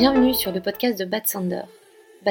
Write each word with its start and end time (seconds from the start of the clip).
Bienvenue 0.00 0.32
sur 0.32 0.50
le 0.50 0.62
podcast 0.62 0.98
de 0.98 1.04
Bad 1.04 1.26
Sander. 1.26 1.64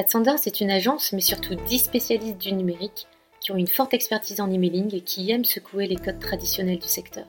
Sander, 0.08 0.34
c'est 0.38 0.60
une 0.60 0.72
agence, 0.72 1.12
mais 1.12 1.20
surtout 1.20 1.54
10 1.54 1.78
spécialistes 1.78 2.38
du 2.38 2.50
numérique 2.52 3.06
qui 3.38 3.52
ont 3.52 3.56
une 3.56 3.68
forte 3.68 3.94
expertise 3.94 4.40
en 4.40 4.50
emailing 4.50 4.92
et 4.92 5.02
qui 5.02 5.30
aiment 5.30 5.44
secouer 5.44 5.86
les 5.86 5.94
codes 5.94 6.18
traditionnels 6.18 6.80
du 6.80 6.88
secteur. 6.88 7.26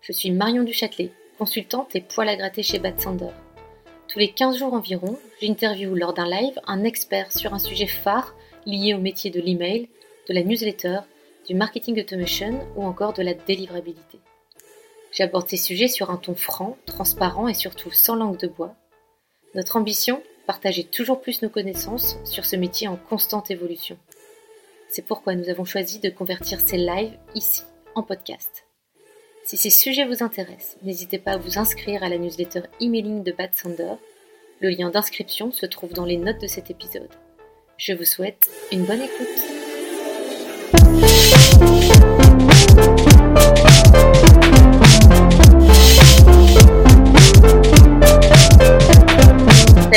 Je 0.00 0.12
suis 0.12 0.30
Marion 0.30 0.62
Duchâtelet, 0.62 1.10
consultante 1.38 1.96
et 1.96 2.00
poil 2.02 2.28
à 2.28 2.36
gratter 2.36 2.62
chez 2.62 2.78
Bad 2.78 3.00
Sander. 3.00 3.32
Tous 4.06 4.20
les 4.20 4.30
15 4.30 4.58
jours 4.58 4.74
environ, 4.74 5.18
j'interviewe 5.42 5.96
lors 5.96 6.14
d'un 6.14 6.30
live 6.30 6.60
un 6.68 6.84
expert 6.84 7.32
sur 7.32 7.52
un 7.52 7.58
sujet 7.58 7.88
phare 7.88 8.36
lié 8.64 8.94
au 8.94 8.98
métier 8.98 9.32
de 9.32 9.40
l'email, 9.40 9.88
de 10.28 10.34
la 10.34 10.44
newsletter, 10.44 11.00
du 11.48 11.56
marketing 11.56 11.98
automation 11.98 12.64
ou 12.76 12.84
encore 12.84 13.12
de 13.12 13.24
la 13.24 13.34
délivrabilité. 13.34 14.20
J'aborde 15.10 15.48
ces 15.48 15.56
sujets 15.56 15.88
sur 15.88 16.12
un 16.12 16.16
ton 16.16 16.36
franc, 16.36 16.76
transparent 16.86 17.48
et 17.48 17.54
surtout 17.54 17.90
sans 17.90 18.14
langue 18.14 18.38
de 18.38 18.46
bois. 18.46 18.76
Notre 19.54 19.76
ambition 19.76 20.22
Partager 20.48 20.84
toujours 20.84 21.20
plus 21.20 21.42
nos 21.42 21.50
connaissances 21.50 22.16
sur 22.24 22.46
ce 22.46 22.56
métier 22.56 22.88
en 22.88 22.96
constante 22.96 23.50
évolution. 23.50 23.98
C'est 24.88 25.04
pourquoi 25.04 25.34
nous 25.34 25.50
avons 25.50 25.66
choisi 25.66 25.98
de 25.98 26.08
convertir 26.08 26.58
ces 26.62 26.78
lives 26.78 27.18
ici 27.34 27.64
en 27.94 28.02
podcast. 28.02 28.64
Si 29.44 29.58
ces 29.58 29.68
sujets 29.68 30.06
vous 30.06 30.22
intéressent, 30.22 30.78
n'hésitez 30.82 31.18
pas 31.18 31.32
à 31.32 31.36
vous 31.36 31.58
inscrire 31.58 32.02
à 32.02 32.08
la 32.08 32.16
newsletter 32.16 32.62
emailing 32.80 33.22
de 33.22 33.32
Bad 33.32 33.54
Sander. 33.54 33.96
Le 34.60 34.70
lien 34.70 34.88
d'inscription 34.88 35.52
se 35.52 35.66
trouve 35.66 35.92
dans 35.92 36.06
les 36.06 36.16
notes 36.16 36.40
de 36.40 36.46
cet 36.46 36.70
épisode. 36.70 37.12
Je 37.76 37.92
vous 37.92 38.06
souhaite 38.06 38.48
une 38.72 38.86
bonne 38.86 39.02
écoute. 39.02 39.57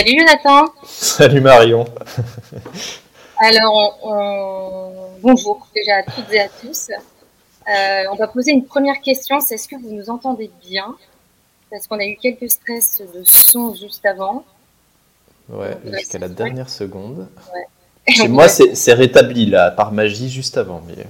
Salut 0.02 0.18
Jonathan. 0.18 0.74
Salut 0.84 1.42
Marion. 1.42 1.86
Alors, 3.38 4.00
bonjour 5.22 5.68
déjà 5.76 5.98
à 5.98 6.02
toutes 6.02 6.34
et 6.34 6.40
à 6.40 6.50
tous. 6.50 6.90
Euh, 7.70 8.04
on 8.12 8.16
va 8.16 8.28
poser 8.28 8.52
une 8.52 8.66
première 8.66 9.00
question, 9.02 9.40
c'est 9.42 9.54
est-ce 9.54 9.68
que 9.68 9.76
vous 9.76 9.94
nous 9.94 10.10
entendez 10.10 10.50
bien? 10.68 10.96
Parce 11.70 11.86
qu'on 11.86 12.00
a 12.00 12.06
eu 12.06 12.16
quelques 12.16 12.50
stress 12.50 13.04
de 13.14 13.22
son 13.24 13.76
juste 13.76 14.04
avant. 14.08 14.44
Ouais, 15.50 15.78
jusqu'à 15.86 16.18
la 16.18 16.30
dernière 16.30 16.72
seconde. 16.72 17.28
Chez 18.08 18.28
moi, 18.28 18.50
c'est 18.50 18.94
rétabli 18.94 19.46
là, 19.46 19.70
par 19.70 19.92
magie 19.92 20.32
juste 20.32 20.58
avant. 20.58 20.82
Mais... 20.88 21.06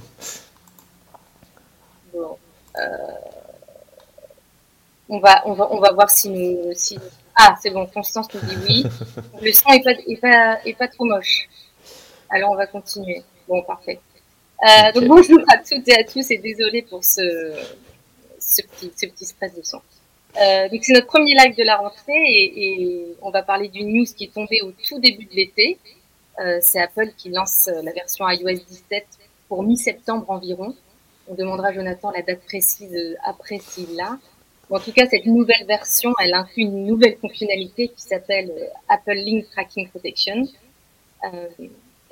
Bon. 2.14 2.38
Euh, 2.76 2.88
on, 5.08 5.20
va, 5.20 5.44
on, 5.46 5.54
va, 5.54 5.70
on 5.72 5.80
va 5.80 5.94
voir 5.94 6.10
si 6.10 6.28
nous, 6.30 6.74
si 6.74 7.00
ah, 7.36 7.56
c'est 7.62 7.70
bon, 7.70 7.86
Constance 7.88 8.28
nous 8.34 8.42
dit 8.42 8.58
oui. 8.68 8.86
Le 9.42 9.52
son 9.52 9.70
n'est 9.70 9.82
pas, 10.18 10.56
pas, 10.56 10.74
pas 10.78 10.88
trop 10.88 11.06
moche. 11.06 11.48
Alors, 12.30 12.52
on 12.52 12.56
va 12.56 12.68
continuer. 12.68 13.24
Bon, 13.48 13.62
parfait. 13.64 14.00
Euh, 14.64 14.92
donc, 14.94 15.06
bonjour 15.06 15.40
à 15.48 15.58
toutes 15.58 15.88
et 15.88 15.96
à 15.96 16.04
tous 16.04 16.30
et 16.32 16.38
désolé 16.38 16.82
pour 16.84 17.04
ce, 17.04 17.54
ce, 18.40 18.62
petit, 18.62 18.92
ce 18.96 19.06
petit 19.08 19.26
stress 19.26 19.56
de 19.56 19.64
son. 19.64 19.82
Euh, 20.40 20.70
donc, 20.70 20.84
c'est 20.84 20.94
notre 20.94 21.08
premier 21.08 21.34
live 21.34 21.56
de 21.58 21.64
la 21.64 21.78
rentrée 21.78 22.14
et, 22.14 22.84
et, 22.84 23.18
on 23.22 23.32
va 23.32 23.44
parler 23.44 23.70
d'une 23.70 23.94
news 23.94 24.06
qui 24.06 24.26
est 24.26 24.34
tombée 24.34 24.62
au 24.62 24.72
tout 24.72 25.00
début 25.00 25.26
de 25.26 25.34
l'été. 25.34 25.80
Euh, 26.40 26.60
c'est 26.62 26.80
Apple 26.80 27.12
qui 27.18 27.30
lance 27.30 27.70
la 27.84 27.92
version 27.92 28.30
iOS 28.30 28.64
17 28.68 29.06
pour 29.48 29.64
mi-septembre 29.64 30.30
environ. 30.30 30.76
On 31.28 31.36
demandera 31.36 31.70
à 31.70 31.74
Jonathan 31.74 32.12
la 32.12 32.22
date 32.22 32.42
précise 32.42 33.18
après 33.24 33.60
s'il 33.60 33.96
l'a 33.96 34.18
en 34.72 34.80
tout 34.80 34.94
cas, 34.94 35.06
cette 35.08 35.26
nouvelle 35.26 35.66
version, 35.68 36.14
elle 36.24 36.34
inclut 36.34 36.64
une 36.64 36.86
nouvelle 36.86 37.18
fonctionnalité 37.18 37.90
qui 37.90 38.02
s'appelle 38.02 38.52
euh, 38.52 38.66
Apple 38.90 39.16
Link 39.16 39.50
Tracking 39.52 39.90
Protection. 39.90 40.48
Euh, 41.26 41.48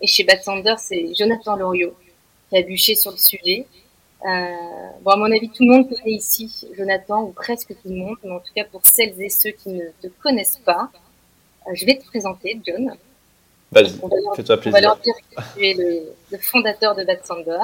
et 0.02 0.08
chez 0.08 0.24
Bad 0.24 0.44
Sander, 0.44 0.76
c'est 0.78 1.14
Jonathan 1.16 1.56
Loriot 1.56 1.96
qui 2.50 2.58
a 2.58 2.62
bûché 2.62 2.96
sur 2.96 3.12
le 3.12 3.18
sujet. 3.18 3.66
Euh, 4.26 4.52
bon, 5.02 5.12
à 5.12 5.16
mon 5.16 5.32
avis, 5.32 5.50
tout 5.50 5.64
le 5.64 5.72
monde 5.72 5.90
connaît 5.90 6.12
ici 6.12 6.68
Jonathan, 6.78 7.24
ou 7.24 7.32
presque 7.32 7.70
tout 7.70 7.90
le 7.90 7.96
monde, 7.96 8.18
mais 8.24 8.32
en 8.32 8.40
tout 8.40 8.54
cas 8.54 8.66
pour 8.66 8.82
celles 8.86 9.20
et 9.22 9.30
ceux 9.30 9.52
qui 9.52 9.70
ne 9.70 9.86
te 10.02 10.08
connaissent 10.22 10.62
pas, 10.66 10.90
euh, 11.68 11.72
je 11.74 11.86
vais 11.86 11.98
te 11.98 12.06
présenter, 12.06 12.60
John. 12.66 12.94
Vas-y, 13.72 13.92
fais-toi 14.36 14.58
plaisir. 14.58 14.68
On 14.68 14.72
va 14.72 14.82
leur 14.82 14.98
dire 14.98 15.14
que 15.16 15.42
tu 15.56 15.66
es 15.66 15.74
le, 15.76 16.14
le 16.32 16.38
fondateur 16.40 16.96
de 16.96 17.04
Bad 17.04 17.26
Sander. 17.26 17.60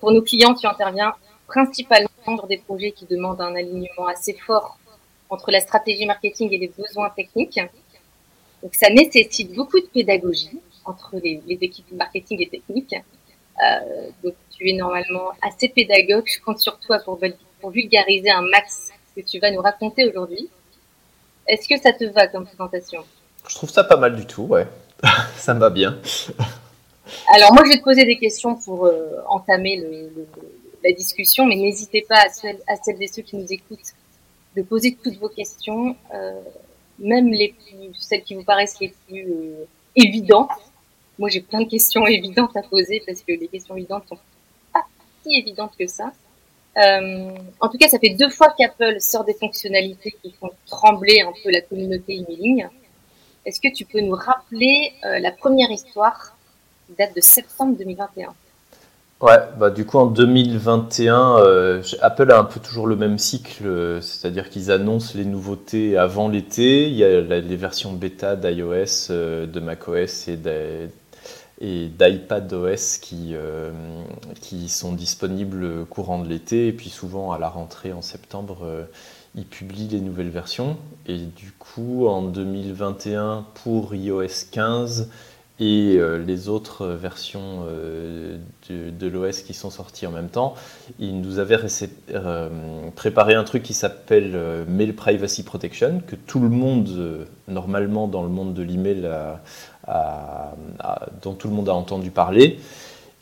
Pour 0.00 0.12
nos 0.12 0.20
clients, 0.20 0.54
tu 0.54 0.66
interviens 0.66 1.14
principalement 1.52 2.46
des 2.48 2.58
projets 2.58 2.92
qui 2.92 3.04
demandent 3.06 3.40
un 3.40 3.54
alignement 3.54 4.06
assez 4.08 4.34
fort 4.46 4.78
entre 5.28 5.50
la 5.50 5.60
stratégie 5.60 6.06
marketing 6.06 6.48
et 6.52 6.58
les 6.58 6.68
besoins 6.68 7.10
techniques. 7.10 7.60
Donc 8.62 8.74
ça 8.74 8.88
nécessite 8.90 9.52
beaucoup 9.54 9.80
de 9.80 9.86
pédagogie 9.86 10.58
entre 10.84 11.16
les, 11.22 11.40
équipes 11.60 11.92
marketing 11.92 12.38
et 12.42 12.48
techniques. 12.48 12.94
Euh, 12.94 14.08
donc 14.22 14.34
tu 14.50 14.70
es 14.70 14.74
normalement 14.74 15.28
assez 15.42 15.68
pédagogue. 15.68 16.24
Je 16.26 16.40
compte 16.40 16.58
sur 16.58 16.78
toi 16.78 16.98
pour, 17.04 17.18
pour 17.60 17.70
vulgariser 17.70 18.30
un 18.30 18.42
max 18.42 18.90
ce 19.08 19.20
que 19.20 19.26
tu 19.26 19.38
vas 19.38 19.50
nous 19.50 19.60
raconter 19.60 20.08
aujourd'hui. 20.08 20.48
Est-ce 21.46 21.68
que 21.68 21.78
ça 21.80 21.92
te 21.92 22.04
va 22.04 22.28
comme 22.28 22.46
présentation? 22.46 23.04
Je 23.48 23.54
trouve 23.54 23.70
ça 23.70 23.84
pas 23.84 23.96
mal 23.96 24.16
du 24.16 24.26
tout, 24.26 24.44
ouais. 24.44 24.66
ça 25.36 25.52
me 25.54 25.60
va 25.60 25.70
bien. 25.70 25.98
Alors 27.34 27.52
moi 27.52 27.62
je 27.64 27.70
vais 27.70 27.78
te 27.78 27.84
poser 27.84 28.04
des 28.04 28.16
questions 28.16 28.54
pour 28.54 28.86
euh, 28.86 29.18
entamer 29.28 29.76
le, 29.76 30.26
la 30.84 30.92
discussion, 30.92 31.46
mais 31.46 31.56
n'hésitez 31.56 32.02
pas 32.08 32.20
à 32.26 32.28
celles, 32.28 32.60
à 32.66 32.74
et 32.74 33.06
ceux 33.08 33.22
qui 33.22 33.36
nous 33.36 33.52
écoutent 33.52 33.94
de 34.56 34.62
poser 34.62 34.96
toutes 35.02 35.18
vos 35.18 35.28
questions, 35.28 35.96
euh, 36.14 36.40
même 36.98 37.28
les 37.28 37.54
plus, 37.54 37.94
celles 37.98 38.22
qui 38.22 38.34
vous 38.34 38.44
paraissent 38.44 38.80
les 38.80 38.92
plus 39.06 39.22
euh, 39.22 39.64
évidentes. 39.96 40.50
Moi, 41.18 41.28
j'ai 41.28 41.40
plein 41.40 41.60
de 41.62 41.68
questions 41.68 42.06
évidentes 42.18 42.56
à 42.56 42.62
poser 42.62 43.02
parce 43.06 43.22
que 43.22 43.32
les 43.32 43.48
questions 43.48 43.76
évidentes 43.76 44.04
sont 44.08 44.18
pas 44.72 44.84
si 45.22 45.36
évidentes 45.38 45.72
que 45.78 45.86
ça. 45.86 46.12
Euh, 46.78 47.34
en 47.60 47.68
tout 47.68 47.76
cas, 47.78 47.88
ça 47.88 47.98
fait 47.98 48.14
deux 48.14 48.30
fois 48.30 48.54
qu'Apple 48.58 49.00
sort 49.00 49.24
des 49.24 49.34
fonctionnalités 49.34 50.14
qui 50.22 50.32
font 50.32 50.50
trembler 50.66 51.20
un 51.20 51.32
peu 51.42 51.50
la 51.50 51.60
communauté 51.60 52.16
emailing. 52.16 52.66
Est-ce 53.44 53.60
que 53.60 53.72
tu 53.72 53.84
peux 53.84 54.00
nous 54.00 54.14
rappeler 54.14 54.92
euh, 55.04 55.18
la 55.18 55.32
première 55.32 55.70
histoire 55.70 56.36
qui 56.86 56.94
date 56.94 57.14
de 57.14 57.20
septembre 57.20 57.76
2021 57.76 58.34
Ouais, 59.22 59.38
bah 59.56 59.70
du 59.70 59.86
coup 59.86 59.98
en 59.98 60.06
2021, 60.06 61.36
euh, 61.36 61.82
Apple 62.00 62.32
a 62.32 62.40
un 62.40 62.44
peu 62.44 62.58
toujours 62.58 62.88
le 62.88 62.96
même 62.96 63.18
cycle, 63.18 63.64
euh, 63.64 64.00
c'est-à-dire 64.00 64.50
qu'ils 64.50 64.72
annoncent 64.72 65.16
les 65.16 65.24
nouveautés 65.24 65.96
avant 65.96 66.28
l'été. 66.28 66.88
Il 66.88 66.94
y 66.94 67.04
a 67.04 67.20
les 67.20 67.56
versions 67.56 67.92
bêta 67.92 68.34
d'iOS, 68.34 69.10
euh, 69.10 69.46
de 69.46 69.60
macOS 69.60 70.26
et 70.26 71.86
d'iPadOS 71.86 72.98
qui, 73.00 73.36
qui 74.40 74.68
sont 74.68 74.92
disponibles 74.92 75.86
courant 75.86 76.18
de 76.18 76.28
l'été. 76.28 76.66
Et 76.66 76.72
puis 76.72 76.90
souvent 76.90 77.30
à 77.30 77.38
la 77.38 77.48
rentrée 77.48 77.92
en 77.92 78.02
septembre, 78.02 78.88
ils 79.36 79.46
publient 79.46 79.86
les 79.86 80.00
nouvelles 80.00 80.30
versions. 80.30 80.76
Et 81.06 81.18
du 81.18 81.52
coup 81.52 82.08
en 82.08 82.22
2021, 82.22 83.46
pour 83.62 83.94
iOS 83.94 84.48
15, 84.50 85.08
et 85.62 85.96
euh, 85.96 86.18
les 86.18 86.48
autres 86.48 86.86
versions 86.88 87.64
euh, 87.68 88.36
de, 88.68 89.06
l'OS 89.06 89.42
qui 89.42 89.54
sont 89.54 89.70
sorties 89.70 90.08
en 90.08 90.10
même 90.10 90.28
temps, 90.28 90.54
ils 90.98 91.20
nous 91.20 91.38
avaient 91.38 91.56
euh, 92.10 92.48
préparé 92.96 93.34
un 93.34 93.44
truc 93.44 93.62
qui 93.62 93.72
s'appelle 93.72 94.36
Mail 94.66 94.96
Privacy 94.96 95.44
Protection, 95.44 96.02
que 96.04 96.16
tout 96.16 96.40
le 96.40 96.48
monde, 96.48 97.26
normalement 97.46 98.08
dans 98.08 98.24
le 98.24 98.28
monde 98.28 98.54
de 98.54 98.62
l'email, 98.62 99.08
dont 101.22 101.34
tout 101.34 101.46
le 101.46 101.54
monde 101.54 101.68
a 101.68 101.74
entendu 101.74 102.10
parler, 102.10 102.58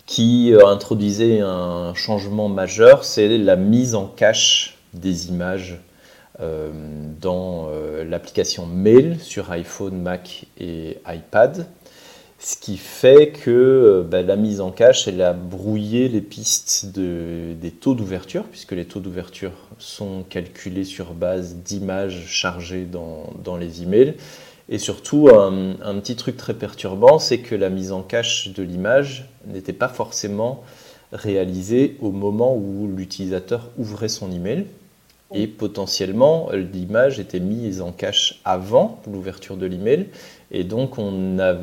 qui 0.06 0.54
introduisait 0.66 1.40
un 1.40 1.92
changement 1.94 2.48
majeur, 2.48 3.04
c'est 3.04 3.36
la 3.36 3.56
mise 3.56 3.94
en 3.94 4.06
cache 4.06 4.78
des 4.94 5.28
images 5.28 5.78
dans 6.38 7.68
l'application 8.08 8.66
Mail 8.66 9.18
sur 9.20 9.50
iPhone, 9.50 10.00
Mac 10.00 10.46
et 10.58 10.98
iPad. 11.06 11.66
Ce 12.42 12.56
qui 12.56 12.78
fait 12.78 13.32
que 13.32 13.50
euh, 13.50 14.02
bah, 14.02 14.22
la 14.22 14.36
mise 14.36 14.62
en 14.62 14.70
cache, 14.70 15.06
elle 15.06 15.20
a 15.20 15.34
brouillé 15.34 16.08
les 16.08 16.22
pistes 16.22 16.88
des 16.88 17.70
taux 17.70 17.94
d'ouverture, 17.94 18.44
puisque 18.44 18.72
les 18.72 18.86
taux 18.86 19.00
d'ouverture 19.00 19.52
sont 19.78 20.24
calculés 20.26 20.84
sur 20.84 21.12
base 21.12 21.56
d'images 21.56 22.24
chargées 22.28 22.86
dans, 22.86 23.56
les 23.58 23.82
emails. 23.82 24.14
Et 24.70 24.78
surtout, 24.78 25.28
un, 25.28 25.94
petit 26.00 26.16
truc 26.16 26.38
très 26.38 26.54
perturbant, 26.54 27.18
c'est 27.18 27.40
que 27.40 27.54
la 27.54 27.68
mise 27.68 27.92
en 27.92 28.00
cache 28.00 28.48
de 28.54 28.62
l'image 28.62 29.28
n'était 29.46 29.74
pas 29.74 29.88
forcément 29.88 30.64
réalisée 31.12 31.98
au 32.00 32.10
moment 32.10 32.56
où 32.56 32.88
l'utilisateur 32.96 33.68
ouvrait 33.76 34.08
son 34.08 34.32
email. 34.32 34.64
Et 35.34 35.46
potentiellement, 35.46 36.48
l'image 36.52 37.20
était 37.20 37.38
mise 37.38 37.82
en 37.82 37.92
cache 37.92 38.40
avant 38.44 39.00
l'ouverture 39.06 39.56
de 39.56 39.66
l'email. 39.66 40.06
Et 40.50 40.64
donc, 40.64 40.98
on 40.98 41.38
a 41.38 41.56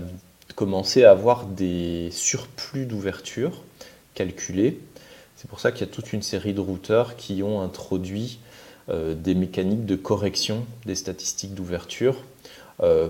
commencer 0.57 1.04
à 1.04 1.12
avoir 1.12 1.45
des 1.45 2.09
surplus 2.12 2.88
d'ouverture 2.88 3.62
calculés. 4.15 4.80
C'est 5.36 5.48
pour 5.48 5.59
ça 5.59 5.71
qu'il 5.71 5.86
y 5.86 5.89
a 5.89 5.94
toute 5.94 6.13
une 6.13 6.24
série 6.24 6.56
de 6.56 6.59
routeurs 6.59 7.15
qui 7.15 7.44
ont 7.44 7.62
introduit 7.62 8.39
euh, 8.89 9.13
des 9.13 9.36
mécaniques 9.36 9.86
de 9.86 9.95
correction 9.95 10.65
des 10.86 10.95
statistiques 10.95 11.54
d'ouverture 11.54 12.18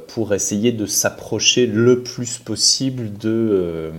pour 0.08 0.34
essayer 0.34 0.72
de 0.72 0.86
s'approcher 0.86 1.66
le 1.68 2.02
plus 2.02 2.38
possible 2.38 3.12
de, 3.18 3.92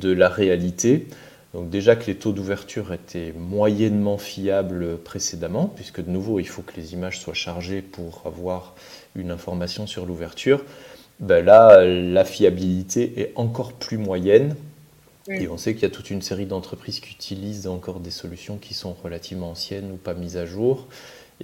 de 0.00 0.12
la 0.12 0.28
réalité. 0.28 1.06
Donc 1.54 1.70
déjà 1.70 1.94
que 1.94 2.08
les 2.08 2.16
taux 2.16 2.32
d'ouverture 2.32 2.92
étaient 2.92 3.32
moyennement 3.38 4.18
fiables 4.18 4.96
précédemment, 4.96 5.66
puisque 5.76 6.04
de 6.04 6.10
nouveau 6.10 6.40
il 6.40 6.48
faut 6.48 6.62
que 6.62 6.74
les 6.76 6.92
images 6.94 7.20
soient 7.20 7.34
chargées 7.34 7.82
pour 7.82 8.22
avoir 8.24 8.74
une 9.14 9.30
information 9.30 9.86
sur 9.86 10.06
l'ouverture, 10.06 10.64
ben 11.22 11.44
là 11.44 11.84
la 11.84 12.24
fiabilité 12.24 13.20
est 13.20 13.32
encore 13.36 13.72
plus 13.72 13.96
moyenne. 13.96 14.54
Et 15.28 15.46
on 15.46 15.56
sait 15.56 15.74
qu'il 15.74 15.84
y 15.84 15.86
a 15.86 15.90
toute 15.90 16.10
une 16.10 16.20
série 16.20 16.46
d'entreprises 16.46 16.98
qui 16.98 17.12
utilisent 17.12 17.68
encore 17.68 18.00
des 18.00 18.10
solutions 18.10 18.58
qui 18.58 18.74
sont 18.74 18.92
relativement 18.92 19.50
anciennes 19.50 19.92
ou 19.92 19.96
pas 19.96 20.14
mises 20.14 20.36
à 20.36 20.46
jour 20.46 20.88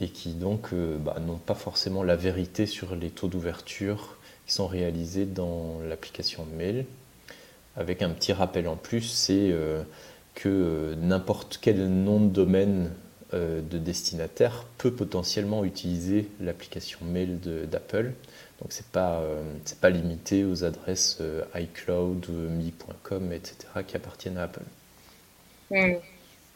et 0.01 0.09
qui 0.09 0.33
donc 0.33 0.73
euh, 0.73 0.99
bah, 0.99 1.17
n'ont 1.25 1.39
pas 1.39 1.55
forcément 1.55 2.03
la 2.03 2.17
vérité 2.17 2.67
sur 2.67 2.97
les 2.97 3.11
taux 3.11 3.29
d'ouverture 3.29 4.17
qui 4.47 4.53
sont 4.53 4.67
réalisés 4.67 5.27
dans 5.27 5.79
l'application 5.89 6.45
mail 6.57 6.85
avec 7.77 8.03
un 8.03 8.11
petit 8.11 8.33
rappel 8.33 8.67
en 8.67 8.75
plus, 8.75 9.03
c'est 9.03 9.51
euh, 9.53 9.83
que 10.35 10.49
euh, 10.49 10.95
n'importe 10.97 11.59
quel 11.63 11.89
nom 11.89 12.21
de 12.21 12.31
domaine 12.31 12.91
de 13.35 13.77
destinataire 13.77 14.65
peut 14.79 14.91
potentiellement 14.91 15.63
utiliser 15.63 16.29
l'application 16.41 17.01
mail 17.05 17.39
d'Apple. 17.71 18.13
Donc 18.61 18.73
c'est 18.73 18.87
pas 18.87 19.23
pas 19.81 19.91
limité 19.91 20.45
aux 20.45 20.65
adresses 20.65 21.23
iCloud, 21.55 22.29
mi.com, 22.29 23.33
etc. 23.33 23.57
qui 23.87 23.97
appartiennent 23.97 24.39
à 24.39 24.45
Apple. 24.45 24.63
Hmm. 25.71 25.95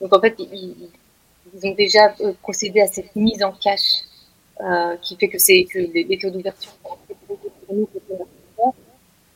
Donc 0.00 0.12
en 0.12 0.20
fait, 0.20 0.34
ils, 0.38 0.90
ont 1.64 1.74
déjà 1.74 2.14
procédé 2.42 2.80
à 2.80 2.86
cette 2.88 3.14
mise 3.14 3.42
en 3.42 3.52
cache 3.52 4.02
qui 5.02 5.16
fait 5.16 5.28
que 5.28 5.78
les, 5.78 6.18
taux 6.18 6.30
d'ouverture. 6.30 6.72
là, 6.90 6.98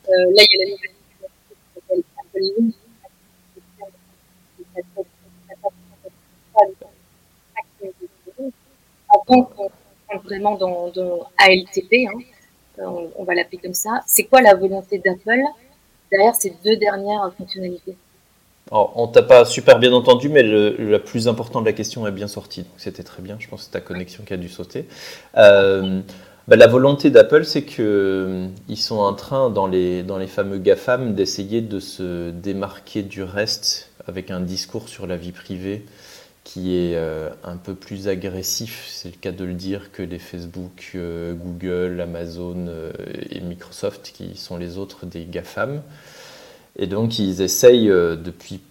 il 0.07 0.35
y 0.35 0.61
a 0.61 0.65
la 0.65 0.71
nouvelle 0.71 0.91
avant 9.09 9.43
qu'on 9.43 9.69
vraiment 10.23 10.55
dans, 10.55 11.29
ALTP, 11.37 12.07
hein, 12.07 12.19
on, 12.79 13.23
va 13.23 13.33
l'appeler 13.33 13.57
comme 13.57 13.73
ça, 13.73 14.01
c'est 14.05 14.23
quoi 14.23 14.41
la 14.41 14.55
volonté 14.55 14.97
d'Apple 14.99 15.41
derrière 16.11 16.35
ces 16.35 16.53
deux 16.63 16.77
dernières 16.77 17.31
fonctionnalités? 17.37 17.95
On 18.69 19.07
t'a 19.07 19.23
pas 19.23 19.45
super 19.45 19.79
bien 19.79 19.93
entendu, 19.93 20.27
mais 20.27 20.43
le, 20.43 20.75
la 20.77 20.99
plus 20.99 21.29
importante 21.29 21.63
de 21.63 21.69
la 21.69 21.73
question 21.73 22.05
est 22.05 22.11
bien 22.11 22.27
sortie. 22.27 22.65
C'était 22.75 23.03
très 23.03 23.21
bien. 23.21 23.37
Je 23.39 23.47
pense 23.47 23.61
que 23.61 23.65
c'est 23.65 23.71
ta 23.71 23.79
connexion 23.79 24.23
qui 24.25 24.33
a 24.33 24.37
dû 24.37 24.49
sauter. 24.49 24.87
Euh, 25.37 26.01
bah, 26.49 26.57
la 26.57 26.67
volonté 26.67 27.09
d'Apple, 27.09 27.45
c'est 27.45 27.63
qu'ils 27.63 27.85
euh, 27.85 28.47
sont 28.75 28.97
en 28.97 29.13
train, 29.13 29.49
dans 29.49 29.67
les, 29.67 30.03
dans 30.03 30.17
les 30.17 30.27
fameux 30.27 30.57
GAFAM, 30.57 31.15
d'essayer 31.15 31.61
de 31.61 31.79
se 31.79 32.29
démarquer 32.31 33.03
du 33.03 33.23
reste 33.23 33.89
avec 34.05 34.31
un 34.31 34.41
discours 34.41 34.89
sur 34.89 35.07
la 35.07 35.15
vie 35.15 35.31
privée 35.31 35.85
qui 36.47 36.77
est 36.77 36.95
euh, 36.95 37.29
un 37.43 37.57
peu 37.57 37.75
plus 37.75 38.07
agressif, 38.07 38.87
c'est 38.89 39.09
le 39.09 39.17
cas 39.19 39.33
de 39.33 39.43
le 39.43 39.53
dire, 39.53 39.91
que 39.91 40.01
les 40.01 40.17
Facebook, 40.17 40.91
euh, 40.95 41.33
Google, 41.33 41.99
Amazon 41.99 42.67
et 43.29 43.41
Microsoft, 43.41 44.13
qui 44.15 44.37
sont 44.37 44.55
les 44.55 44.77
autres 44.77 45.05
des 45.05 45.25
GAFAM. 45.25 45.81
Et 46.77 46.87
donc 46.87 47.19
ils 47.19 47.41
essayent 47.41 47.89
depuis 47.89 48.61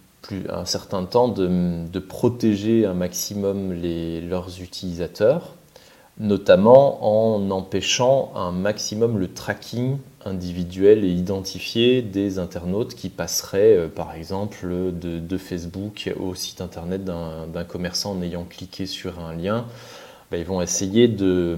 un 0.49 0.65
certain 0.65 1.05
temps 1.05 1.27
de, 1.27 1.87
de 1.87 1.99
protéger 1.99 2.85
un 2.87 2.95
maximum 2.95 3.73
les, 3.73 4.21
leurs 4.21 4.59
utilisateurs 4.59 5.56
notamment 6.19 7.35
en 7.35 7.51
empêchant 7.51 8.31
un 8.35 8.51
maximum 8.51 9.19
le 9.19 9.27
tracking 9.27 9.97
individuel 10.25 11.03
et 11.03 11.09
identifié 11.09 12.01
des 12.01 12.39
internautes 12.39 12.95
qui 12.95 13.09
passeraient 13.09 13.77
euh, 13.77 13.87
par 13.87 14.13
exemple 14.15 14.67
de, 14.93 15.37
Facebook 15.37 16.11
au 16.19 16.33
site 16.33 16.61
internet 16.61 17.03
d'un 17.05 17.63
commerçant 17.63 18.13
en 18.13 18.21
ayant 18.21 18.43
cliqué 18.43 18.85
sur 18.87 19.19
un 19.19 19.35
lien. 19.35 19.65
Ben, 20.31 20.39
ils 20.39 20.45
vont 20.45 20.61
essayer 20.61 21.07
de, 21.07 21.57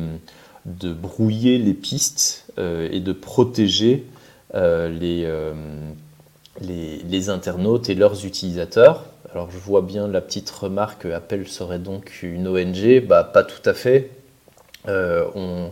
brouiller 0.65 1.57
les 1.57 1.73
pistes 1.73 2.45
euh, 2.59 2.89
et 2.91 2.99
de 2.99 3.13
protéger 3.13 4.05
euh, 4.53 4.89
les, 4.89 5.25
les, 7.07 7.29
internautes 7.29 7.89
et 7.89 7.95
leurs 7.95 8.25
utilisateurs. 8.25 9.05
Alors 9.31 9.49
je 9.49 9.57
vois 9.57 9.81
bien 9.81 10.07
la 10.07 10.21
petite 10.21 10.49
remarque, 10.49 11.05
Apple 11.05 11.47
serait 11.47 11.79
donc 11.79 12.19
une 12.21 12.47
ONG, 12.47 13.05
bah, 13.07 13.23
pas 13.23 13.43
tout 13.43 13.67
à 13.67 13.73
fait, 13.73 14.11
euh, 14.87 15.69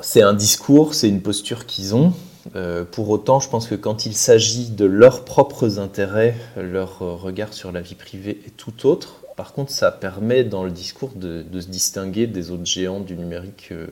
c'est 0.00 0.22
un 0.22 0.34
discours, 0.34 0.94
c'est 0.94 1.08
une 1.08 1.22
posture 1.22 1.66
qu'ils 1.66 1.94
ont. 1.94 2.12
Euh, 2.56 2.84
pour 2.84 3.10
autant, 3.10 3.40
je 3.40 3.48
pense 3.48 3.66
que 3.66 3.74
quand 3.74 4.06
il 4.06 4.14
s'agit 4.14 4.70
de 4.70 4.86
leurs 4.86 5.24
propres 5.24 5.78
intérêts, 5.78 6.34
leur 6.56 6.98
regard 6.98 7.52
sur 7.52 7.72
la 7.72 7.80
vie 7.80 7.94
privée 7.94 8.40
est 8.46 8.56
tout 8.56 8.86
autre. 8.86 9.22
Par 9.36 9.52
contre, 9.52 9.70
ça 9.70 9.92
permet 9.92 10.44
dans 10.44 10.64
le 10.64 10.70
discours 10.70 11.12
de, 11.14 11.44
se 11.60 11.68
distinguer 11.68 12.26
des 12.26 12.50
autres 12.50 12.66
géants 12.66 13.00
du 13.00 13.14
numérique 13.14 13.68
euh, 13.70 13.86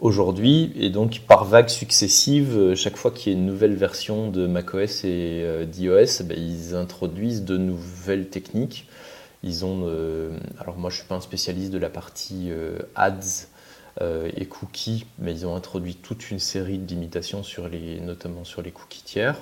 aujourd'hui. 0.00 0.72
Et 0.76 0.90
donc, 0.90 1.20
par 1.28 1.44
vagues 1.44 1.68
successives, 1.68 2.74
chaque 2.74 2.96
fois 2.96 3.10
qu'il 3.10 3.32
y 3.32 3.36
a 3.36 3.38
une 3.38 3.46
nouvelle 3.46 3.74
version 3.74 4.30
de 4.30 4.46
macOS 4.46 5.04
et 5.04 5.44
d'iOS, 5.70 6.24
ben, 6.24 6.36
ils 6.36 6.74
introduisent 6.74 7.44
de 7.44 7.56
nouvelles 7.56 8.28
techniques 8.28 8.86
ils 9.42 9.64
ont, 9.64 9.82
euh, 9.84 10.36
alors 10.60 10.76
moi 10.76 10.90
je 10.90 10.96
suis 10.96 11.06
pas 11.06 11.14
un 11.14 11.20
spécialiste 11.20 11.70
de 11.70 11.78
la 11.78 11.90
partie 11.90 12.50
euh, 12.50 12.78
ads 12.94 13.46
euh, 14.00 14.30
et 14.36 14.46
cookies, 14.46 15.06
mais 15.18 15.32
ils 15.32 15.46
ont 15.46 15.54
introduit 15.54 15.94
toute 15.94 16.30
une 16.30 16.38
série 16.38 16.78
de 16.78 16.86
limitations 16.86 17.42
sur 17.42 17.68
les, 17.68 18.00
notamment 18.00 18.44
sur 18.44 18.62
les 18.62 18.70
cookies 18.70 19.02
tiers. 19.02 19.36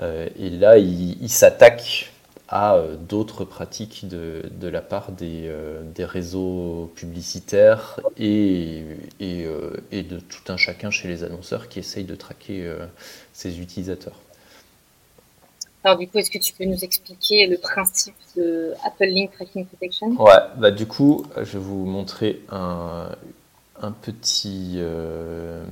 et 0.00 0.50
là, 0.50 0.78
ils, 0.78 1.28
s'attaquent 1.28 2.12
à 2.48 2.78
d'autres 3.08 3.44
pratiques 3.44 4.06
de, 4.08 4.42
de, 4.60 4.68
la 4.68 4.82
part 4.82 5.12
des, 5.12 5.50
des 5.94 6.04
réseaux 6.04 6.92
publicitaires 6.96 8.00
et, 8.16 8.82
et, 9.20 9.46
et, 9.92 10.02
de 10.02 10.18
tout 10.18 10.52
un 10.52 10.56
chacun 10.56 10.90
chez 10.90 11.06
les 11.08 11.22
annonceurs 11.22 11.68
qui 11.68 11.78
essayent 11.78 12.04
de 12.04 12.16
traquer 12.16 12.68
ces 13.32 13.60
utilisateurs. 13.60 14.23
Alors 15.84 15.98
du 15.98 16.08
coup, 16.08 16.18
est-ce 16.18 16.30
que 16.30 16.38
tu 16.38 16.54
peux 16.54 16.64
nous 16.64 16.82
expliquer 16.82 17.46
le 17.46 17.58
principe 17.58 18.14
de 18.36 18.72
Apple 18.84 19.04
Link 19.04 19.32
Tracking 19.32 19.66
Protection? 19.66 20.08
Ouais, 20.12 20.32
bah 20.56 20.70
du 20.70 20.86
coup, 20.86 21.26
je 21.36 21.58
vais 21.58 21.58
vous 21.58 21.84
montrer 21.84 22.40
un, 22.50 23.10
petit, 24.00 24.76
euh, 24.76 25.62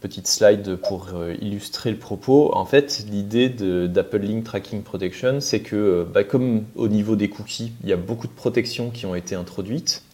petite 0.00 0.28
slide 0.28 0.76
pour 0.76 1.08
euh, 1.14 1.34
illustrer 1.40 1.90
le 1.90 1.98
propos. 1.98 2.54
En 2.54 2.66
fait, 2.66 3.04
l'idée 3.10 3.48
d'Apple 3.48 4.18
Link 4.18 4.44
Tracking 4.44 4.82
Protection, 4.82 5.40
c'est 5.40 5.60
que 5.60 5.74
euh, 5.74 6.04
bah, 6.04 6.22
comme 6.22 6.66
au 6.76 6.86
niveau 6.86 7.16
des 7.16 7.28
cookies, 7.28 7.72
il 7.82 7.88
y 7.88 7.92
a 7.92 7.96
beaucoup 7.96 8.28
de 8.28 8.32
protections 8.32 8.90
qui 8.90 9.06
ont 9.06 9.16
été 9.16 9.34
introduites. 9.34 10.04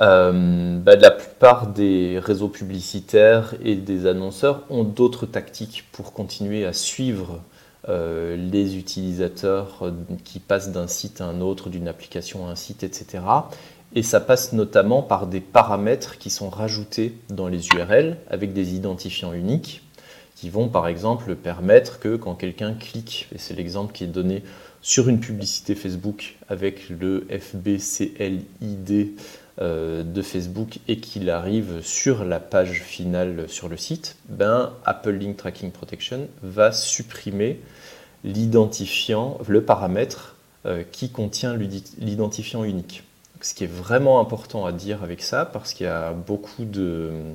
Euh, 0.00 0.78
bah, 0.78 0.94
la 0.96 1.10
plupart 1.10 1.66
des 1.66 2.20
réseaux 2.20 2.48
publicitaires 2.48 3.54
et 3.64 3.74
des 3.74 4.06
annonceurs 4.06 4.62
ont 4.70 4.84
d'autres 4.84 5.26
tactiques 5.26 5.84
pour 5.90 6.12
continuer 6.12 6.64
à 6.64 6.72
suivre 6.72 7.42
euh, 7.88 8.36
les 8.36 8.76
utilisateurs 8.76 9.78
euh, 9.82 9.92
qui 10.24 10.38
passent 10.38 10.70
d'un 10.70 10.86
site 10.86 11.20
à 11.20 11.24
un 11.24 11.40
autre, 11.40 11.68
d'une 11.68 11.88
application 11.88 12.46
à 12.46 12.50
un 12.50 12.54
site, 12.54 12.84
etc. 12.84 13.24
Et 13.94 14.02
ça 14.02 14.20
passe 14.20 14.52
notamment 14.52 15.02
par 15.02 15.26
des 15.26 15.40
paramètres 15.40 16.18
qui 16.18 16.30
sont 16.30 16.50
rajoutés 16.50 17.14
dans 17.28 17.48
les 17.48 17.66
URL 17.68 18.18
avec 18.30 18.52
des 18.52 18.74
identifiants 18.74 19.32
uniques 19.32 19.82
qui 20.36 20.50
vont 20.50 20.68
par 20.68 20.86
exemple 20.86 21.34
permettre 21.34 21.98
que 21.98 22.14
quand 22.14 22.36
quelqu'un 22.36 22.74
clique, 22.74 23.26
et 23.34 23.38
c'est 23.38 23.54
l'exemple 23.54 23.92
qui 23.92 24.04
est 24.04 24.08
donné 24.08 24.44
sur 24.82 25.08
une 25.08 25.18
publicité 25.18 25.74
Facebook 25.74 26.36
avec 26.48 26.88
le 26.90 27.26
FBCLID 27.28 29.16
de 29.60 30.22
Facebook 30.22 30.78
et 30.86 31.00
qu'il 31.00 31.30
arrive 31.30 31.80
sur 31.82 32.24
la 32.24 32.38
page 32.38 32.82
finale 32.82 33.48
sur 33.48 33.68
le 33.68 33.76
site, 33.76 34.16
ben, 34.28 34.72
Apple 34.84 35.10
Link 35.10 35.36
Tracking 35.36 35.72
Protection 35.72 36.28
va 36.42 36.70
supprimer 36.70 37.60
l'identifiant, 38.24 39.38
le 39.48 39.62
paramètre 39.62 40.36
euh, 40.66 40.82
qui 40.90 41.10
contient 41.10 41.56
l'identifiant 41.98 42.64
unique. 42.64 43.04
Ce 43.40 43.54
qui 43.54 43.64
est 43.64 43.72
vraiment 43.72 44.20
important 44.20 44.66
à 44.66 44.72
dire 44.72 45.02
avec 45.02 45.22
ça, 45.22 45.44
parce 45.44 45.72
qu'il 45.72 45.86
y 45.86 45.88
a 45.88 46.12
beaucoup 46.12 46.64
de 46.64 47.34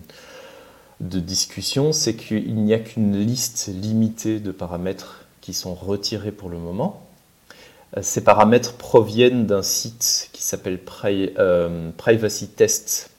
discussions, 0.99 1.93
c'est 1.93 2.15
qu'il 2.15 2.55
n'y 2.55 2.73
a 2.73 2.79
qu'une 2.79 3.17
liste 3.17 3.69
limitée 3.73 4.41
de 4.41 4.51
paramètres 4.51 5.25
qui 5.39 5.53
sont 5.53 5.73
retirés 5.73 6.33
pour 6.33 6.49
le 6.49 6.57
moment. 6.57 7.05
Ces 8.01 8.23
paramètres 8.23 8.73
proviennent 8.73 9.45
d'un 9.45 9.61
site 9.61 10.29
qui 10.33 10.41
s'appelle 10.41 10.79
euh, 11.05 11.91
Privacy 11.97 12.47
Test. 12.47 13.11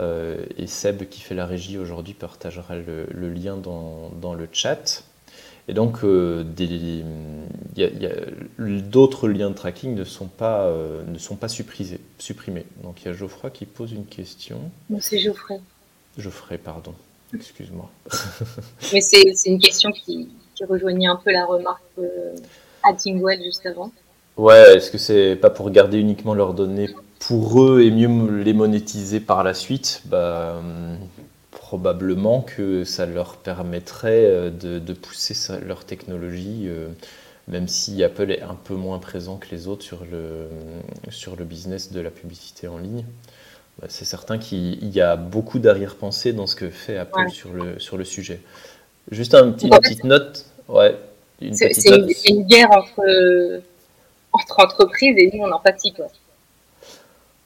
Euh, 0.00 0.46
et 0.56 0.66
Seb, 0.66 1.08
qui 1.08 1.20
fait 1.20 1.34
la 1.34 1.44
régie 1.44 1.76
aujourd'hui, 1.76 2.14
partagera 2.14 2.76
le, 2.76 3.28
lien 3.28 3.56
dans, 3.56 4.34
le 4.34 4.48
chat. 4.52 5.04
Et 5.68 5.74
donc, 5.74 6.02
euh, 6.04 6.44
d'autres 8.56 9.28
liens 9.28 9.50
de 9.50 9.54
tracking 9.54 9.94
ne 9.94 10.04
sont 10.04 10.28
pas, 10.28 10.72
ne 11.06 11.18
sont 11.18 11.36
pas 11.36 11.48
supprimés. 11.48 12.64
Donc, 12.82 13.02
il 13.02 13.06
y 13.06 13.08
a 13.08 13.12
Geoffroy 13.12 13.50
qui 13.50 13.66
pose 13.66 13.92
une 13.92 14.06
question. 14.06 14.70
c'est 15.00 15.18
Geoffrey. 15.18 15.60
Geoffrey, 16.16 16.58
pardon. 16.58 16.94
Excuse-moi. 17.34 17.90
Mais 18.92 19.00
c'est 19.00 19.34
une 19.46 19.58
question 19.58 19.90
qui, 19.90 20.28
rejoignait 20.68 21.08
un 21.08 21.16
peu 21.16 21.32
la 21.32 21.44
remarque 21.44 21.82
à 22.84 22.92
Tingwell 22.94 23.42
juste 23.42 23.66
avant. 23.66 23.90
Ouais, 24.36 24.76
est-ce 24.76 24.90
que 24.90 24.98
c'est 24.98 25.36
pas 25.36 25.50
pour 25.50 25.70
garder 25.70 25.98
uniquement 25.98 26.34
leurs 26.34 26.54
données 26.54 26.88
pour 27.18 27.62
eux 27.62 27.82
et 27.82 27.90
mieux 27.90 28.42
les 28.42 28.52
monétiser 28.52 29.20
par 29.20 29.44
la 29.44 29.54
suite? 29.54 30.02
Bah, 30.06 30.60
Probablement 31.50 32.42
que 32.42 32.84
ça 32.84 33.06
leur 33.06 33.36
permettrait 33.36 34.26
euh, 34.26 34.50
de, 34.50 34.92
pousser 34.92 35.34
leur 35.64 35.86
technologie, 35.86 36.64
euh, 36.66 36.88
même 37.48 37.66
si 37.66 38.04
Apple 38.04 38.30
est 38.30 38.42
un 38.42 38.56
peu 38.62 38.74
moins 38.74 38.98
présent 38.98 39.36
que 39.36 39.46
les 39.50 39.68
autres 39.68 39.82
sur 39.82 40.04
le, 40.10 40.48
sur 41.08 41.34
le 41.34 41.44
business 41.44 41.90
de 41.90 42.00
la 42.00 42.10
publicité 42.10 42.68
en 42.68 42.76
ligne. 42.76 43.06
Bah, 43.80 43.86
c'est 43.88 44.04
certain 44.04 44.36
qu'il 44.36 44.86
y 44.88 45.00
a 45.00 45.16
beaucoup 45.16 45.58
d'arrière-pensée 45.58 46.34
dans 46.34 46.46
ce 46.46 46.56
que 46.56 46.68
fait 46.68 46.98
Apple 46.98 47.30
sur, 47.30 47.52
le, 47.54 47.78
sur 47.78 47.96
le 47.96 48.04
sujet. 48.04 48.40
Juste 49.10 49.34
un 49.34 49.50
petit, 49.50 49.66
une 49.68 49.78
petite 49.78 50.04
note. 50.04 50.44
Ouais, 50.68 50.94
c'est 51.52 52.28
une, 52.28 52.46
guerre 52.46 52.70
entre, 52.70 53.62
entre 54.32 54.60
entreprises 54.60 55.16
et 55.18 55.30
nous, 55.32 55.44
on 55.44 55.52
empathie. 55.52 55.92
Quoi. 55.92 56.06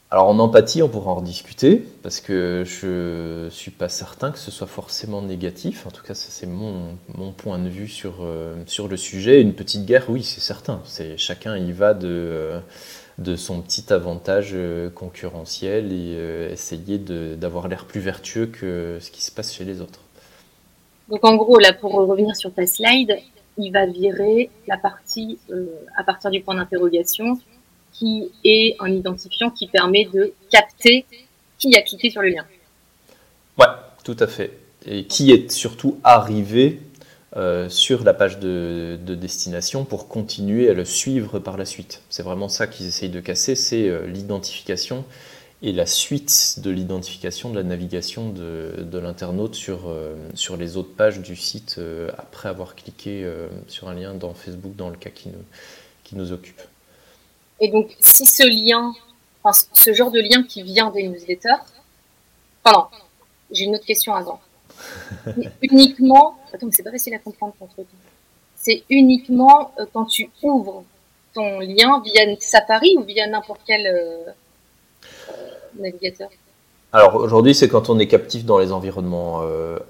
Alors 0.09 0.29
en 0.29 0.39
empathie, 0.39 0.83
on 0.83 0.89
pourra 0.89 1.11
en 1.11 1.17
rediscuter, 1.17 1.85
parce 2.05 2.21
que 2.21 2.63
je 2.65 3.45
ne 3.47 3.51
suis 3.51 3.73
pas 3.73 3.89
certain 3.89 4.31
que 4.31 4.39
ce 4.39 4.53
soit 4.53 4.69
forcément 4.69 5.21
négatif. 5.21 5.85
En 5.87 5.91
tout 5.91 6.05
cas, 6.05 6.15
c'est 6.15 6.47
mon, 6.47 6.97
mon, 7.17 7.33
point 7.33 7.59
de 7.59 7.69
vue 7.69 7.89
sur, 7.89 8.19
euh, 8.23 8.55
sur 8.67 8.87
le 8.87 8.97
sujet. 8.97 9.41
Une 9.43 9.53
petite 9.53 9.85
guerre, 9.85 10.05
oui, 10.09 10.23
c'est 10.23 10.41
certain. 10.41 10.81
C'est 10.85 11.17
Chacun 11.17 11.57
y 11.57 11.73
va 11.73 11.95
de... 11.95 12.09
Euh, 12.09 12.61
de 13.19 13.35
son 13.35 13.63
petit 13.63 13.95
avantage 13.95 14.51
euh, 14.53 14.91
concurrentiel 14.91 15.91
et 15.91 16.53
essayer 16.53 16.99
d'avoir 16.99 17.67
l'air 17.67 17.87
plus 17.87 18.01
vertueux 18.01 18.45
que 18.45 18.99
ce 19.01 19.11
qui 19.11 19.23
se 19.23 19.33
passe 19.33 19.55
chez 19.55 19.65
les 19.65 19.81
autres. 19.81 20.01
Donc 21.09 21.25
en 21.25 21.35
gros, 21.37 21.59
là, 21.59 21.73
pour 21.73 21.95
revenir 21.95 22.37
sur 22.37 22.53
ta 22.53 22.67
slide, 22.67 23.17
il 23.59 23.73
va 23.73 23.87
virer 23.87 24.51
la 24.67 24.77
partie 24.77 25.39
euh, 25.51 25.67
à 25.97 26.05
partir 26.05 26.31
du 26.31 26.41
point 26.41 26.55
d'interrogation 26.55 27.39
qui 27.93 28.31
est 28.45 28.77
un 28.81 28.93
identifiant 28.93 29.51
qui 29.51 29.67
permet 29.67 30.07
de 30.13 30.35
capter 30.51 31.07
qui 31.59 31.75
a 31.77 31.83
cliqué 31.83 32.11
sur 32.11 32.23
le 32.23 32.29
lien. 32.29 32.45
Ouais, 33.59 33.67
tout 34.05 34.17
à 34.19 34.27
fait. 34.27 34.59
Et 34.85 35.05
qui 35.05 35.33
est 35.33 35.51
surtout 35.51 35.99
arrivé 36.05 36.81
euh, 37.37 37.69
sur 37.69 38.05
la 38.05 38.15
page 38.15 38.39
de, 38.39 38.99
destination 39.03 39.85
pour 39.85 40.09
continuer 40.09 40.71
à 40.71 40.75
le 40.75 40.85
suivre 40.85 41.39
par 41.39 41.57
la 41.57 41.65
suite. 41.65 42.03
C'est 42.09 42.23
vraiment 42.23 42.49
ça 42.49 42.67
qu'ils 42.67 42.87
essayent 42.87 43.11
de 43.11 43.21
casser, 43.21 43.55
c'est 43.55 43.89
euh, 43.89 44.07
l'identification 44.07 45.05
et 45.63 45.73
la 45.73 45.87
suite 45.87 46.59
de 46.59 46.71
l'identification 46.71 47.51
de 47.51 47.57
la 47.57 47.63
navigation 47.63 48.31
de, 48.31 48.99
l'internaute 48.99 49.55
sur, 49.55 49.89
euh, 49.89 50.15
sur 50.35 50.57
les 50.57 50.77
autres 50.77 50.95
pages 50.95 51.21
du 51.21 51.37
site 51.37 51.81
après 52.19 52.49
avoir 52.49 52.75
cliqué 52.75 53.31
sur 53.67 53.89
un 53.89 53.95
lien 53.95 54.15
dans 54.15 54.35
Facebook 54.35 54.77
dans 54.77 54.91
le 54.91 54.97
cas 54.97 55.11
qui 55.11 55.29
nous, 55.29 55.45
qui 56.05 56.17
nous 56.17 56.33
occupe. 56.33 56.61
Et 57.61 57.69
donc, 57.69 57.97
si 58.01 58.27
ce 58.27 58.43
lien, 58.43 58.93
enfin, 59.43 59.59
ce 59.73 59.93
genre 59.93 60.11
de 60.11 60.21
lien 60.21 60.43
qui 60.43 60.63
vient 60.63 60.91
des 60.91 61.09
newsletters, 61.09 61.65
pardon, 62.63 62.87
j'ai 63.51 63.65
une 63.65 63.77
autre 63.77 63.87
question 63.87 64.15
avant 64.15 64.41
uniquement, 65.63 66.39
attends, 66.53 66.69
c'est 66.71 66.83
pas 66.83 66.91
facile 66.91 67.15
à 67.15 67.19
comprendre 67.19 67.55
ton 67.59 67.67
truc. 67.67 67.87
C'est 68.55 68.85
uniquement 68.91 69.73
euh, 69.79 69.87
quand 69.93 70.07
tu 70.07 70.31
ouvres 70.43 70.85
ton 71.35 71.61
lien 71.61 72.03
via 72.05 72.25
Safari 72.41 72.97
ou 72.99 73.05
via 73.05 73.27
n'importe 73.27 73.61
quel 73.67 73.87
euh, 73.87 74.19
euh, 74.29 74.33
navigateur 75.81 76.29
alors 76.93 77.17
aujourd'hui, 77.17 77.55
c'est 77.55 77.69
quand 77.69 77.91
on 77.91 77.99
est 77.99 78.07
captif 78.07 78.47
dans 78.47 78.59
les 78.59 78.73
environnements 78.73 79.43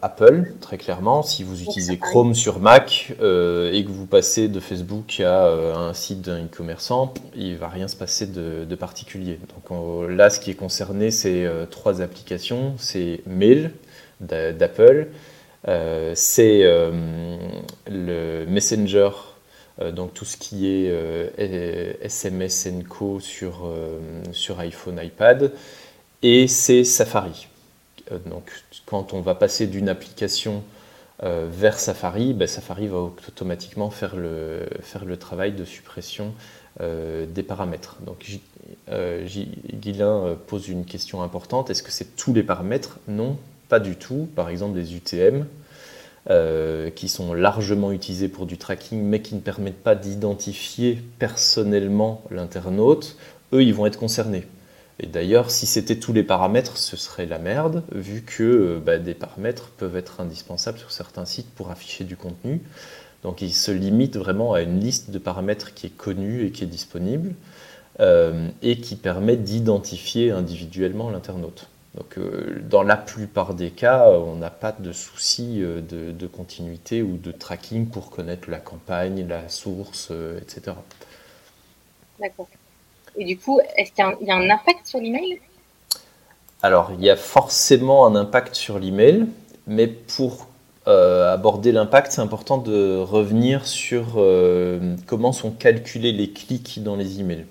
Apple, 0.03 0.55
très 0.61 0.77
clairement. 0.77 1.23
Si 1.23 1.45
vous 1.45 1.63
utilisez 1.63 1.99
Chrome 1.99 2.35
sur 2.35 2.59
Mac 2.59 3.13
et 3.21 3.85
que 3.85 3.91
vous 3.91 4.07
passez 4.07 4.49
de 4.49 4.59
Facebook 4.59 5.21
à 5.21 5.47
un 5.53 5.93
site 5.93 6.23
d'un 6.23 6.47
e-commerçant, 6.47 7.15
il 7.37 7.53
ne 7.53 7.59
va 7.59 7.69
rien 7.69 7.87
se 7.87 7.95
passer 7.95 8.27
de, 8.27 8.75
particulier. 8.75 9.39
Donc 9.55 10.09
là, 10.09 10.31
ce 10.31 10.41
qui 10.41 10.51
est 10.51 10.55
concerné, 10.55 11.13
c'est 11.13 11.47
trois 11.71 12.01
applications. 12.01 12.75
C'est 12.79 13.21
Mail, 13.27 13.71
d'Apple. 14.21 15.09
Euh, 15.69 16.13
c'est 16.15 16.61
euh, 16.63 16.91
le 17.91 18.45
Messenger, 18.47 19.11
euh, 19.11 19.36
donc 19.93 20.15
tout 20.15 20.25
ce 20.25 20.37
qui 20.37 20.67
est 20.67 20.91
SMS 22.03 22.69
Co 22.89 23.21
sur, 23.21 23.71
sur 24.33 24.59
iPhone, 24.61 25.01
iPad, 25.03 25.53
et 26.23 26.49
c'est 26.49 26.85
Safari. 26.85 27.49
donc 28.25 28.51
quand 28.87 29.13
on 29.13 29.21
va 29.21 29.35
passer 29.35 29.67
d'une 29.67 29.89
application 29.89 30.63
vers 31.23 31.79
Safari, 31.79 32.33
ben, 32.33 32.49
Safari 32.49 32.89
va 32.89 32.99
automatiquement 32.99 33.91
faire 33.91 34.17
le, 34.17 34.67
faire 34.81 35.05
le 35.05 35.19
travail 35.19 35.53
de 35.53 35.65
suppression 35.65 36.33
des 36.81 37.43
paramètres. 37.43 37.97
Donc 38.01 38.25
Guilain 38.89 40.39
pose 40.47 40.69
une 40.69 40.87
question 40.87 41.23
importante, 41.23 41.69
est-ce 41.69 41.83
que 41.83 41.93
c'est 41.93 42.17
tous 42.17 42.33
les 42.33 42.43
paramètres? 42.43 42.99
Non, 43.09 43.37
pas 43.69 43.81
du 43.81 43.97
tout. 43.97 44.29
Par 44.35 44.49
exemple, 44.49 44.75
des 44.75 44.95
UTM, 44.95 45.47
euh, 46.31 46.91
qui 46.91 47.09
sont 47.09 47.35
largement 47.35 47.93
utilisés 47.93 48.29
pour 48.29 48.47
du 48.47 48.59
tracking, 48.59 49.01
mais 49.03 49.23
qui 49.23 49.35
ne 49.35 49.41
permettent 49.41 49.83
pas 49.83 49.95
d'identifier 49.95 51.03
personnellement 51.19 52.23
l'internaute, 52.31 53.17
eux, 53.53 53.63
ils 53.63 53.75
vont 53.75 53.87
être 53.87 53.99
concernés. 53.99 54.45
Et 54.99 55.07
d'ailleurs, 55.07 55.51
si 55.51 55.67
c'était 55.67 55.97
tous 55.97 56.13
les 56.13 56.23
paramètres, 56.23 56.79
ce 56.79 56.97
serait 56.97 57.27
la 57.27 57.39
merde, 57.39 57.83
vu 57.93 58.23
que 58.23 58.43
euh, 58.43 58.81
bah, 58.85 58.99
des 58.99 59.15
paramètres 59.15 59.71
peuvent 59.77 59.97
être 59.97 60.21
indispensables 60.21 60.79
sur 60.79 60.91
certains 60.91 61.27
sites 61.27 61.51
pour 61.55 61.71
afficher 61.71 62.05
du 62.05 62.17
contenu. 62.17 62.61
Donc 63.23 63.43
ils 63.43 63.53
se 63.53 63.71
limitent 63.71 64.17
vraiment 64.17 64.55
à 64.55 64.63
une 64.63 64.81
liste 64.81 65.11
de 65.11 65.19
paramètres 65.19 65.75
qui 65.75 65.87
est 65.87 65.97
connue 65.97 66.47
et 66.47 66.51
qui 66.51 66.65
est 66.65 66.69
disponible, 66.69 67.35
euh, 68.01 68.49
et 68.63 68.79
qui 68.79 68.97
permet 68.97 69.37
d'identifier 69.37 70.31
individuellement 70.31 71.11
l'internaute. 71.11 71.69
Donc, 71.97 72.19
euh, 72.19 72.61
dans 72.69 72.83
la 72.83 72.97
plupart 72.97 73.55
des 73.55 73.71
cas, 73.71 74.09
euh, 74.09 74.19
on 74.19 74.37
n'a 74.37 74.51
pas 74.51 74.73
de 74.73 74.93
souci 74.93 75.63
euh, 75.63 75.81
de, 75.81 76.27
continuité 76.27 77.03
ou 77.03 77.17
de 77.17 77.33
tracking 77.33 77.87
pour 77.89 78.11
connaître 78.11 78.51
la 78.51 78.59
campagne, 78.59 79.27
la 79.27 79.49
source, 79.49 80.13
etc. 80.41 80.77
D'accord. 82.21 82.49
Et 83.17 83.25
du 83.25 83.39
coup, 83.39 83.61
est-ce 83.77 83.93
qu'il 83.93 84.27
y, 84.27 84.31
a 84.31 84.37
un 84.37 84.51
impact 84.51 84.87
sur 84.87 85.01
l'email? 85.01 85.41
Alors, 86.63 86.91
il 86.93 87.03
y 87.03 87.09
a 87.09 87.17
forcément 87.17 88.07
un 88.07 88.15
impact 88.15 88.55
sur 88.55 88.79
l'email, 88.79 89.27
mais 89.67 89.87
pour 89.87 90.49
aborder 90.87 91.73
l'impact, 91.73 92.13
c'est 92.13 92.21
important 92.21 92.59
de 92.59 92.97
revenir 92.97 93.67
sur 93.67 94.23
comment 95.07 95.33
sont 95.33 95.51
calculés 95.51 96.13
les 96.13 96.31
clics 96.31 96.81
dans 96.83 96.95
les 96.95 97.19
emails. 97.19 97.47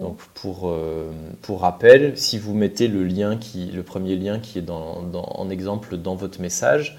Donc 0.00 0.18
pour, 0.34 0.70
euh, 0.70 1.10
pour 1.42 1.60
rappel, 1.60 2.16
si 2.16 2.38
vous 2.38 2.54
mettez 2.54 2.88
le, 2.88 3.04
lien 3.04 3.38
le 3.54 3.82
premier 3.82 4.16
lien 4.16 4.38
qui 4.38 4.58
est 4.58 4.70
en 4.70 5.50
exemple 5.50 5.98
dans 5.98 6.14
votre 6.14 6.40
message, 6.40 6.96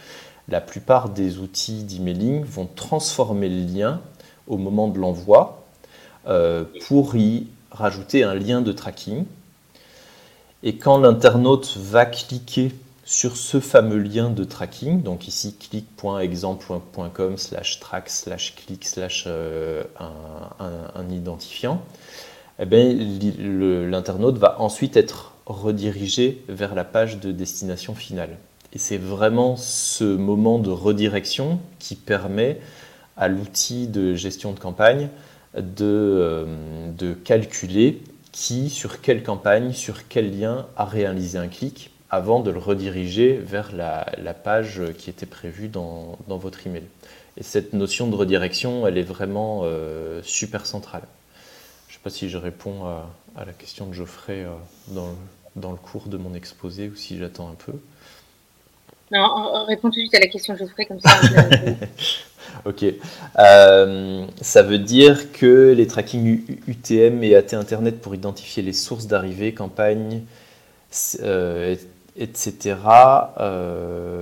la 0.48 0.62
plupart 0.62 1.10
des 1.10 1.40
outils 1.40 1.84
d'emailing 1.84 2.44
vont 2.44 2.68
transformer 2.68 3.50
le 3.50 3.66
lien 3.66 4.02
au 4.48 4.58
moment 4.58 4.88
de 4.90 5.00
l'envoi 5.00 5.64
euh, 6.28 6.66
pour 6.88 7.16
y 7.16 7.48
rajouter 7.72 8.24
un 8.24 8.36
lien 8.36 8.62
de 8.62 8.72
tracking. 8.72 9.26
Et 10.62 10.78
quand 10.78 10.98
l'internaute 10.98 11.78
va 11.78 12.06
cliquer 12.06 12.72
sur 13.06 13.36
ce 13.36 13.60
fameux 13.60 13.98
lien 13.98 14.30
de 14.30 14.44
tracking, 14.44 15.02
donc 15.02 15.28
ici 15.28 15.56
clic.exemple.com 15.56 17.38
slash 17.38 17.80
track 17.80 18.10
slash 18.10 18.56
click 18.56 18.86
slash 18.86 19.26
euh, 19.28 19.84
un 20.00 21.10
identifiant, 21.10 21.82
eh 22.60 22.66
ben, 22.66 23.90
l'internaute 23.90 24.38
va 24.38 24.62
ensuite 24.62 24.96
être 24.98 25.34
redirigé 25.46 26.44
vers 26.48 26.76
la 26.76 26.84
page 26.84 27.20
de 27.20 27.32
destination 27.32 27.96
finale. 27.96 28.38
Et 28.74 28.80
c'est 28.80 28.98
vraiment 28.98 29.56
ce 29.56 30.04
moment 30.04 30.60
de 30.60 30.70
redirection 30.70 31.60
qui 31.80 31.96
permet 31.96 32.60
à 33.18 33.28
l'outil 33.28 33.88
de 33.88 34.16
gestion 34.16 34.52
de 34.52 34.60
campagne 34.60 35.10
de, 35.56 35.86
euh, 35.86 36.46
de, 36.98 37.14
calculer 37.14 38.02
qui, 38.32 38.72
sur 38.72 39.02
quelle 39.02 39.22
campagne, 39.22 39.74
sur 39.74 40.08
quel 40.08 40.38
lien 40.38 40.66
a 40.76 40.86
réalisé 40.86 41.38
un 41.38 41.48
clic 41.48 41.92
avant 42.10 42.40
de 42.40 42.50
le 42.50 42.60
rediriger 42.60 43.34
vers 43.34 43.72
la, 43.76 44.34
page 44.34 44.82
qui 44.98 45.10
était 45.10 45.26
prévue 45.26 45.68
dans, 45.68 46.18
votre 46.28 46.66
email. 46.66 46.84
Et 47.38 47.44
cette 47.44 47.74
notion 47.74 48.08
de 48.08 48.16
redirection, 48.16 48.88
elle 48.88 48.98
est 48.98 49.04
vraiment 49.04 49.62
euh, 49.64 50.22
super 50.24 50.66
centrale 50.66 51.04
pas 52.04 52.10
si 52.10 52.30
je 52.30 52.38
réponds 52.38 52.86
à, 52.86 53.46
la 53.46 53.54
question 53.54 53.88
de 53.88 53.94
Geoffrey 53.94 54.44
euh, 54.44 55.04
dans, 55.56 55.72
le 55.72 55.78
cours 55.78 56.08
de 56.08 56.18
mon 56.18 56.34
exposé 56.34 56.90
ou 56.90 56.96
si 56.96 57.18
j'attends 57.18 57.50
un 57.50 57.56
peu. 57.56 57.74
Non, 59.12 59.66
réponds 59.66 59.90
tout 59.90 59.96
de 59.96 60.02
suite 60.02 60.16
à 60.16 60.20
la 60.20 60.28
question 60.28 60.54
de 60.54 60.60
Geoffrey 60.60 60.86
comme 60.86 61.00
ça. 61.00 61.12
ok. 62.66 62.86
Euh, 63.40 64.26
ça 64.42 64.64
veut 64.64 64.80
dire 64.80 65.32
que 65.32 65.72
les 65.72 65.88
tracking 65.88 66.44
UTM 66.68 67.24
et 67.24 67.36
AT 67.36 67.54
Internet 67.54 68.02
pour 68.02 68.16
identifier 68.16 68.64
les 68.64 68.74
sources 68.74 69.08
d'arrivée, 69.08 69.54
campagne, 69.54 70.24
euh, 71.22 71.76
etc., 72.18 72.76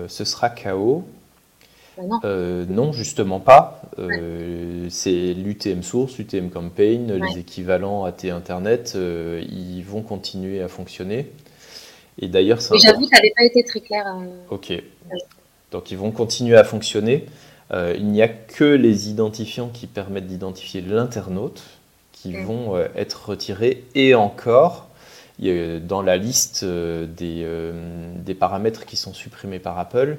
ce 0.08 0.26
sera 0.26 0.50
KO. 0.50 1.06
Bah 1.98 2.04
non. 2.08 2.20
non, 2.70 2.94
justement 2.94 3.40
pas. 3.40 3.82
C'est 4.90 5.34
l'UTM 5.34 5.84
source, 5.84 6.18
l'UTM 6.18 6.50
campaign, 6.50 7.14
les 7.14 7.40
équivalents 7.40 8.06
AT 8.06 8.26
Internet, 8.26 8.96
ils 8.96 9.84
vont 9.84 10.02
continuer 10.02 10.62
à 10.62 10.68
fonctionner. 10.68 11.32
Et 12.20 12.28
d'ailleurs, 12.28 12.62
ça. 12.62 12.76
J'avoue, 12.78 13.06
ça 13.06 13.18
n'avait 13.18 13.34
pas 13.36 13.44
été 13.44 13.64
très 13.64 13.80
clair. 13.80 14.06
Ok. 14.50 14.74
Donc 15.72 15.92
ils 15.92 15.98
vont 15.98 16.12
continuer 16.12 16.58
à 16.58 16.64
fonctionner. 16.64 17.26
Euh, 17.72 17.96
il 17.98 18.08
n'y 18.08 18.22
a 18.22 18.28
que 18.28 18.66
les 18.66 19.10
identifiants 19.10 19.70
qui 19.70 19.88
permettent 19.88 20.28
d'identifier 20.28 20.82
l'internaute 20.82 21.64
qui 22.12 22.34
vont 22.34 22.76
euh, 22.76 22.88
être 22.96 23.30
retirés. 23.30 23.86
Et 23.96 24.14
encore, 24.14 24.90
dans 25.40 26.02
la 26.02 26.18
liste 26.18 26.64
euh, 26.64 27.08
des, 27.08 28.34
paramètres 28.36 28.86
qui 28.86 28.98
sont 28.98 29.14
supprimés 29.14 29.60
par 29.60 29.80
Apple, 29.80 30.18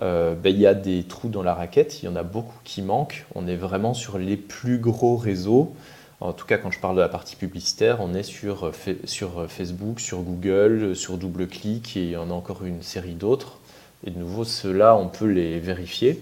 ben, 0.00 0.36
il 0.44 0.58
y 0.58 0.66
a 0.66 0.74
des 0.74 1.02
trous 1.04 1.28
dans 1.28 1.42
la 1.42 1.54
raquette, 1.54 2.02
il 2.02 2.06
y 2.06 2.08
en 2.08 2.16
a 2.16 2.22
beaucoup 2.22 2.58
qui 2.64 2.82
manquent. 2.82 3.26
On 3.34 3.46
est 3.46 3.56
vraiment 3.56 3.94
sur 3.94 4.18
les 4.18 4.36
plus 4.36 4.78
gros 4.78 5.16
réseaux. 5.16 5.74
En 6.20 6.32
tout 6.32 6.46
cas, 6.46 6.58
quand 6.58 6.70
je 6.70 6.78
parle 6.78 6.96
de 6.96 7.00
la 7.00 7.08
partie 7.08 7.36
publicitaire, 7.36 7.98
on 8.00 8.14
est 8.14 8.22
sur, 8.22 8.72
sur 9.04 9.50
Facebook, 9.50 10.00
sur 10.00 10.20
Google, 10.20 10.94
sur 10.94 11.16
DoubleClick 11.16 11.96
et 11.96 12.04
il 12.04 12.10
y 12.10 12.16
en 12.16 12.30
a 12.30 12.34
encore 12.34 12.64
une 12.64 12.82
série 12.82 13.14
d'autres. 13.14 13.58
Et 14.06 14.10
de 14.10 14.18
nouveau, 14.18 14.44
ceux-là, 14.44 14.96
on 14.96 15.08
peut 15.08 15.26
les 15.26 15.58
vérifier. 15.58 16.20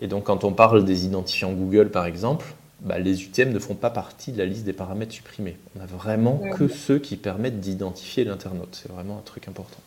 Et 0.00 0.06
donc, 0.06 0.24
quand 0.24 0.44
on 0.44 0.52
parle 0.52 0.84
des 0.84 1.04
identifiants 1.04 1.52
Google, 1.52 1.90
par 1.90 2.06
exemple, 2.06 2.46
bah, 2.80 2.98
les 2.98 3.24
UTM 3.24 3.52
ne 3.52 3.58
font 3.58 3.74
pas 3.74 3.90
partie 3.90 4.32
de 4.32 4.38
la 4.38 4.46
liste 4.46 4.64
des 4.64 4.72
paramètres 4.72 5.12
supprimés. 5.12 5.56
On 5.76 5.80
n'a 5.80 5.86
vraiment 5.86 6.38
que 6.54 6.68
ceux 6.68 6.98
qui 6.98 7.16
permettent 7.16 7.60
d'identifier 7.60 8.24
l'internaute. 8.24 8.80
C'est 8.82 8.90
vraiment 8.90 9.18
un 9.18 9.22
truc 9.22 9.48
important. 9.48 9.80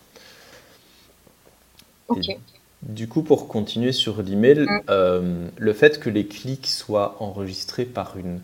Du 2.83 3.07
coup, 3.07 3.23
pour 3.23 3.47
continuer 3.47 3.91
sur 3.91 4.21
l'email, 4.21 4.59
mm. 4.61 4.81
euh, 4.89 5.47
le 5.57 5.73
fait 5.73 5.99
que 5.99 6.09
les 6.09 6.25
clics 6.25 6.67
soient 6.67 7.15
enregistrés 7.19 7.85
par 7.85 8.17
une 8.17 8.39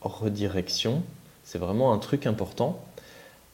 redirection, 0.00 1.02
c'est 1.44 1.58
vraiment 1.58 1.92
un 1.92 1.98
truc 1.98 2.26
important 2.26 2.80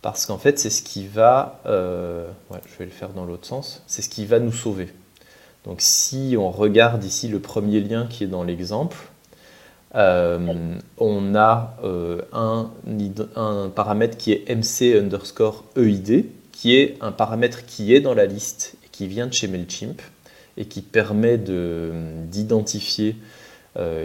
parce 0.02 0.26
qu'en 0.26 0.37
fait, 0.37 0.59
c'est 0.59 0.71
ce 0.71 0.83
qui 0.83 1.06
va, 1.06 1.61
euh, 1.64 2.26
je 2.50 2.78
vais 2.78 2.85
le 2.85 2.90
faire 2.90 3.09
dans 3.11 3.25
l'autre 3.25 3.47
sens, 3.47 3.83
c'est 3.87 4.02
ce 4.02 4.11
qui 4.11 4.26
va 4.26 4.38
nous 4.38 4.52
sauver. 4.52 4.88
Donc 5.64 5.76
si 5.80 6.37
on 6.38 6.50
regarde 6.50 7.02
ici 7.04 7.26
le 7.28 7.38
premier 7.40 7.80
lien 7.80 8.06
qui 8.06 8.25
est 8.25 8.26
dans 8.26 8.44
l'exemple, 8.44 8.99
euh, 9.94 10.75
on 10.99 11.35
a 11.35 11.76
euh, 11.85 12.21
un, 12.33 12.71
un, 13.37 13.68
paramètre 13.71 14.18
qui 14.18 14.33
est 14.33 14.50
mc 14.50 14.99
underscore 14.99 15.64
eid, 15.76 16.26
qui 16.52 16.76
est 16.76 16.99
un 17.00 17.12
paramètre 17.12 17.64
qui 17.64 17.94
est 17.94 18.00
dans 18.00 18.14
la 18.14 18.26
liste 18.26 18.74
qui 18.95 19.07
vient 19.07 19.27
de 19.27 19.33
chez 19.33 19.49
MailChimp 19.49 20.01
et 20.57 20.67
qui 20.67 20.83
permet 20.83 21.39
d'identifier 21.39 23.17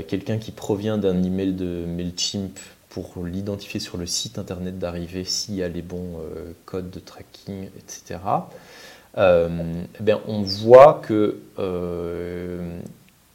quelqu'un 0.07 0.39
qui 0.39 0.51
provient 0.51 0.97
d'un 0.97 1.21
email 1.21 1.53
de 1.53 1.85
MailChimp 1.85 2.57
pour 2.89 3.23
l'identifier 3.23 3.79
sur 3.79 3.97
le 3.97 4.05
site 4.05 4.39
internet 4.39 4.79
d'arrivée 4.79 5.23
s'il 5.23 5.55
y 5.55 5.63
a 5.63 5.69
les 5.69 5.81
bons 5.81 6.19
euh, 6.19 6.53
codes 6.65 6.89
de 6.89 6.99
tracking, 6.99 7.69
etc. 7.77 8.19
Euh, 9.17 9.83
eh 10.05 10.13
on 10.27 10.41
voit 10.41 11.01
que 11.05 11.39
euh, 11.59 12.79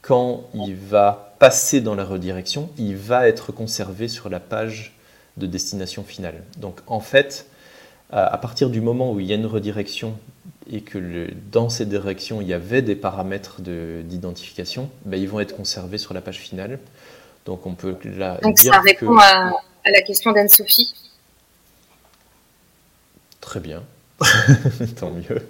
quand 0.03 0.45
il 0.55 0.75
va 0.75 1.35
passer 1.39 1.81
dans 1.81 1.95
la 1.95 2.05
redirection, 2.05 2.71
il 2.79 2.97
va 2.97 3.29
être 3.29 3.53
conservé 3.53 4.09
sur 4.09 4.29
la 4.29 4.41
page 4.41 4.97
de 5.37 5.47
destination 5.47 6.05
finale. 6.05 6.43
Donc 6.59 6.81
en 6.87 7.01
fait, 7.01 7.47
à 8.11 8.39
partir 8.39 8.71
du 8.71 8.81
moment 8.81 9.13
où 9.13 9.19
il 9.19 9.27
y 9.27 9.33
a 9.33 9.35
une 9.35 9.47
redirection 9.47 10.17
et 10.71 10.81
que 10.81 10.99
le, 10.99 11.29
dans 11.53 11.69
cette 11.69 11.89
direction 11.89 12.41
il 12.41 12.49
y 12.49 12.55
avait 12.55 12.83
des 12.83 12.97
paramètres 12.97 13.61
d'identification, 13.61 14.91
ben, 15.05 15.21
ils 15.21 15.29
vont 15.29 15.41
être 15.41 15.57
conservés 15.57 15.99
sur 15.99 16.15
la 16.15 16.21
page 16.21 16.39
finale. 16.39 16.79
Donc 17.45 17.67
on 17.67 17.75
peut 17.75 17.97
là 18.05 18.39
Donc 18.43 18.59
ça 18.59 18.81
répond 18.81 19.17
à, 19.19 19.53
la 19.85 20.03
question 20.03 20.33
d'Anne-Sophie. 20.33 20.95
Très 23.41 23.61
bien. 23.61 23.83
Tant 24.99 25.11
mieux. 25.11 25.43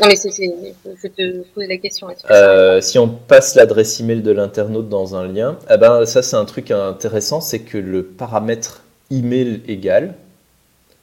Non 0.00 0.08
mais 0.08 0.16
c'est, 0.16 0.30
je 0.30 1.08
te 1.08 1.42
pose 1.54 1.68
la 1.68 1.76
question. 1.76 2.08
Euh, 2.30 2.80
si 2.80 2.98
on 2.98 3.08
passe 3.08 3.54
l'adresse 3.54 4.00
email 4.00 4.22
de 4.22 4.32
l'internaute 4.32 4.88
dans 4.88 5.14
un 5.14 5.28
lien, 5.28 5.58
eh 5.70 5.76
ben, 5.76 6.06
ça 6.06 6.22
c'est 6.22 6.36
un 6.36 6.46
truc 6.46 6.70
intéressant, 6.70 7.40
c'est 7.40 7.60
que 7.60 7.78
le 7.78 8.02
paramètre 8.02 8.82
email 9.10 9.62
égal 9.68 10.14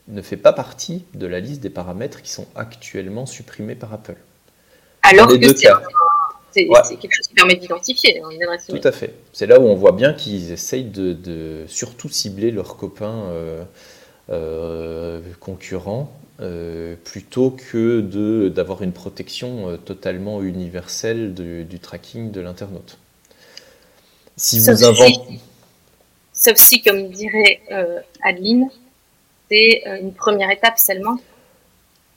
ne 0.08 0.22
fait 0.22 0.38
pas 0.38 0.54
partie 0.54 1.06
de 1.14 1.28
la 1.28 1.40
liste 1.40 1.62
des 1.62 1.70
paramètres 1.70 2.22
qui 2.22 2.32
sont 2.32 2.48
actuellement 2.56 3.26
supprimés 3.26 3.76
par 3.76 3.94
Apple. 3.94 4.18
Alors 5.04 5.28
que 5.28 5.36
c'est 6.52 6.98
quelque 6.98 7.14
chose 7.14 7.28
qui 7.28 7.34
permet 7.34 7.56
d'identifier 7.56 8.22
une 8.32 8.44
adresse 8.44 8.68
Tout 8.68 8.80
à 8.84 8.92
fait. 8.92 9.14
C'est 9.34 9.46
là 9.46 9.60
où 9.60 9.64
on 9.64 9.76
voit 9.76 9.94
bien 9.94 10.14
qu'ils 10.14 10.52
essayent 10.52 10.84
de, 10.84 11.66
surtout 11.68 12.10
cibler 12.10 12.52
leurs 12.52 12.78
copains 12.78 13.24
euh, 13.30 13.64
euh, 14.30 15.22
concurrents 15.40 16.12
euh, 16.42 16.96
plutôt 17.04 17.52
que 17.52 18.02
d'avoir 18.50 18.82
une 18.82 18.92
protection 18.92 19.78
totalement 19.78 20.42
universelle 20.42 21.34
du 21.34 21.80
tracking 21.80 22.32
de 22.32 22.42
l'internaute. 22.42 22.98
Si 24.38 24.60
vous 24.60 24.84
inventez. 24.84 25.40
Sauf 26.34 26.58
si, 26.58 26.82
comme 26.82 27.10
dirait 27.10 27.62
Adeline, 28.24 28.70
c'est 29.52 29.84
une 30.02 30.14
première 30.14 30.50
étape 30.50 30.78
seulement. 30.78 31.18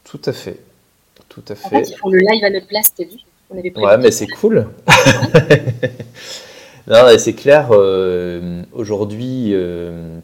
Tout 0.04 0.20
à 0.24 0.32
fait. 0.32 0.58
Tout 1.28 1.42
à 1.48 1.56
fait. 1.56 1.88
ils 1.88 1.96
font 1.96 2.10
le 2.10 2.20
live 2.20 2.44
à 2.44 2.50
notre 2.50 2.68
place, 2.68 2.94
t'as 2.96 3.04
vu? 3.04 3.18
Ouais, 3.50 3.98
mais 3.98 4.10
c'est 4.10 4.26
cool. 4.26 4.68
c'est 7.18 7.34
clair. 7.34 7.68
Euh, 7.72 8.62
aujourd'hui, 8.72 9.50
euh, 9.52 10.16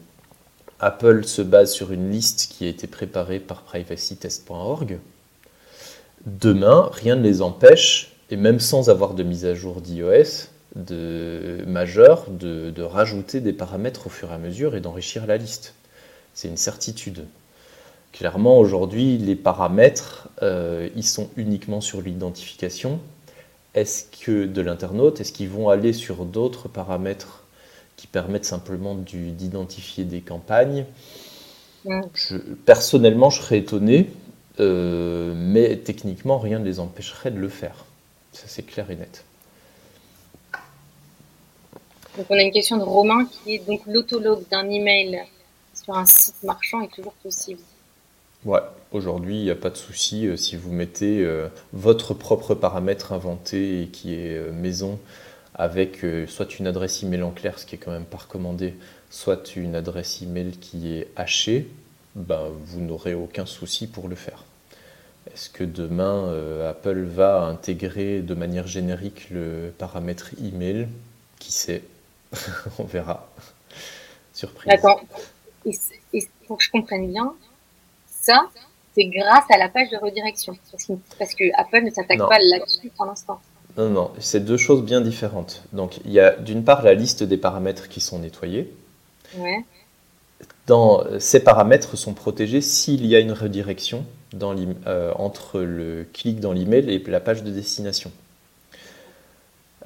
Apple 0.79 1.25
se 1.25 1.41
base 1.41 1.73
sur 1.73 1.91
une 1.91 2.11
liste 2.11 2.51
qui 2.51 2.65
a 2.65 2.69
été 2.69 2.87
préparée 2.87 3.39
par 3.39 3.63
privacytest.org. 3.63 4.99
Demain, 6.25 6.89
rien 6.93 7.15
ne 7.15 7.23
les 7.23 7.41
empêche, 7.41 8.13
et 8.29 8.37
même 8.37 8.59
sans 8.59 8.89
avoir 8.89 9.13
de 9.13 9.23
mise 9.23 9.45
à 9.45 9.53
jour 9.53 9.81
d'iOS, 9.81 10.49
de 10.75 11.63
majeur, 11.67 12.25
de, 12.29 12.69
de 12.69 12.83
rajouter 12.83 13.39
des 13.39 13.53
paramètres 13.53 14.07
au 14.07 14.09
fur 14.09 14.31
et 14.31 14.33
à 14.33 14.37
mesure 14.37 14.75
et 14.75 14.81
d'enrichir 14.81 15.25
la 15.25 15.37
liste. 15.37 15.73
C'est 16.33 16.47
une 16.47 16.57
certitude. 16.57 17.25
Clairement, 18.13 18.57
aujourd'hui, 18.57 19.17
les 19.17 19.35
paramètres, 19.35 20.29
euh, 20.41 20.89
ils 20.95 21.05
sont 21.05 21.29
uniquement 21.37 21.81
sur 21.81 22.01
l'identification. 22.01 22.99
Est-ce 23.73 24.05
que 24.25 24.45
de 24.45 24.61
l'internaute, 24.61 25.21
est-ce 25.21 25.31
qu'ils 25.31 25.49
vont 25.49 25.69
aller 25.69 25.93
sur 25.93 26.25
d'autres 26.25 26.67
paramètres 26.67 27.43
qui 27.95 28.07
permettent 28.07 28.45
simplement 28.45 28.95
d'identifier 28.95 30.03
des 30.03 30.21
campagnes? 30.21 30.85
Personnellement, 32.65 33.29
je 33.29 33.41
serais 33.41 33.59
étonné, 33.59 34.09
euh, 34.59 35.33
mais 35.35 35.77
techniquement, 35.77 36.37
rien 36.37 36.59
ne 36.59 36.65
les 36.65 36.79
empêcherait 36.79 37.31
de 37.31 37.39
le 37.39 37.49
faire. 37.49 37.85
Ça, 38.33 38.43
c'est 38.47 38.63
clair 38.63 38.91
et 38.91 38.95
net. 38.95 39.23
Donc, 42.17 42.25
on 42.29 42.35
a 42.35 42.41
une 42.41 42.51
question 42.51 42.77
de 42.77 42.83
Romain 42.83 43.25
qui 43.25 43.55
est 43.55 43.65
donc 43.65 43.81
l'autologue 43.87 44.43
d'un 44.49 44.69
email 44.69 45.21
sur 45.83 45.95
un 45.95 46.05
site 46.05 46.43
marchand 46.43 46.81
est 46.81 46.93
toujours 46.93 47.13
possible. 47.13 47.59
Ouais, 48.43 48.61
aujourd'hui, 48.91 49.37
il 49.37 49.43
n'y 49.43 49.51
a 49.51 49.55
pas 49.55 49.69
de 49.69 49.77
souci. 49.77 50.27
Euh, 50.27 50.35
si 50.35 50.55
vous 50.55 50.71
mettez 50.71 51.23
euh, 51.23 51.47
votre 51.73 52.13
propre 52.15 52.55
paramètre 52.55 53.13
inventé 53.13 53.83
et 53.83 53.87
qui 53.87 54.15
est 54.15 54.35
euh, 54.35 54.51
maison 54.51 54.99
avec 55.53 56.05
soit 56.27 56.57
une 56.59 56.65
adresse 56.65 57.03
email 57.03 57.21
en 57.23 57.29
clair, 57.29 57.59
ce 57.59 57.65
qui 57.65 57.75
est 57.75 57.77
quand 57.77 57.91
même 57.91 58.05
pas 58.05 58.17
recommandé, 58.17 58.73
soit 59.09 59.57
une 59.57 59.75
adresse 59.75 60.21
email 60.21 60.51
qui 60.51 60.93
est 60.93 61.09
hachée, 61.17 61.67
ben, 62.15 62.47
vous 62.65 62.79
n'aurez 62.79 63.13
aucun 63.13 63.45
souci 63.45 63.85
pour 63.85 64.07
le 64.07 64.15
faire. 64.15 64.45
Est-ce 65.27 65.49
que 65.49 65.65
demain, 65.65 66.33
Apple 66.67 67.03
va 67.03 67.41
intégrer 67.41 68.21
de 68.21 68.33
manière 68.33 68.65
générique 68.65 69.29
le 69.29 69.73
paramètre 69.77 70.31
email? 70.41 70.87
Qui 71.37 71.51
sait? 71.51 71.83
On 72.79 72.85
verra. 72.85 73.29
Surprise. 74.33 74.71
Attends, 74.73 75.01
et 75.65 76.27
pour 76.47 76.57
que 76.57 76.63
je 76.63 76.71
comprenne 76.71 77.11
bien, 77.11 77.33
ça, 78.07 78.49
c'est 78.95 79.05
grâce 79.05 79.45
à 79.49 79.57
la 79.57 79.69
page 79.69 79.89
de 79.89 79.97
redirection. 79.97 80.57
Parce 81.17 81.35
que, 81.35 81.43
Apple 81.59 81.83
ne 81.83 81.89
s'attaque 81.89 82.19
pas 82.19 82.39
là-dessus 82.39 82.91
pour 82.95 83.05
l'instant. 83.05 83.39
Non, 83.77 83.89
non, 83.89 84.11
c'est 84.19 84.43
deux 84.43 84.57
choses 84.57 84.83
bien 84.83 85.01
différentes. 85.01 85.63
Donc, 85.71 85.99
il 86.03 86.11
y 86.11 86.19
a 86.19 86.35
d'une 86.35 86.63
part 86.63 86.83
la 86.83 86.93
liste 86.93 87.23
des 87.23 87.37
paramètres 87.37 87.87
qui 87.87 88.01
sont 88.01 88.19
nettoyés. 88.19 88.73
Ouais. 89.37 89.63
Dans, 90.67 91.03
ces 91.19 91.43
paramètres 91.43 91.97
sont 91.97 92.13
protégés 92.13 92.61
s'il 92.61 93.05
y 93.05 93.15
a 93.15 93.19
une 93.19 93.31
redirection 93.31 94.05
dans 94.33 94.55
euh, 94.87 95.13
entre 95.15 95.59
le 95.59 96.05
clic 96.13 96.39
dans 96.39 96.53
l'email 96.53 96.89
et 96.89 96.99
la 97.09 97.19
page 97.19 97.43
de 97.43 97.51
destination. 97.51 98.11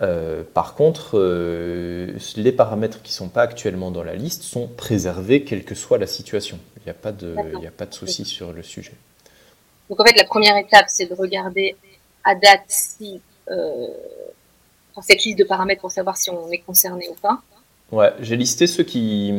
Euh, 0.01 0.43
par 0.53 0.75
contre, 0.75 1.11
euh, 1.13 2.17
les 2.35 2.51
paramètres 2.51 3.01
qui 3.01 3.11
ne 3.11 3.15
sont 3.15 3.29
pas 3.29 3.43
actuellement 3.43 3.91
dans 3.91 4.03
la 4.03 4.15
liste 4.15 4.43
sont 4.43 4.67
préservés 4.67 5.43
quelle 5.43 5.63
que 5.63 5.75
soit 5.75 5.97
la 5.97 6.07
situation. 6.07 6.59
Il 6.77 6.83
n'y 6.85 6.89
a 6.89 6.93
pas 6.93 7.11
de, 7.11 7.35
a 7.65 7.71
pas 7.71 7.85
de 7.85 7.93
souci 7.93 8.25
sur 8.25 8.51
le 8.51 8.61
sujet. 8.61 8.93
Donc 9.89 9.99
en 9.99 10.03
fait, 10.03 10.17
la 10.17 10.25
première 10.25 10.57
étape, 10.57 10.85
c'est 10.89 11.05
de 11.05 11.13
regarder 11.13 11.75
à 12.23 12.35
date 12.35 12.63
si 12.67 13.21
euh, 13.49 13.87
cette 15.01 15.23
liste 15.23 15.39
de 15.39 15.43
paramètres 15.43 15.81
pour 15.81 15.91
savoir 15.91 16.17
si 16.17 16.29
on 16.29 16.51
est 16.51 16.59
concerné 16.59 17.07
ou 17.09 17.15
pas. 17.15 17.41
Ouais, 17.91 18.11
j'ai 18.19 18.35
listé 18.35 18.67
ceux 18.67 18.83
qui, 18.83 19.31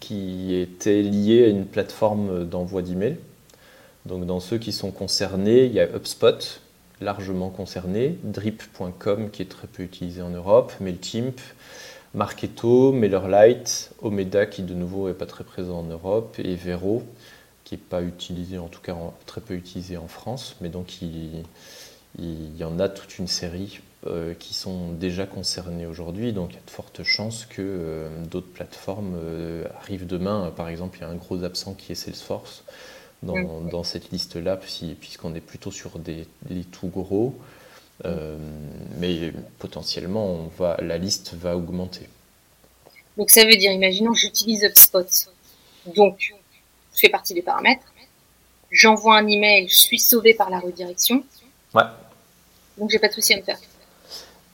qui 0.00 0.54
étaient 0.56 1.00
liés 1.00 1.44
à 1.44 1.48
une 1.48 1.64
plateforme 1.64 2.44
d'envoi 2.44 2.82
d'email. 2.82 3.16
Donc 4.04 4.26
dans 4.26 4.40
ceux 4.40 4.58
qui 4.58 4.72
sont 4.72 4.90
concernés, 4.90 5.64
il 5.66 5.72
y 5.72 5.80
a 5.80 5.84
HubSpot, 5.84 6.60
largement 7.02 7.50
concerné, 7.50 8.18
Drip.com 8.24 9.30
qui 9.30 9.42
est 9.42 9.50
très 9.50 9.66
peu 9.66 9.82
utilisé 9.82 10.22
en 10.22 10.30
Europe, 10.30 10.72
MailChimp, 10.80 11.40
Marketo, 12.14 12.92
MailerLite, 12.92 13.92
Omeda 14.02 14.46
qui 14.46 14.62
de 14.62 14.74
nouveau 14.74 15.08
n'est 15.08 15.14
pas 15.14 15.26
très 15.26 15.44
présent 15.44 15.80
en 15.80 15.84
Europe, 15.84 16.36
et 16.38 16.54
Vero 16.54 17.02
qui 17.64 17.74
n'est 17.74 17.80
pas 17.80 18.02
utilisé, 18.02 18.58
en 18.58 18.68
tout 18.68 18.80
cas 18.80 18.96
très 19.26 19.40
peu 19.40 19.54
utilisé 19.54 19.96
en 19.96 20.08
France, 20.08 20.56
mais 20.60 20.68
donc 20.68 21.02
il, 21.02 21.44
il 22.18 22.56
y 22.56 22.64
en 22.64 22.78
a 22.78 22.88
toute 22.88 23.18
une 23.18 23.28
série 23.28 23.80
euh, 24.06 24.34
qui 24.34 24.52
sont 24.52 24.92
déjà 24.92 25.26
concernés 25.26 25.86
aujourd'hui, 25.86 26.32
donc 26.32 26.50
il 26.50 26.54
y 26.56 26.58
a 26.58 26.62
de 26.66 26.70
fortes 26.70 27.02
chances 27.04 27.46
que 27.46 27.62
euh, 27.62 28.24
d'autres 28.24 28.52
plateformes 28.52 29.14
euh, 29.16 29.64
arrivent 29.80 30.06
demain. 30.06 30.52
Par 30.56 30.68
exemple, 30.68 30.98
il 30.98 31.02
y 31.02 31.04
a 31.04 31.08
un 31.08 31.14
gros 31.14 31.44
absent 31.44 31.74
qui 31.74 31.92
est 31.92 31.94
Salesforce 31.94 32.64
dans, 33.22 33.84
cette 33.84 34.10
liste-là, 34.10 34.56
puisqu'on 34.56 35.34
est 35.34 35.40
plutôt 35.40 35.70
sur 35.70 35.98
des, 35.98 36.26
tout 36.70 36.88
gros. 36.88 37.34
mais 38.98 39.32
potentiellement, 39.58 40.26
on 40.26 40.46
va, 40.58 40.76
la 40.80 40.98
liste 40.98 41.34
va 41.34 41.56
augmenter. 41.56 42.08
Donc 43.16 43.30
ça 43.30 43.44
veut 43.44 43.56
dire, 43.56 43.72
imaginons 43.72 44.14
j'utilise 44.14 44.64
HubSpot. 44.64 45.06
Donc, 45.94 46.34
je 46.94 47.00
fais 47.00 47.08
partie 47.08 47.34
des 47.34 47.42
paramètres. 47.42 47.92
J'envoie 48.70 49.18
un 49.18 49.26
email, 49.26 49.68
je 49.68 49.76
suis 49.76 49.98
sauvé 49.98 50.34
par 50.34 50.48
la 50.48 50.58
redirection. 50.58 51.22
Ouais. 51.74 51.82
Donc 52.78 52.90
j'ai 52.90 52.98
pas 52.98 53.08
de 53.08 53.12
souci 53.12 53.34
à 53.34 53.36
me 53.36 53.42
faire. 53.42 53.58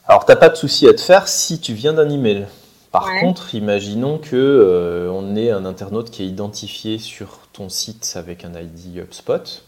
Alors, 0.06 0.24
tu 0.24 0.32
n'as 0.32 0.36
pas 0.36 0.48
de 0.48 0.56
souci 0.56 0.88
à 0.88 0.94
te 0.94 1.00
faire 1.00 1.28
si 1.28 1.60
tu 1.60 1.74
viens 1.74 1.92
d'un 1.92 2.08
email. 2.08 2.46
Par 2.90 3.20
contre, 3.20 3.54
imaginons 3.54 4.18
que 4.18 4.34
euh, 4.34 5.10
on 5.10 5.36
ait 5.36 5.50
un 5.50 5.66
internaute 5.66 6.10
qui 6.10 6.22
est 6.22 6.26
identifié 6.26 6.98
sur 6.98 7.40
ton 7.52 7.68
site 7.68 8.14
avec 8.16 8.44
un 8.44 8.52
ID 8.58 8.96
HubSpot 8.96 9.62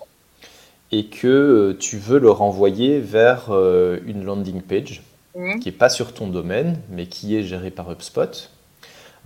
et 0.91 1.07
que 1.07 1.27
euh, 1.27 1.77
tu 1.79 1.99
veux 1.99 2.19
le 2.19 2.31
renvoyer 2.31 2.99
vers 2.99 3.49
euh, 3.51 3.99
une 4.07 4.25
landing 4.25 4.63
page 4.63 5.03
mhm. 5.37 5.61
qui 5.61 5.69
n'est 5.69 5.77
pas 5.77 5.91
sur 5.91 6.15
ton 6.15 6.29
domaine 6.29 6.81
mais 6.89 7.07
qui 7.07 7.37
est 7.37 7.43
gérée 7.43 7.71
par 7.71 7.91
HubSpot. 7.91 8.51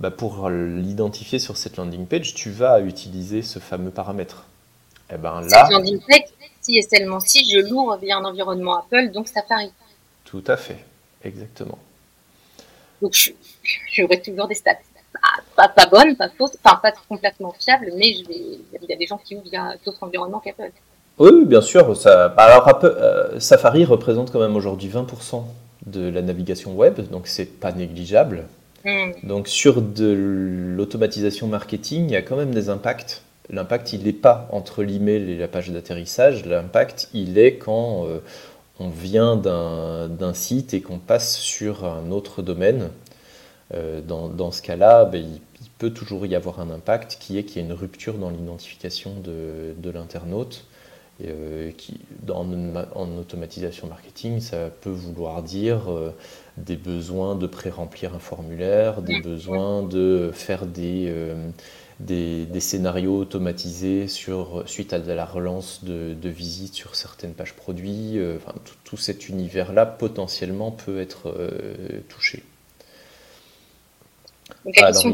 Bah, 0.01 0.11
pour 0.11 0.51
l'identifier 0.51 1.39
sur 1.39 1.57
cette 1.57 1.77
landing 1.77 2.07
page, 2.07 2.35
tu 2.35 2.51
vas 2.51 2.81
utiliser 2.81 3.43
ce 3.43 3.61
fameux 3.61 3.93
paramètre. 3.93 4.47
Et 5.09 5.15
eh 5.15 5.19
ben 5.19 5.41
là, 5.41 5.67
cette 5.67 5.71
landing 5.71 6.01
page, 6.01 6.25
si 6.63 6.79
et 6.79 6.83
seulement 6.83 7.21
si 7.21 7.49
je 7.49 7.61
l'ouvre 7.61 7.97
via 7.99 8.17
un 8.17 8.25
environnement 8.25 8.79
Apple, 8.79 9.13
donc 9.13 9.29
Safari. 9.29 9.71
Tout 10.25 10.43
à 10.49 10.57
fait. 10.57 10.85
Exactement. 11.23 11.79
Donc, 13.03 13.15
j'aurai 13.93 14.21
toujours 14.21 14.49
des 14.49 14.55
stats. 14.55 14.79
Pas, 15.57 15.69
pas, 15.69 15.87
bonnes, 15.87 16.17
pas 16.17 16.29
fausses, 16.29 16.59
enfin, 16.63 16.81
pas 16.83 16.93
complètement 17.09 17.55
fiables, 17.59 17.93
mais 17.97 18.15
je 18.15 18.29
vais, 18.29 18.59
il 18.83 18.89
y 18.91 18.93
a 18.93 18.97
des 18.97 19.07
gens 19.07 19.19
qui 19.19 19.37
ouvrent 19.37 19.45
d'autres 19.85 20.03
environnements 20.03 20.41
qu'Apple. 20.41 20.73
Oui, 21.19 21.45
bien 21.45 21.61
sûr. 21.61 21.97
Ça, 21.97 22.29
bah, 22.29 22.45
alors, 22.45 22.85
euh, 22.85 23.39
Safari 23.39 23.85
représente 23.85 24.33
quand 24.33 24.41
même 24.41 24.57
aujourd'hui 24.57 24.89
20% 24.89 25.45
de 25.87 26.09
la 26.09 26.23
navigation 26.23 26.75
web, 26.75 27.01
donc 27.11 27.27
c'est 27.27 27.61
pas 27.61 27.73
négligeable. 27.73 28.45
Hmm. 28.85 29.13
Donc, 29.23 29.49
sur 29.49 29.81
de 29.81 30.13
l'automatisation 30.77 31.47
marketing, 31.47 32.07
il 32.09 32.13
y 32.13 32.17
a 32.17 32.23
quand 32.23 32.37
même 32.37 32.53
des 32.53 32.69
impacts. 32.69 33.23
L'impact, 33.51 33.93
il 33.93 34.05
n'est 34.05 34.13
pas 34.13 34.49
entre 34.51 34.83
l'email 34.83 35.31
et 35.31 35.37
la 35.37 35.49
page 35.49 35.71
d'atterrissage. 35.71 36.47
L'impact, 36.47 37.09
il 37.13 37.39
est 37.39 37.57
quand 37.57 38.07
euh, 38.07 38.21
on 38.79 38.89
vient 38.89 39.37
d'un 39.37 40.35
site 40.35 40.75
et 40.75 40.81
qu'on 40.81 40.99
passe 40.99 41.37
sur 41.39 41.85
un 41.85 42.11
autre 42.11 42.43
domaine, 42.43 42.91
euh, 43.73 44.01
dans, 44.01 44.51
ce 44.51 44.63
cas-là, 44.63 45.05
ben, 45.05 45.23
il, 45.23 45.41
peut 45.79 45.91
toujours 45.91 46.25
y 46.25 46.35
avoir 46.37 46.61
un 46.61 46.71
impact 46.71 47.17
qui 47.19 47.37
est 47.37 47.43
qu'il 47.43 47.61
y 47.61 47.65
a 47.65 47.69
une 47.69 47.75
rupture 47.75 48.15
dans 48.15 48.31
l'identification 48.31 49.15
de, 49.21 49.91
l'internaute. 49.91 50.67
Euh, 51.25 51.71
qui, 51.77 52.01
en 52.29 53.19
automatisation 53.19 53.87
marketing, 53.87 54.41
ça 54.41 54.69
peut 54.81 54.91
vouloir 54.91 55.45
dire 55.45 55.89
euh, 55.89 56.13
des 56.57 56.75
besoins 56.75 57.37
de 57.37 57.47
pré-remplir 57.47 58.17
un 58.17 58.19
formulaire, 58.19 59.01
des 59.01 59.21
besoins 59.21 59.85
de 59.85 60.33
faire 60.33 60.67
des, 60.67 61.13
des, 62.01 62.61
scénarios 62.61 63.17
automatisés 63.17 64.09
sur, 64.09 64.65
suite 64.67 64.93
à 64.93 64.99
de 64.99 65.13
la 65.13 65.25
relance 65.25 65.85
de, 65.85 66.15
de 66.15 66.29
visites 66.29 66.75
sur 66.75 66.97
certaines 66.97 67.35
pages 67.35 67.55
produits. 67.55 68.19
Euh, 68.19 68.37
enfin, 68.37 68.55
tout, 68.85 68.97
cet 68.97 69.29
univers-là 69.29 69.87
potentiellement 69.87 70.71
peut 70.71 71.01
être 71.01 71.29
euh, 71.29 71.51
touché. 72.09 72.43
Donc 74.65 74.77
la 74.81 74.87
question 74.89 75.13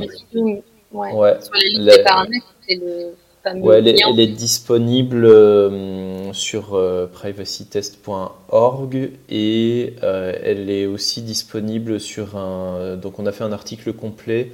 ouais, 0.92 1.36
sur 1.40 1.54
la 1.54 1.60
liste 1.60 1.98
des 1.98 2.02
paramètres, 2.02 2.54
c'est 2.66 2.76
le 2.76 3.14
fameux 3.42 3.74
elle, 3.74 3.88
est, 3.88 3.96
elle, 4.08 4.20
est, 4.20 4.26
disponible 4.26 5.24
euh, 5.24 6.32
sur 6.32 6.80
privacytest.org 7.12 9.10
et 9.28 9.94
elle 10.00 10.70
est 10.70 10.86
aussi 10.86 11.22
disponible 11.22 12.00
sur 12.00 12.36
un. 12.36 12.96
Donc 12.96 13.18
on 13.18 13.26
a 13.26 13.32
fait 13.32 13.44
un 13.44 13.52
article 13.52 13.92
complet 13.92 14.52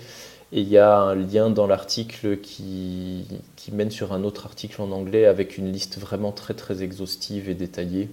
et 0.53 0.61
il 0.61 0.69
y 0.69 0.79
a 0.79 0.97
un 0.97 1.15
lien 1.15 1.51
dans 1.51 1.67
l'article 1.67 2.39
qui, 2.41 3.27
mène 3.73 3.91
sur 3.91 4.13
un 4.13 4.23
autre 4.23 4.47
article 4.47 4.81
en 4.81 4.93
anglais 4.93 5.27
avec 5.27 5.59
une 5.59 5.73
liste 5.73 5.99
vraiment 5.99 6.31
très 6.31 6.55
très 6.55 6.85
exhaustive 6.85 7.49
et 7.49 7.55
détaillée 7.55 8.09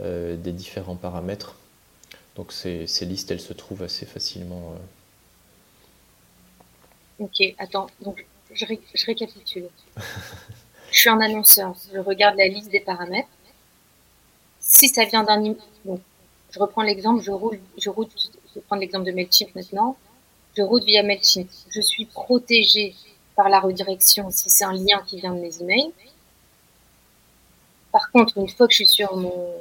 euh, 0.00 0.36
des 0.36 0.52
différents 0.52 0.94
paramètres. 0.94 1.56
Donc 2.36 2.52
ces, 2.52 2.86
listes, 3.02 3.32
elles 3.32 3.40
se 3.40 3.52
trouvent 3.52 3.82
assez 3.82 4.06
facilement. 4.06 4.76
Euh. 7.18 7.24
Ok, 7.24 7.54
attends, 7.58 7.88
donc 8.00 8.24
je, 8.52 8.66
je 8.94 9.06
récapitule. 9.06 9.68
je 10.92 10.98
suis 10.98 11.10
un 11.10 11.20
annonceur, 11.20 11.74
je 11.92 11.98
regarde 11.98 12.36
la 12.36 12.46
liste 12.46 12.70
des 12.70 12.80
paramètres. 12.80 13.28
Si 14.60 14.88
ça 14.88 15.04
vient 15.04 15.24
d'un... 15.24 15.54
Donc, 15.84 16.00
je 16.50 16.58
reprends 16.60 16.82
l'exemple, 16.82 17.20
je 17.22 17.32
roule, 17.32 17.58
je 17.78 17.90
roule, 17.90 18.06
je 18.16 18.54
vais 18.54 18.60
prendre 18.60 18.80
l'exemple 18.80 19.06
de 19.06 19.10
MailChimp 19.10 19.54
maintenant 19.56 19.96
je 20.56 20.62
route 20.62 20.84
via 20.84 21.02
MailChimp. 21.02 21.48
Je 21.70 21.80
suis 21.80 22.06
protégée 22.06 22.94
par 23.36 23.48
la 23.48 23.60
redirection 23.60 24.30
si 24.30 24.50
c'est 24.50 24.64
un 24.64 24.72
lien 24.72 25.02
qui 25.06 25.18
vient 25.18 25.34
de 25.34 25.40
mes 25.40 25.60
emails. 25.60 25.92
Par 27.92 28.10
contre, 28.10 28.38
une 28.38 28.48
fois 28.48 28.66
que 28.66 28.72
je 28.72 28.78
suis 28.78 28.86
sur 28.86 29.16
mon 29.16 29.52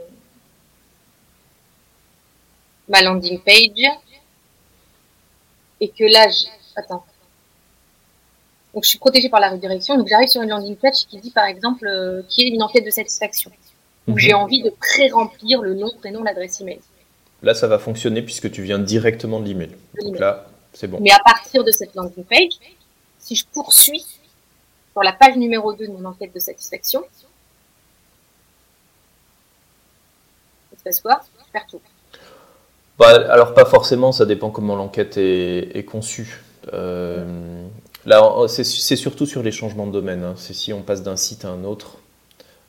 ma 2.89 3.01
landing 3.01 3.39
page 3.39 3.87
et 5.79 5.89
que 5.89 6.03
là, 6.03 6.27
je... 6.29 6.45
attends. 6.75 7.05
Donc 8.73 8.83
je 8.83 8.89
suis 8.89 8.99
protégée 8.99 9.29
par 9.29 9.39
la 9.39 9.51
redirection, 9.51 9.97
donc 9.97 10.07
j'arrive 10.07 10.27
sur 10.27 10.41
une 10.41 10.49
landing 10.49 10.75
page 10.75 11.05
qui 11.07 11.17
dit 11.19 11.29
par 11.29 11.45
exemple 11.45 11.85
euh, 11.87 12.23
qui 12.27 12.41
est 12.41 12.47
une 12.47 12.63
enquête 12.63 12.83
de 12.83 12.89
satisfaction 12.89 13.51
où 14.07 14.17
j'ai 14.17 14.33
mhm. 14.33 14.39
envie 14.39 14.63
de 14.63 14.69
pré-remplir 14.69 15.61
le 15.61 15.75
nom, 15.75 15.89
prénom, 15.99 16.23
l'adresse 16.23 16.59
email. 16.61 16.79
Là, 17.41 17.53
ça 17.53 17.67
va 17.67 17.77
fonctionner 17.77 18.21
puisque 18.21 18.51
tu 18.51 18.63
viens 18.63 18.79
directement 18.79 19.39
de 19.39 19.47
l'email. 19.47 19.71
Donc 20.01 20.17
là, 20.17 20.47
mais 20.99 21.11
à 21.11 21.19
partir 21.19 21.63
de 21.63 21.71
cette 21.71 21.95
landing 21.95 22.23
page, 22.23 22.53
si 23.19 23.35
je 23.35 23.45
poursuis 23.45 24.05
sur 24.91 25.03
la 25.03 25.13
page 25.13 25.35
numéro 25.37 25.73
2 25.73 25.87
de 25.87 25.91
mon 25.91 26.05
enquête 26.05 26.33
de 26.33 26.39
satisfaction, 26.39 27.03
il 30.71 30.77
se 30.77 30.83
passe 30.83 31.01
quoi? 31.01 31.21
Je 31.39 31.51
perds 31.51 31.67
tout. 31.69 31.81
Bah, 32.99 33.09
alors 33.31 33.53
pas 33.53 33.65
forcément, 33.65 34.11
ça 34.11 34.25
dépend 34.25 34.51
comment 34.51 34.75
l'enquête 34.75 35.17
est, 35.17 35.85
conçue. 35.85 36.43
Euh, 36.73 37.65
là, 38.05 38.45
c'est 38.47 38.63
surtout 38.63 39.25
sur 39.25 39.41
les 39.41 39.51
changements 39.51 39.87
de 39.87 39.91
domaine. 39.91 40.23
Hein. 40.23 40.35
C'est 40.37 40.53
si 40.53 40.73
on 40.73 40.81
passe 40.81 41.01
d'un 41.01 41.15
site 41.15 41.45
à 41.45 41.49
un 41.49 41.63
autre 41.63 41.97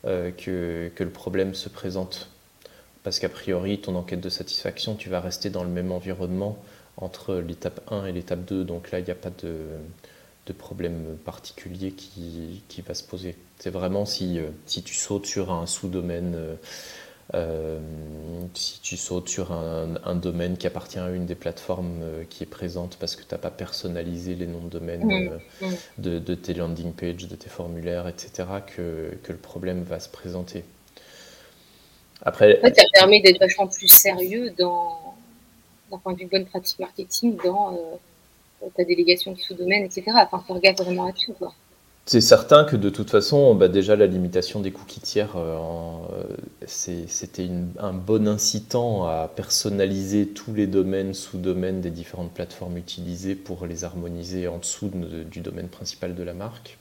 euh, 0.07 0.31
que, 0.31 0.91
que, 0.95 1.05
le 1.05 1.11
problème 1.11 1.55
se 1.55 1.69
présente. 1.69 2.29
Parce 3.03 3.19
qu'a 3.19 3.29
priori, 3.29 3.81
ton 3.81 3.97
enquête 3.97 4.21
de 4.21 4.31
satisfaction, 4.31 4.95
tu 4.95 5.11
vas 5.11 5.21
rester 5.21 5.51
dans 5.51 5.63
le 5.63 5.69
même 5.69 5.93
environnement 5.93 6.57
entre 6.97 7.35
l'étape 7.37 7.81
1 7.91 8.07
et 8.07 8.13
l'étape 8.13 8.45
2. 8.45 8.65
Donc 8.65 8.91
là, 8.91 8.99
il 8.99 9.05
n'y 9.05 9.11
a 9.11 9.17
pas 9.17 9.31
de, 9.43 9.67
de, 10.47 10.53
problème 10.53 11.17
particulier 11.25 11.93
qui, 11.93 12.63
qui, 12.69 12.83
va 12.83 12.95
se 12.95 13.03
poser. 13.03 13.37
C'est 13.59 13.71
vraiment 13.71 14.05
si, 14.05 14.39
euh, 14.39 14.49
si 14.67 14.83
tu 14.83 14.95
sautes 14.95 15.27
sur 15.27 15.53
un 15.53 15.67
sous-domaine, 15.67 16.35
euh, 16.37 16.55
euh, 17.35 17.81
si 18.55 18.81
tu 18.81 18.97
sautes 18.97 19.29
sur 19.29 19.53
un, 19.53 19.95
un, 20.05 20.15
domaine 20.15 20.57
qui 20.57 20.67
appartient 20.67 20.99
à 20.99 21.09
une 21.11 21.27
des 21.27 21.35
plateformes 21.35 22.03
qui 22.29 22.43
est 22.43 22.47
présente 22.47 22.97
parce 23.01 23.17
que 23.17 23.23
tu 23.23 23.33
n'as 23.33 23.39
pas 23.39 23.51
personnalisé 23.51 24.35
les 24.35 24.47
noms 24.47 24.61
de 24.61 24.69
domaine 24.69 25.05
mmh. 25.63 25.67
de, 25.99 26.19
de, 26.19 26.35
tes 26.35 26.53
landing 26.53 26.93
pages, 26.93 27.27
de 27.27 27.35
tes 27.35 27.49
formulaires, 27.49 28.07
etc., 28.09 28.49
que, 28.67 29.17
que 29.23 29.33
le 29.33 29.39
problème 29.39 29.83
va 29.83 30.01
se 30.01 30.11
présenter. 30.11 30.65
Après, 32.23 32.59
en 32.59 32.61
fait, 32.63 32.77
ça 32.77 32.85
permet 32.93 33.21
d'être 33.21 33.41
vachement 33.41 33.67
plus 33.67 33.89
sérieux 33.89 34.53
dans 34.59 35.04
d'un 35.91 35.99
point 35.99 36.13
de 36.13 36.19
vue 36.19 36.27
bonne 36.27 36.47
pratique 36.47 36.79
marketing 36.79 37.37
dans 37.45 37.75
euh, 37.75 38.67
ta 38.77 38.85
délégation 38.85 39.33
de 39.33 39.39
sous-domaine, 39.39 39.85
etc. 39.85 40.05
Enfin, 40.15 40.43
faire 40.47 40.61
gaffe 40.61 40.77
vraiment 40.79 41.07
à 41.07 41.13
tout. 41.13 41.33
Quoi. 41.33 41.53
C'est 42.07 42.21
certain 42.21 42.65
que 42.65 42.77
de 42.77 42.91
toute 42.91 43.11
façon, 43.11 43.55
bah, 43.55 43.69
déjà 43.69 43.97
la 43.97 44.07
limitation 44.07 44.61
des 44.61 44.71
cookies 44.71 45.01
tiers, 45.01 45.37
euh, 45.37 45.57
c'était 46.67 47.49
un 47.79 47.93
bon 47.93 48.29
incitant 48.29 49.07
à 49.07 49.31
personnaliser 49.35 50.29
tous 50.29 50.53
les 50.53 50.67
domaines, 50.67 51.15
sous-domaines 51.15 51.81
des 51.81 51.91
différentes 51.91 52.33
plateformes 52.33 52.77
utilisées 52.77 53.35
pour 53.35 53.67
les 53.67 53.85
harmoniser 53.85 54.49
en 54.49 54.59
dessous 54.59 54.91
du 55.31 55.41
domaine 55.41 55.69
principal 55.69 56.15
de 56.15 56.23
la 56.23 56.35
marque. 56.35 56.77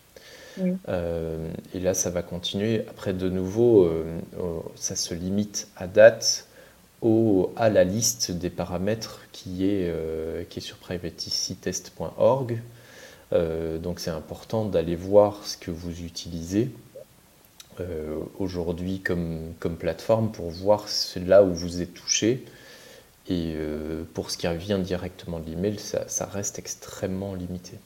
Euh, 0.87 1.49
et 1.73 1.79
là, 1.79 1.93
ça 1.93 2.09
va 2.09 2.21
continuer. 2.21 2.85
Après, 2.89 3.13
de 3.13 3.29
nouveau, 3.29 3.89
ça 4.75 4.95
se 4.95 5.13
limite 5.13 5.69
à 5.77 5.87
date 5.87 6.47
à 7.57 7.69
la 7.69 7.83
liste 7.83 8.31
des 8.31 8.49
paramètres 8.49 9.21
qui 9.31 9.65
est, 9.65 9.91
qui 10.49 10.59
est 10.59 10.61
sur 10.61 10.77
privacytest.org. 10.77 12.59
Euh, 13.33 13.77
donc 13.79 13.99
c'est 13.99 14.11
important 14.11 14.65
d'aller 14.65 14.95
voir 14.95 15.45
ce 15.45 15.57
que 15.57 15.71
vous 15.71 16.03
utilisez 16.03 16.69
euh, 17.79 18.19
aujourd'hui 18.37 18.99
comme, 18.99 19.53
comme, 19.59 19.75
plateforme 19.75 20.31
pour 20.31 20.49
voir 20.49 20.87
là 21.15 21.43
où 21.43 21.53
vous 21.53 21.81
êtes 21.81 21.93
touché. 21.93 22.45
Et 23.29 23.53
euh, 23.55 24.03
pour 24.13 24.29
ce 24.29 24.37
qui 24.37 24.47
revient 24.47 24.79
directement 24.83 25.39
de 25.39 25.49
l'email, 25.49 25.79
ça, 25.79 26.07
ça 26.07 26.25
reste 26.25 26.59
extrêmement 26.59 27.33
limité. 27.33 27.77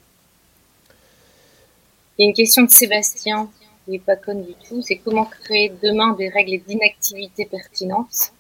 Il 2.18 2.24
y 2.24 2.26
a 2.26 2.30
une 2.30 2.36
question 2.36 2.64
de 2.64 2.72
Sébastien, 2.72 3.50
qui 3.86 3.92
n'est 3.92 4.00
pas 4.00 4.16
conne 4.16 4.44
du 4.44 4.56
tout, 4.68 4.82
c'est 4.82 4.98
comment 4.98 5.26
créer 5.26 5.72
demain 5.84 6.14
des 6.14 6.28
règles 6.30 6.60
d'inactivité 6.66 7.46
pertinentes? 7.46 8.34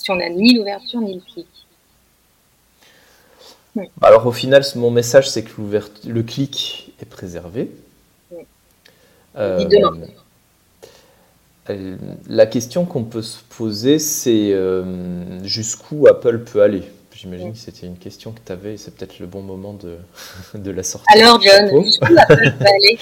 Si 0.00 0.10
on 0.10 0.16
n'a 0.16 0.28
ni 0.28 0.54
l'ouverture 0.54 1.00
ni 1.00 1.14
le 1.14 1.20
clic. 1.20 1.46
Alors 4.02 4.26
au 4.26 4.32
final, 4.32 4.64
mon 4.76 4.90
message, 4.90 5.30
c'est 5.30 5.44
que 5.44 5.52
le 6.06 6.22
clic 6.22 6.92
est 7.00 7.04
préservé. 7.04 7.70
Euh, 9.36 9.64
euh, 11.68 11.96
la 12.28 12.46
question 12.46 12.84
qu'on 12.84 13.04
peut 13.04 13.22
se 13.22 13.38
poser, 13.56 14.00
c'est 14.00 14.50
euh, 14.52 15.44
jusqu'où 15.44 16.08
Apple 16.08 16.40
peut 16.40 16.62
aller? 16.62 16.82
J'imagine 17.14 17.52
que 17.52 17.58
c'était 17.58 17.86
une 17.86 17.98
question 17.98 18.32
que 18.32 18.40
tu 18.44 18.50
avais, 18.50 18.74
et 18.74 18.76
c'est 18.76 18.92
peut-être 18.92 19.20
le 19.20 19.26
bon 19.26 19.42
moment 19.42 19.74
de, 19.74 19.98
de 20.58 20.70
la 20.70 20.82
sortie. 20.82 21.06
Alors 21.14 21.40
John, 21.40 21.84
jusqu'où 21.84 22.12
Apple 22.16 22.54
peut 22.58 22.64
aller? 22.64 22.98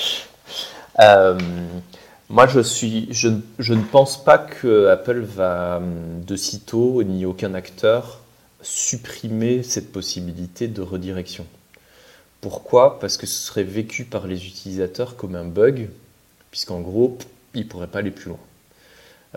Moi, 2.30 2.46
je, 2.46 2.60
suis, 2.60 3.08
je, 3.10 3.28
je, 3.58 3.72
ne 3.72 3.82
pense 3.82 4.22
pas 4.22 4.36
que 4.36 4.88
Apple 4.88 5.20
va 5.20 5.80
de 6.26 6.36
sitôt, 6.36 7.02
ni 7.02 7.24
aucun 7.24 7.54
acteur, 7.54 8.20
supprimer 8.60 9.62
cette 9.62 9.92
possibilité 9.92 10.68
de 10.68 10.82
redirection. 10.82 11.46
Pourquoi? 12.40 13.00
Parce 13.00 13.16
que 13.16 13.26
ce 13.26 13.46
serait 13.46 13.64
vécu 13.64 14.04
par 14.04 14.26
les 14.26 14.46
utilisateurs 14.46 15.16
comme 15.16 15.34
un 15.36 15.44
bug, 15.44 15.88
puisqu'en 16.50 16.80
gros, 16.80 17.16
ils 17.54 17.64
ne 17.64 17.68
pourraient 17.68 17.86
pas 17.86 18.00
aller 18.00 18.10
plus 18.10 18.28
loin. 18.28 18.38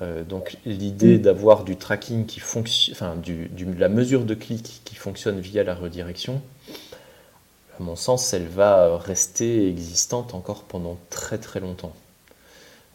Euh, 0.01 0.23
donc 0.23 0.57
l'idée 0.65 1.17
mm. 1.17 1.21
d'avoir 1.21 1.63
du 1.63 1.75
tracking 1.75 2.25
qui 2.25 2.39
fonctionne, 2.39 2.95
enfin 2.95 3.15
du, 3.15 3.49
la 3.77 3.89
mesure 3.89 4.23
de 4.23 4.33
clic 4.33 4.81
qui 4.85 4.95
fonctionne 4.95 5.39
via 5.39 5.63
la 5.63 5.75
redirection, 5.75 6.41
à 7.79 7.83
mon 7.83 7.95
sens, 7.95 8.33
elle 8.33 8.47
va 8.47 8.97
rester 8.97 9.67
existante 9.69 10.33
encore 10.33 10.63
pendant 10.63 10.97
très 11.09 11.37
très 11.37 11.59
longtemps. 11.59 11.93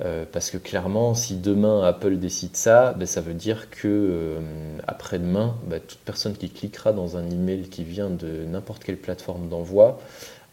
Euh, 0.05 0.27
parce 0.31 0.51
que 0.51 0.59
clairement, 0.59 1.15
si 1.15 1.37
demain 1.37 1.83
Apple 1.83 2.19
décide 2.19 2.55
ça, 2.55 2.93
ben, 2.93 3.07
ça 3.07 3.23
veut 3.23 3.33
dire 3.33 3.71
que 3.71 3.89
euh, 3.89 4.41
après-demain, 4.87 5.57
ben, 5.65 5.81
toute 5.81 6.01
personne 6.01 6.37
qui 6.37 6.51
cliquera 6.51 6.93
dans 6.93 7.17
un 7.17 7.31
email 7.31 7.69
qui 7.71 7.83
vient 7.83 8.11
de 8.11 8.45
n'importe 8.45 8.85
quelle 8.85 8.99
plateforme 8.99 9.49
d'envoi 9.49 9.99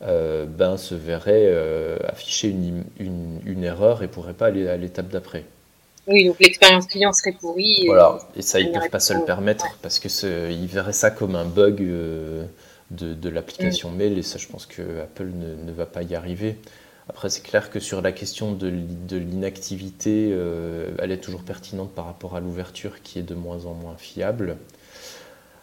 euh, 0.02 0.46
ben, 0.46 0.78
se 0.78 0.96
verrait 0.96 1.54
afficher 2.08 2.50
une, 2.50 2.86
une, 3.46 3.64
erreur 3.66 4.02
et 4.02 4.08
pourrait 4.08 4.34
pas 4.34 4.48
aller 4.48 4.68
à 4.70 4.78
l'étape 4.78 5.10
d'après. 5.10 5.44
Oui, 6.08 6.26
donc 6.26 6.40
l'expérience 6.40 6.88
client 6.88 7.12
serait 7.12 7.34
pourrie. 7.34 7.84
Voilà, 7.86 8.20
et, 8.38 8.42
ça, 8.42 8.62
ils 8.62 8.72
ne 8.72 8.80
peuvent 8.80 8.90
pas 8.90 9.00
se 9.02 9.14
le 9.14 9.26
permettre 9.26 9.78
parce 9.82 10.00
qu'ils 10.00 10.68
verraient 10.68 10.94
ça 10.94 11.12
comme 11.12 11.36
un 11.36 11.46
bug 11.46 11.80
de, 11.80 12.48
de 12.92 13.30
l'application 13.30 13.90
mm. 13.90 13.96
mail 13.96 14.18
et 14.18 14.24
ça, 14.24 14.38
je 14.38 14.48
pense 14.48 14.66
que 14.66 15.02
Apple 15.02 15.32
ne, 15.34 15.56
ne 15.56 15.72
va 15.74 15.86
pas 15.86 16.04
y 16.04 16.16
arriver. 16.16 16.56
Après, 17.10 17.30
c'est 17.30 17.42
clair 17.42 17.70
que 17.70 17.80
sur 17.80 18.02
la 18.02 18.12
question 18.12 18.54
de, 18.54 18.68
l'inactivité, 19.12 20.30
euh, 20.32 20.96
elle 21.00 21.12
est 21.12 21.18
toujours 21.18 21.44
pertinente 21.44 21.92
par 21.92 22.06
rapport 22.06 22.36
à 22.36 22.40
l'ouverture 22.40 23.02
qui 23.04 23.20
est 23.20 23.24
de 23.24 23.36
moins 23.36 23.66
en 23.66 23.74
moins 23.74 23.98
fiable. 23.98 24.58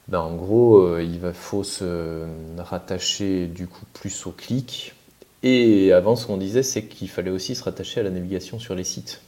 Ben, 0.09 0.21
en 0.21 0.35
gros, 0.35 0.79
euh, 0.81 1.03
il 1.03 1.19
va, 1.19 1.33
faut 1.33 1.65
se 1.65 2.27
rattacher 2.59 3.47
du 3.47 3.67
coup 3.67 3.87
plus 3.95 4.27
au 4.27 4.33
clic. 4.33 4.95
Et 5.43 5.93
avant, 5.93 6.17
ce 6.17 6.27
qu'on 6.27 6.37
disait, 6.37 6.63
c'est 6.63 6.85
qu'il 6.85 7.09
fallait 7.09 7.31
aussi 7.31 7.55
se 7.55 7.65
rattacher 7.65 8.01
à 8.01 8.03
la 8.03 8.11
navigation 8.11 8.59
sur 8.59 8.75
les 8.75 8.85
sites. 8.85 9.23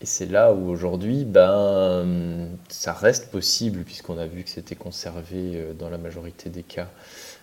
Et 0.00 0.06
c'est 0.06 0.26
là 0.26 0.52
où 0.52 0.68
aujourd'hui, 0.68 1.24
ben, 1.24 2.50
ça 2.68 2.92
reste 2.92 3.30
possible, 3.30 3.82
puisqu'on 3.84 4.18
a 4.18 4.26
vu 4.26 4.44
que 4.44 4.50
c'était 4.50 4.76
conservé 4.76 5.52
euh, 5.54 5.72
dans 5.72 5.88
la 5.88 5.98
majorité 5.98 6.50
des 6.50 6.62
cas 6.62 6.88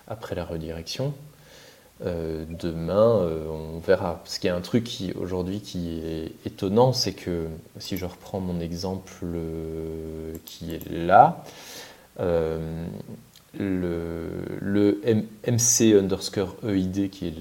après 0.07 0.35
la 0.35 0.45
redirection. 0.45 1.13
Euh, 2.03 2.43
demain, 2.49 3.21
euh, 3.21 3.47
on 3.47 3.79
verra. 3.79 4.19
Parce 4.23 4.37
qu'il 4.37 4.49
y 4.49 4.51
a 4.51 4.55
un 4.55 4.61
truc 4.61 4.83
qui 4.83 5.13
aujourd'hui 5.13 5.61
qui 5.61 5.99
est 5.99 6.33
étonnant, 6.45 6.91
c'est 6.91 7.13
que 7.13 7.47
si 7.79 7.97
je 7.97 8.05
reprends 8.05 8.39
mon 8.41 8.59
exemple 8.59 9.13
euh, 9.23 10.33
qui 10.45 10.73
est 10.73 10.89
là, 10.89 11.43
le, 12.19 12.87
MC 15.47 15.93
underscore 15.97 16.57
EID, 16.67 17.09
qui 17.09 17.27
est 17.27 17.33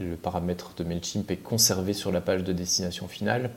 le, 0.00 0.16
paramètre 0.16 0.72
de 0.78 0.84
MailChimp, 0.84 1.30
est 1.30 1.36
conservé 1.36 1.92
sur 1.92 2.10
la 2.10 2.22
page 2.22 2.42
de 2.42 2.52
destination 2.52 3.06
finale. 3.06 3.50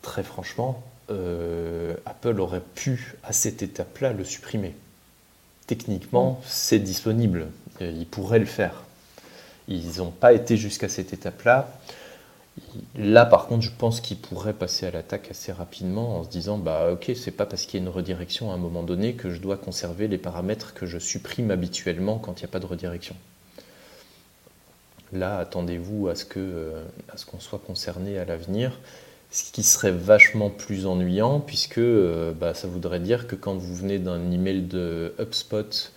Très 0.00 0.22
franchement, 0.22 0.82
Apple 1.08 2.40
aurait 2.40 2.62
pu, 2.74 3.16
à 3.24 3.32
cette 3.32 3.62
étape-là, 3.62 4.12
le 4.12 4.24
supprimer. 4.24 4.74
Techniquement, 5.66 6.40
c'est 6.46 6.78
disponible. 6.78 7.48
Il 7.80 8.06
pourrait 8.06 8.38
le 8.38 8.46
faire 8.46 8.85
ils 9.68 9.98
n'ont 9.98 10.10
pas 10.10 10.32
été 10.32 10.56
jusqu'à 10.56 10.88
cette 10.88 11.12
étape-là. 11.12 11.68
Là, 12.96 13.26
par 13.26 13.46
contre, 13.46 13.62
je 13.62 13.70
pense 13.76 14.00
qu'ils 14.00 14.16
pourraient 14.16 14.54
passer 14.54 14.86
à 14.86 14.90
l'attaque 14.90 15.30
assez 15.30 15.52
rapidement 15.52 16.16
en 16.16 16.24
se 16.24 16.28
disant 16.28 16.56
bah 16.56 16.90
ok, 16.92 17.12
c'est 17.14 17.30
pas 17.30 17.44
parce 17.44 17.66
qu'il 17.66 17.80
y 17.80 17.82
a 17.82 17.86
une 17.86 17.92
redirection 17.92 18.50
à 18.50 18.54
un 18.54 18.58
moment 18.58 18.82
donné 18.82 19.14
que 19.14 19.30
je 19.30 19.40
dois 19.40 19.56
conserver 19.56 20.08
les 20.08 20.18
paramètres 20.18 20.72
que 20.72 20.86
je 20.86 20.98
supprime 20.98 21.50
habituellement 21.50 22.18
quand 22.18 22.40
il 22.40 22.44
n'y 22.44 22.48
a 22.48 22.52
pas 22.52 22.60
de 22.60 22.66
redirection. 22.66 23.14
Là, 25.12 25.38
attendez-vous 25.38 26.08
à 26.08 26.14
ce 26.14 26.24
que 26.24 26.40
euh, 26.40 26.82
à 27.12 27.16
ce 27.16 27.26
qu'on 27.26 27.40
soit 27.40 27.60
concerné 27.64 28.18
à 28.18 28.24
l'avenir, 28.24 28.72
ce 29.30 29.52
qui 29.52 29.62
serait 29.62 29.92
vachement 29.92 30.50
plus 30.50 30.86
ennuyant 30.86 31.40
puisque 31.40 31.78
euh, 31.78 32.32
bah, 32.32 32.54
ça 32.54 32.68
voudrait 32.68 33.00
dire 33.00 33.26
que 33.26 33.36
quand 33.36 33.54
vous 33.54 33.74
venez 33.74 33.98
d'un 33.98 34.30
email 34.30 34.62
de 34.62 35.14
HubSpot 35.18 35.92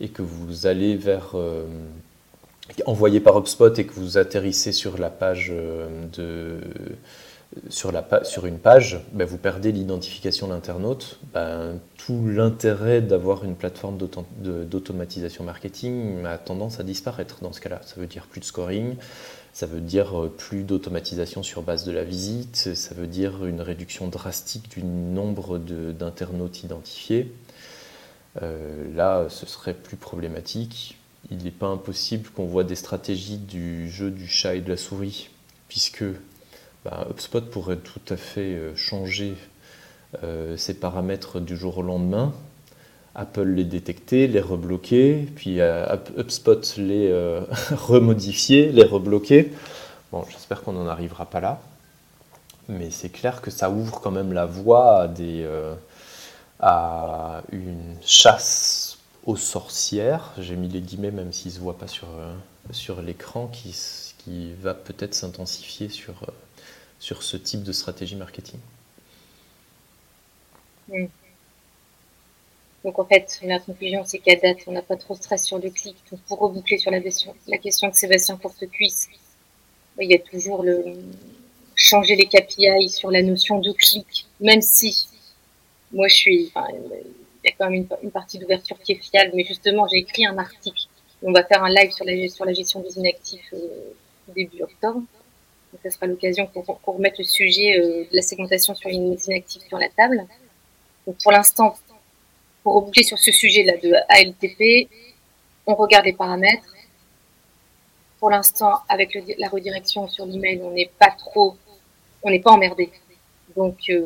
et 0.00 0.08
que 0.08 0.22
vous 0.22 0.66
allez 0.66 0.96
vers 0.96 1.30
euh, 1.34 1.64
envoyé 2.86 3.20
par 3.20 3.36
HubSpot 3.36 3.78
et 3.78 3.86
que 3.86 3.92
vous 3.92 4.18
atterrissez 4.18 4.72
sur 4.72 4.98
la 4.98 5.10
page 5.10 5.50
euh, 5.52 5.88
de 6.12 6.60
sur, 7.68 8.46
une 8.46 8.58
page, 8.58 9.00
ben 9.12 9.26
vous 9.26 9.38
perdez 9.38 9.70
l'identification 9.70 10.48
d'internaute. 10.48 11.20
Ben, 11.32 11.78
tout 11.96 12.26
l'intérêt 12.26 13.00
d'avoir 13.00 13.44
une 13.44 13.54
plateforme 13.54 13.96
d'automatisation 13.96 15.44
marketing 15.44 16.24
a 16.24 16.38
tendance 16.38 16.80
à 16.80 16.82
disparaître 16.82 17.38
dans 17.42 17.52
ce 17.52 17.60
cas-là. 17.60 17.80
Ça 17.84 18.00
veut 18.00 18.06
dire 18.06 18.26
plus 18.26 18.40
de 18.40 18.44
scoring, 18.44 18.96
ça 19.52 19.66
veut 19.66 19.80
dire 19.80 20.20
euh, 20.20 20.28
plus 20.28 20.64
d'automatisation 20.64 21.42
sur 21.42 21.62
base 21.62 21.84
de 21.84 21.92
la 21.92 22.04
visite, 22.04 22.74
ça 22.74 22.94
veut 22.94 23.06
dire 23.06 23.44
une 23.46 23.60
réduction 23.60 24.08
drastique 24.08 24.68
du 24.70 24.82
nombre 24.82 25.58
d'internautes 25.58 26.64
identifiés. 26.64 27.32
Euh, 28.42 28.84
là, 28.96 29.26
ce 29.28 29.46
serait 29.46 29.74
plus 29.74 29.96
problématique 29.96 30.98
il 31.30 31.38
n'est 31.38 31.50
pas 31.50 31.66
impossible 31.66 32.28
qu'on 32.30 32.46
voit 32.46 32.64
des 32.64 32.74
stratégies 32.74 33.38
du 33.38 33.90
jeu 33.90 34.10
du 34.10 34.26
chat 34.26 34.54
et 34.54 34.60
de 34.60 34.68
la 34.68 34.76
souris, 34.76 35.30
puisque 35.68 36.04
bah, 36.84 37.06
HubSpot 37.10 37.40
pourrait 37.40 37.78
tout 37.78 38.00
à 38.10 38.16
fait 38.16 38.54
euh, 38.54 38.76
changer 38.76 39.34
euh, 40.22 40.56
ses 40.56 40.74
paramètres 40.74 41.40
du 41.40 41.56
jour 41.56 41.78
au 41.78 41.82
lendemain, 41.82 42.34
Apple 43.14 43.48
les 43.48 43.64
détecter, 43.64 44.26
les 44.26 44.40
rebloquer, 44.40 45.26
puis 45.34 45.60
euh, 45.60 45.86
HubSpot 46.18 46.60
les 46.76 47.12
remodifier, 47.76 48.70
les 48.70 48.84
rebloquer. 48.84 49.52
Bon, 50.12 50.24
j'espère 50.30 50.62
qu'on 50.62 50.72
n'en 50.72 50.86
arrivera 50.86 51.26
pas 51.26 51.40
là, 51.40 51.60
mais 52.68 52.90
c'est 52.90 53.08
clair 53.08 53.40
que 53.40 53.50
ça 53.50 53.70
ouvre 53.70 54.00
quand 54.00 54.10
même 54.10 54.32
la 54.32 54.46
voie 54.46 55.02
à, 55.02 55.08
des, 55.08 55.48
à 56.60 57.42
une 57.50 57.96
chasse 58.02 58.83
aux 59.24 59.36
sorcières, 59.36 60.32
j'ai 60.38 60.56
mis 60.56 60.68
les 60.68 60.80
guillemets 60.80 61.10
même 61.10 61.32
s'ils 61.32 61.52
ne 61.52 61.56
se 61.56 61.60
voient 61.60 61.78
pas 61.78 61.86
sur, 61.86 62.08
euh, 62.18 62.34
sur 62.70 63.00
l'écran, 63.00 63.48
qui, 63.48 63.74
qui 64.18 64.52
va 64.54 64.74
peut-être 64.74 65.14
s'intensifier 65.14 65.88
sur, 65.88 66.22
euh, 66.24 66.32
sur 66.98 67.22
ce 67.22 67.36
type 67.36 67.62
de 67.62 67.72
stratégie 67.72 68.16
marketing. 68.16 68.60
Donc 72.84 72.98
en 72.98 73.04
fait, 73.06 73.40
la 73.42 73.58
conclusion, 73.58 74.04
c'est 74.04 74.18
qu'à 74.18 74.36
date, 74.36 74.58
on 74.66 74.72
n'a 74.72 74.82
pas 74.82 74.96
trop 74.96 75.14
de 75.14 75.22
stress 75.22 75.44
sur 75.44 75.58
le 75.58 75.70
clic. 75.70 75.96
Donc 76.10 76.20
pour 76.22 76.38
reboucler 76.40 76.76
sur 76.76 76.90
la 76.90 77.00
question, 77.00 77.34
la 77.48 77.56
question 77.56 77.88
de 77.88 77.94
Sébastien 77.94 78.36
pour 78.36 78.54
cuisse, 78.54 79.08
il 79.98 80.10
y 80.10 80.14
a 80.14 80.18
toujours 80.18 80.62
le 80.62 80.84
changer 81.74 82.14
les 82.16 82.26
KPI 82.26 82.90
sur 82.90 83.10
la 83.10 83.22
notion 83.22 83.58
de 83.58 83.72
clic, 83.72 84.26
même 84.40 84.60
si 84.60 85.08
moi 85.92 86.08
je 86.08 86.14
suis, 86.14 86.52
il 87.44 87.50
y 87.50 87.52
a 87.52 87.56
quand 87.58 87.70
même 87.70 87.86
une, 88.02 88.10
partie 88.10 88.38
d'ouverture 88.38 88.78
qui 88.80 88.92
est 88.92 89.02
fiable, 89.02 89.32
mais 89.34 89.44
justement 89.44 89.86
j'ai 89.86 89.98
écrit 89.98 90.24
un 90.24 90.38
article. 90.38 90.84
On 91.22 91.32
va 91.32 91.44
faire 91.44 91.62
un 91.62 91.70
live 91.70 91.90
sur 91.90 92.04
la, 92.04 92.52
gestion 92.52 92.80
des 92.80 92.98
inactifs 92.98 93.52
euh, 93.52 93.92
début 94.34 94.62
octobre. 94.62 95.00
Donc, 95.00 95.80
ça 95.82 95.90
sera 95.90 96.06
l'occasion 96.06 96.46
pour, 96.46 96.64
pour 96.64 96.94
remettre 96.94 97.16
le 97.18 97.24
sujet 97.24 97.78
euh, 97.78 98.04
de 98.10 98.16
la 98.16 98.22
segmentation 98.22 98.74
sur 98.74 98.88
les 98.88 98.96
inactifs 98.96 99.62
sur 99.68 99.78
la 99.78 99.88
table. 99.88 100.24
Donc, 101.06 101.16
pour 101.22 101.32
l'instant, 101.32 101.76
pour 102.62 102.74
reboucler 102.74 103.02
sur 103.02 103.18
ce 103.18 103.30
sujet-là 103.30 103.76
de 103.76 103.92
ALTP, 104.08 104.88
on 105.66 105.74
regarde 105.74 106.06
les 106.06 106.12
paramètres. 106.12 106.74
Pour 108.18 108.30
l'instant, 108.30 108.80
avec 108.88 109.18
la 109.38 109.48
redirection 109.48 110.08
sur 110.08 110.24
l'email, 110.24 110.60
on 110.62 110.70
n'est 110.70 110.90
pas 110.98 111.10
trop, 111.10 111.56
on 112.22 112.30
n'est 112.30 112.40
pas 112.40 112.52
emmerdé. 112.52 112.90
Donc, 113.56 113.88
euh, 113.88 114.00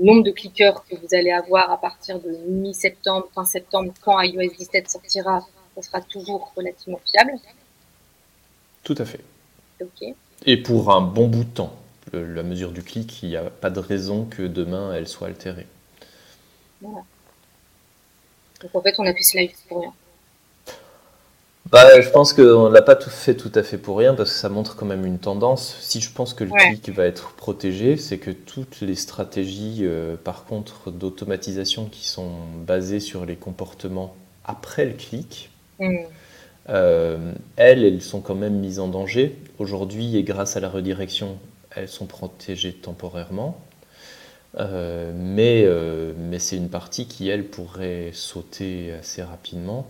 le 0.00 0.04
nombre 0.04 0.24
de 0.24 0.30
cliqueurs 0.30 0.84
que 0.84 0.96
vous 0.96 1.14
allez 1.14 1.30
avoir 1.30 1.70
à 1.70 1.80
partir 1.80 2.20
de 2.20 2.30
mi-septembre, 2.48 3.28
fin 3.34 3.44
septembre, 3.44 3.92
quand 4.00 4.20
iOS 4.20 4.52
17 4.58 4.90
sortira, 4.90 5.46
ça 5.76 5.82
sera 5.82 6.00
toujours 6.00 6.52
relativement 6.56 7.00
fiable. 7.04 7.32
Tout 8.82 8.96
à 8.98 9.04
fait. 9.04 9.20
Et 10.46 10.56
pour 10.56 10.90
un 10.90 11.00
bon 11.00 11.28
bout 11.28 11.44
de 11.44 11.50
temps. 11.50 11.76
la 12.12 12.42
mesure 12.42 12.70
du 12.70 12.82
clic, 12.82 13.22
il 13.22 13.30
n'y 13.30 13.36
a 13.36 13.50
pas 13.50 13.70
de 13.70 13.80
raison 13.80 14.24
que 14.24 14.42
demain 14.42 14.94
elle 14.94 15.08
soit 15.08 15.28
altérée. 15.28 15.66
Voilà. 16.80 17.02
Donc 18.60 18.74
en 18.74 18.82
fait, 18.82 18.94
on 18.98 19.06
a 19.06 19.12
fait 19.12 19.22
ce 19.22 19.38
live 19.38 19.52
pour 19.68 19.80
rien. 19.80 19.92
Bah, 21.70 22.00
je 22.00 22.08
pense 22.10 22.34
qu'on 22.34 22.68
ne 22.68 22.74
l'a 22.74 22.82
pas 22.82 22.94
tout 22.94 23.10
fait 23.10 23.34
tout 23.34 23.50
à 23.54 23.62
fait 23.62 23.78
pour 23.78 23.96
rien 23.96 24.14
parce 24.14 24.32
que 24.32 24.38
ça 24.38 24.50
montre 24.50 24.76
quand 24.76 24.84
même 24.84 25.06
une 25.06 25.18
tendance. 25.18 25.76
Si 25.80 26.00
je 26.00 26.12
pense 26.12 26.34
que 26.34 26.44
le 26.44 26.50
clic 26.50 26.90
va 26.90 27.06
être 27.06 27.32
protégé, 27.32 27.96
c'est 27.96 28.18
que 28.18 28.30
toutes 28.30 28.82
les 28.82 28.94
stratégies, 28.94 29.78
euh, 29.80 30.16
par 30.16 30.44
contre, 30.44 30.90
d'automatisation 30.90 31.86
qui 31.86 32.06
sont 32.06 32.32
basées 32.66 33.00
sur 33.00 33.24
les 33.24 33.36
comportements 33.36 34.14
après 34.44 34.84
le 34.84 34.92
clic, 34.92 35.50
mm. 35.80 35.96
euh, 36.68 37.32
elles, 37.56 37.82
elles 37.82 38.02
sont 38.02 38.20
quand 38.20 38.34
même 38.34 38.58
mises 38.60 38.78
en 38.78 38.88
danger. 38.88 39.34
Aujourd'hui, 39.58 40.18
et 40.18 40.22
grâce 40.22 40.58
à 40.58 40.60
la 40.60 40.68
redirection, 40.68 41.38
elles 41.74 41.88
sont 41.88 42.06
protégées 42.06 42.74
temporairement. 42.74 43.58
Euh, 44.60 45.12
mais 45.16 45.66
mais 46.18 46.38
c'est 46.38 46.56
une 46.56 46.68
partie 46.68 47.08
qui, 47.08 47.30
elle, 47.30 47.46
pourrait 47.46 48.10
sauter 48.12 48.92
assez 49.00 49.22
rapidement. 49.22 49.86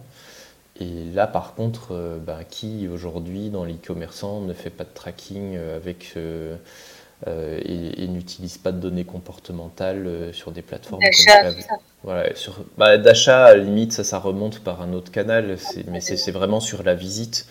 Et 0.80 1.04
là, 1.14 1.26
par 1.26 1.54
contre, 1.54 1.92
euh, 1.92 2.18
bah, 2.18 2.40
qui 2.48 2.88
aujourd'hui 2.88 3.50
dans 3.50 3.64
l'e-commerçant 3.64 4.40
ne 4.40 4.52
fait 4.52 4.70
pas 4.70 4.84
de 4.84 4.92
tracking 4.92 5.54
euh, 5.56 5.76
avec 5.76 6.14
euh, 6.16 6.56
et, 7.26 8.08
n'utilise 8.08 8.58
pas 8.58 8.72
de 8.72 8.78
données 8.78 9.04
comportementales 9.04 10.30
sur 10.32 10.50
des 10.50 10.62
plateformes 10.62 11.00
comme 11.00 11.54
voilà, 12.02 12.34
sur, 12.34 12.64
bah, 12.76 12.98
D'achat, 12.98 13.46
à 13.46 13.56
la 13.56 13.62
limite, 13.62 13.92
ça, 13.92 14.04
ça 14.04 14.18
remonte 14.18 14.60
par 14.60 14.82
un 14.82 14.92
autre 14.92 15.10
canal, 15.10 15.56
mais 15.88 16.00
c'est 16.00 16.30
vraiment 16.32 16.60
sur 16.60 16.82
la 16.82 16.94
visite. 16.94 17.46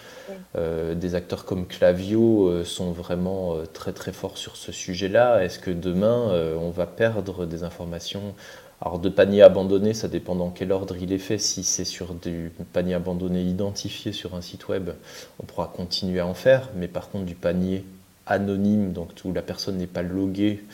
des 0.55 1.15
acteurs 1.15 1.45
comme 1.45 1.65
Clavio 1.65 2.63
sont 2.63 2.91
vraiment 2.91 3.55
très 3.73 3.93
très 3.93 4.11
forts 4.11 4.37
sur 4.37 4.57
ce 4.57 4.71
sujet-là. 4.71 5.43
Est-ce 5.43 5.57
que 5.57 5.71
demain, 5.71 6.55
on 6.59 6.69
va 6.69 6.85
perdre 6.85 7.47
des 7.47 7.63
informations 7.63 8.35
alors 8.85 8.99
de 8.99 9.07
panier 9.07 9.41
abandonné, 9.41 9.93
ça 9.93 10.09
dépend 10.09 10.35
dans 10.35 10.49
quel 10.49 10.73
ordre 10.73 10.97
il 10.97 11.13
est 11.13 11.17
fait. 11.17 11.37
Si 11.37 11.63
c'est 11.63 11.85
sur 11.85 12.13
du 12.13 12.51
panier 12.73 12.95
abandonné 12.95 13.41
identifié 13.41 14.11
sur 14.11 14.35
un 14.35 14.41
site 14.41 14.67
web, 14.67 14.89
on 15.41 15.45
pourra 15.45 15.71
continuer 15.73 16.19
à 16.19 16.27
en 16.27 16.33
faire. 16.33 16.69
Mais 16.75 16.89
par 16.89 17.09
contre 17.09 17.23
du 17.23 17.35
panier 17.35 17.85
anonyme, 18.25 18.91
donc 18.91 19.11
où 19.23 19.31
la 19.31 19.41
personne 19.41 19.77
n'est 19.77 19.87
pas 19.87 20.01
loguée 20.01 20.65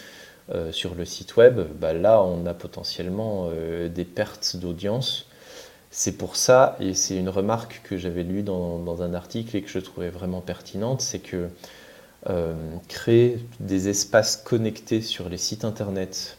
euh, 0.51 0.71
sur 0.71 0.95
le 0.95 1.05
site 1.05 1.37
web, 1.37 1.59
bah 1.79 1.93
là 1.93 2.23
on 2.23 2.47
a 2.47 2.55
potentiellement 2.55 3.49
euh, 3.51 3.89
des 3.89 4.05
pertes 4.05 4.55
d'audience. 4.55 5.27
C'est 5.91 6.17
pour 6.17 6.35
ça, 6.35 6.77
et 6.79 6.95
c'est 6.95 7.15
une 7.15 7.29
remarque 7.29 7.81
que 7.83 7.95
j'avais 7.95 8.23
lue 8.23 8.41
dans, 8.41 9.03
un 9.03 9.13
article 9.13 9.55
et 9.55 9.61
que 9.61 9.69
je 9.69 9.79
trouvais 9.79 10.09
vraiment 10.09 10.41
pertinente, 10.41 11.01
c'est 11.01 11.19
que 11.19 11.49
euh, 12.27 12.55
créer 12.87 13.39
des 13.59 13.87
espaces 13.87 14.35
connectés 14.35 15.01
sur 15.01 15.29
les 15.29 15.37
sites 15.37 15.63
internet 15.63 16.38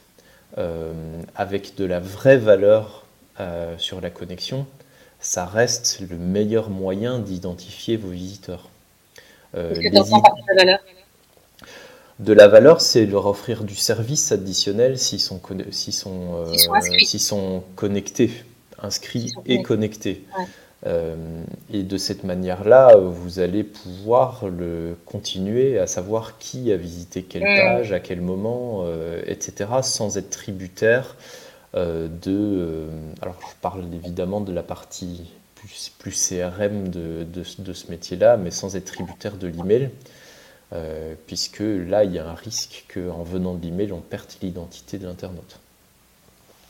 avec 0.56 1.76
de 1.76 1.84
la 1.84 2.00
vraie 2.00 2.36
valeur 2.38 3.00
euh, 3.40 3.74
sur 3.78 4.02
la 4.02 4.10
connexion, 4.10 4.66
ça 5.18 5.46
reste 5.46 6.00
le 6.00 6.18
meilleur 6.18 6.68
moyen 6.68 7.18
d'identifier 7.18 7.96
vos 7.96 8.10
visiteurs. 8.10 8.68
Euh, 9.54 9.72
que 9.72 9.88
de 9.88 9.94
la 9.94 10.64
valeur 10.64 10.78
de 12.18 12.34
la 12.34 12.48
valeur, 12.48 12.82
c'est 12.82 13.06
leur 13.06 13.24
offrir 13.24 13.64
du 13.64 13.74
service 13.74 14.30
additionnel 14.30 14.98
s'ils 14.98 15.20
sont, 15.20 15.40
sont, 15.70 16.68
sont, 17.18 17.64
connectés, 17.76 18.30
inscrits 18.82 19.32
et 19.46 19.62
connectés. 19.62 20.24
Euh, 20.38 20.42
et 20.86 21.82
de 21.82 21.96
cette 21.98 22.24
manière-là, 22.24 22.96
vous 22.96 23.38
allez 23.38 23.64
pouvoir 23.64 24.46
le 24.48 24.96
continuer 25.04 25.78
à 25.78 25.86
savoir 25.86 26.38
qui 26.38 26.72
a 26.72 26.76
visité 26.76 27.22
quelle 27.22 27.42
page, 27.42 27.92
à 27.92 28.00
quel 28.00 28.22
moment, 28.22 28.84
euh, 28.84 29.22
etc., 29.26 29.70
sans 29.82 30.16
être 30.16 30.30
tributaire 30.30 31.16
euh, 31.74 32.08
de... 32.22 32.88
alors 33.20 33.36
je 33.40 33.54
parle 33.60 33.84
évidemment 33.94 34.40
de 34.40 34.52
la 34.52 34.62
partie 34.62 35.30
plus, 35.54 35.92
plus 35.98 36.28
CRM 36.28 36.88
de, 36.88 37.24
de, 37.24 37.44
de 37.58 37.72
ce 37.74 37.90
métier-là, 37.90 38.38
mais 38.38 38.50
sans 38.50 38.74
être 38.74 38.86
tributaire 38.86 39.36
de 39.36 39.48
l'email. 39.48 39.90
puisque 41.26 41.60
là, 41.60 42.04
il 42.04 42.14
y 42.14 42.18
a 42.18 42.26
un 42.26 42.34
risque 42.34 42.86
qu'en 42.94 43.22
venant 43.22 43.54
de 43.54 43.62
l'email, 43.62 43.92
on 43.92 44.00
perde 44.00 44.30
l'identité 44.40 44.96
de 44.96 45.06
l'internaute. 45.06 45.60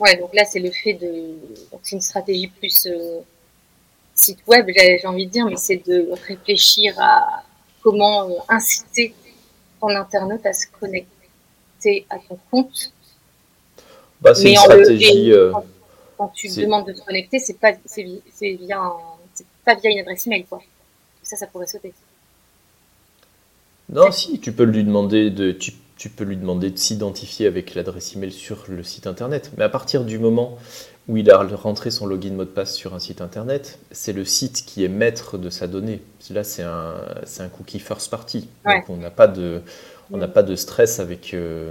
Ouais, 0.01 0.17
donc 0.17 0.35
là, 0.35 0.45
c'est 0.45 0.59
le 0.61 0.71
fait 0.71 0.95
de. 0.95 1.37
C'est 1.83 1.95
une 1.95 2.01
stratégie 2.01 2.49
plus 2.49 2.89
site 4.21 4.41
web, 4.47 4.67
j'ai 4.75 5.07
envie 5.07 5.27
de 5.27 5.31
dire, 5.31 5.47
mais 5.47 5.57
c'est 5.57 5.83
de 5.87 6.09
réfléchir 6.27 6.95
à 6.99 7.43
comment 7.83 8.29
euh, 8.29 8.35
inciter 8.49 9.15
ton 9.81 9.89
internaute 9.89 10.45
à 10.45 10.53
se 10.53 10.67
connecter 10.79 12.07
à 12.11 12.19
ton 12.19 12.39
compte. 12.51 12.93
Bah, 14.21 14.35
c'est 14.35 14.51
une 14.51 14.57
stratégie. 14.57 15.33
Euh, 15.33 15.53
quand, 16.17 16.29
tu 16.29 16.49
demandes 16.49 16.87
de 16.87 16.93
te 16.93 17.01
connecter, 17.01 17.39
c'est 17.39 17.59
pas, 17.59 17.73
c'est 17.87 18.05
via, 18.43 18.93
pas 19.65 19.75
via 19.77 19.91
une 19.91 20.01
adresse 20.01 20.27
email, 20.27 20.45
quoi. 20.45 20.63
Ça, 21.23 21.37
ça 21.37 21.47
pourrait 21.47 21.67
sauter. 21.67 21.95
Non, 23.89 24.13
si, 24.13 24.39
tu 24.39 24.53
peux 24.53 24.65
lui 24.65 24.85
demander 24.85 25.31
de, 25.31 25.53
tu, 25.53 25.73
tu 26.01 26.09
peux 26.09 26.25
lui 26.25 26.39
demander 26.39 26.71
de 26.71 26.79
s'identifier 26.79 27.47
avec 27.47 27.75
l'adresse 27.75 28.17
email 28.17 28.33
sur 28.33 28.65
le 28.69 28.83
site 28.83 29.07
internet. 29.07 29.53
Mais 29.59 29.65
à 29.65 29.69
partir 29.69 30.05
du 30.05 30.19
moment 30.19 30.57
où 31.09 31.19
il 31.19 31.31
a 31.31 31.37
rentré 31.37 31.91
son 31.91 32.07
login 32.07 32.33
mot 32.33 32.45
de 32.47 32.49
passe 32.49 32.75
sur 32.75 32.95
un 32.95 32.99
site 32.99 33.21
internet, 33.21 33.79
c'est 33.91 34.15
le 34.15 34.25
site 34.25 34.65
qui 34.65 34.83
est 34.83 34.89
maître 34.89 35.37
de 35.37 35.51
sa 35.51 35.67
donnée. 35.67 36.01
Là, 36.31 36.43
c'est 36.43 36.63
un, 36.63 36.95
un, 37.39 37.49
cookie 37.49 37.81
first 37.81 38.11
party. 38.11 38.49
Donc, 38.65 38.89
on 38.89 38.97
n'a 38.97 39.11
pas 39.11 39.29
de. 39.29 39.61
On 40.11 40.17
n'a 40.17 40.27
pas 40.27 40.43
de 40.43 40.57
stress 40.57 41.01
avec, 41.01 41.35
euh, 41.35 41.71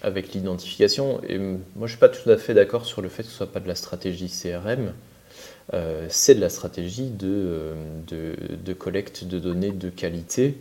avec 0.00 0.32
l'identification. 0.32 1.20
Et 1.28 1.36
moi, 1.36 1.58
je 1.76 1.82
ne 1.82 1.88
suis 1.88 1.98
pas 1.98 2.08
tout 2.08 2.30
à 2.30 2.38
fait 2.38 2.54
d'accord 2.54 2.86
sur 2.86 3.02
le 3.02 3.10
fait 3.10 3.24
que 3.24 3.28
ce 3.28 3.34
ne 3.34 3.36
soit 3.36 3.52
pas 3.52 3.60
de 3.60 3.68
la 3.68 3.74
stratégie 3.74 4.30
CRM. 4.30 4.94
Euh, 5.74 6.06
c'est 6.08 6.34
de 6.34 6.40
la 6.40 6.48
stratégie 6.48 7.10
de, 7.10 7.28
euh, 7.28 7.74
de, 8.06 8.56
de, 8.56 8.72
collecte 8.72 9.24
de 9.24 9.38
données 9.38 9.70
de 9.70 9.90
qualité. 9.90 10.56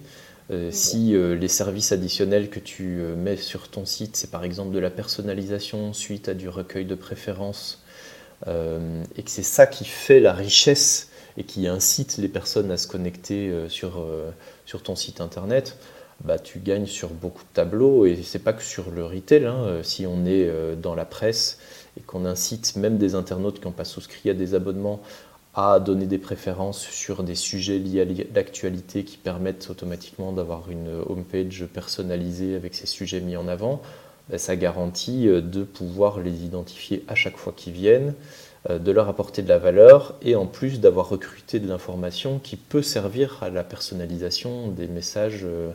Si 0.69 1.13
les 1.13 1.47
services 1.47 1.91
additionnels 1.91 2.49
que 2.49 2.59
tu 2.59 3.01
mets 3.17 3.35
sur 3.35 3.67
ton 3.67 3.85
site, 3.85 4.15
c'est 4.15 4.29
par 4.29 4.43
exemple 4.43 4.73
de 4.73 4.79
la 4.79 4.91
personnalisation 4.91 5.93
suite 5.93 6.29
à 6.29 6.33
du 6.33 6.49
recueil 6.49 6.85
de 6.85 6.95
préférences, 6.95 7.83
euh, 8.47 9.03
et 9.15 9.23
que 9.23 9.31
c'est 9.31 9.43
ça 9.43 9.65
qui 9.65 9.85
fait 9.85 10.19
la 10.19 10.33
richesse 10.33 11.09
et 11.37 11.43
qui 11.43 11.67
incite 11.67 12.17
les 12.17 12.27
personnes 12.27 12.71
à 12.71 12.77
se 12.77 12.87
connecter 12.87 13.49
euh, 13.49 13.69
sur, 13.69 13.99
euh, 13.99 14.31
sur 14.65 14.83
ton 14.83 14.95
site 14.95 15.21
internet, 15.21 15.77
bah, 16.23 16.39
tu 16.39 16.59
gagnes 16.59 16.85
sur 16.85 17.09
beaucoup 17.09 17.43
de 17.43 17.53
tableaux 17.53 18.05
et 18.05 18.21
c'est 18.23 18.39
pas 18.39 18.53
que 18.53 18.63
sur 18.63 18.91
le 18.91 19.05
retail. 19.05 19.45
Hein. 19.45 19.81
Si 19.83 20.05
on 20.05 20.25
est 20.25 20.49
dans 20.77 20.95
la 20.95 21.03
presse 21.03 21.59
et 21.97 22.01
qu'on 22.01 22.25
incite 22.25 22.77
même 22.77 22.97
des 22.97 23.15
internautes 23.15 23.59
qui 23.59 23.65
n'ont 23.65 23.73
pas 23.73 23.83
souscrit 23.83 24.29
à 24.29 24.33
des 24.33 24.53
abonnements 24.53 25.01
à 25.55 25.79
donner 25.79 26.05
des 26.05 26.17
préférences 26.17 26.81
sur 26.81 27.23
des 27.23 27.35
sujets 27.35 27.79
liés 27.79 28.01
à 28.01 28.35
l'actualité 28.35 29.03
qui 29.03 29.17
permettent 29.17 29.69
automatiquement 29.69 30.33
d'avoir 30.33 30.69
une 30.69 30.89
homepage 31.07 31.65
personnalisée 31.73 32.55
avec 32.55 32.75
ces 32.75 32.87
sujets 32.87 33.21
mis 33.21 33.37
en 33.37 33.47
avant, 33.47 33.81
ben, 34.29 34.39
ça 34.39 34.55
garantit 34.55 35.27
euh, 35.27 35.41
de 35.41 35.63
pouvoir 35.63 36.19
les 36.19 36.43
identifier 36.43 37.03
à 37.07 37.15
chaque 37.15 37.37
fois 37.37 37.53
qu'ils 37.55 37.73
viennent, 37.73 38.15
euh, 38.69 38.79
de 38.79 38.91
leur 38.91 39.07
apporter 39.07 39.43
de 39.43 39.49
la 39.49 39.59
valeur 39.59 40.15
et 40.23 40.35
en 40.35 40.47
plus 40.47 40.79
d'avoir 40.79 41.09
recruté 41.09 41.59
de 41.59 41.67
l'information 41.67 42.39
qui 42.39 42.55
peut 42.55 42.81
servir 42.81 43.37
à 43.43 43.49
la 43.49 43.63
personnalisation 43.63 44.69
des 44.69 44.87
messages 44.87 45.43
euh, 45.43 45.71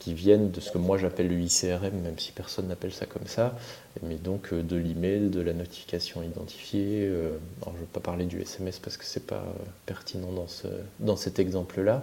qui 0.00 0.14
viennent 0.14 0.50
de 0.50 0.60
ce 0.60 0.72
que 0.72 0.78
moi 0.78 0.98
j'appelle 0.98 1.28
le 1.28 1.38
ICRM, 1.38 2.00
même 2.02 2.18
si 2.18 2.32
personne 2.32 2.66
n'appelle 2.66 2.92
ça 2.92 3.06
comme 3.06 3.26
ça, 3.26 3.56
mais 4.02 4.16
donc 4.16 4.52
de 4.52 4.76
l'email, 4.76 5.28
de 5.28 5.40
la 5.40 5.52
notification 5.52 6.22
identifiée. 6.22 7.06
Alors 7.62 7.74
je 7.74 7.80
ne 7.80 7.84
vais 7.84 7.90
pas 7.92 8.00
parler 8.00 8.24
du 8.24 8.40
SMS 8.40 8.80
parce 8.80 8.96
que 8.96 9.04
ce 9.04 9.18
n'est 9.18 9.24
pas 9.26 9.44
pertinent 9.86 10.32
dans, 10.32 10.48
ce, 10.48 10.66
dans 10.98 11.16
cet 11.16 11.38
exemple-là. 11.38 12.02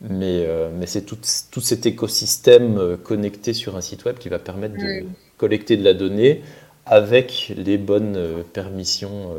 Mais, 0.00 0.46
mais 0.78 0.86
c'est 0.86 1.02
tout, 1.02 1.18
tout, 1.50 1.60
cet 1.60 1.86
écosystème 1.86 2.98
connecté 3.02 3.52
sur 3.52 3.76
un 3.76 3.80
site 3.80 4.04
web 4.04 4.18
qui 4.18 4.28
va 4.28 4.38
permettre 4.38 4.76
de 4.76 5.04
collecter 5.38 5.76
de 5.76 5.82
la 5.82 5.94
donnée 5.94 6.42
avec 6.86 7.52
les 7.56 7.78
bonnes 7.78 8.44
permissions 8.52 9.32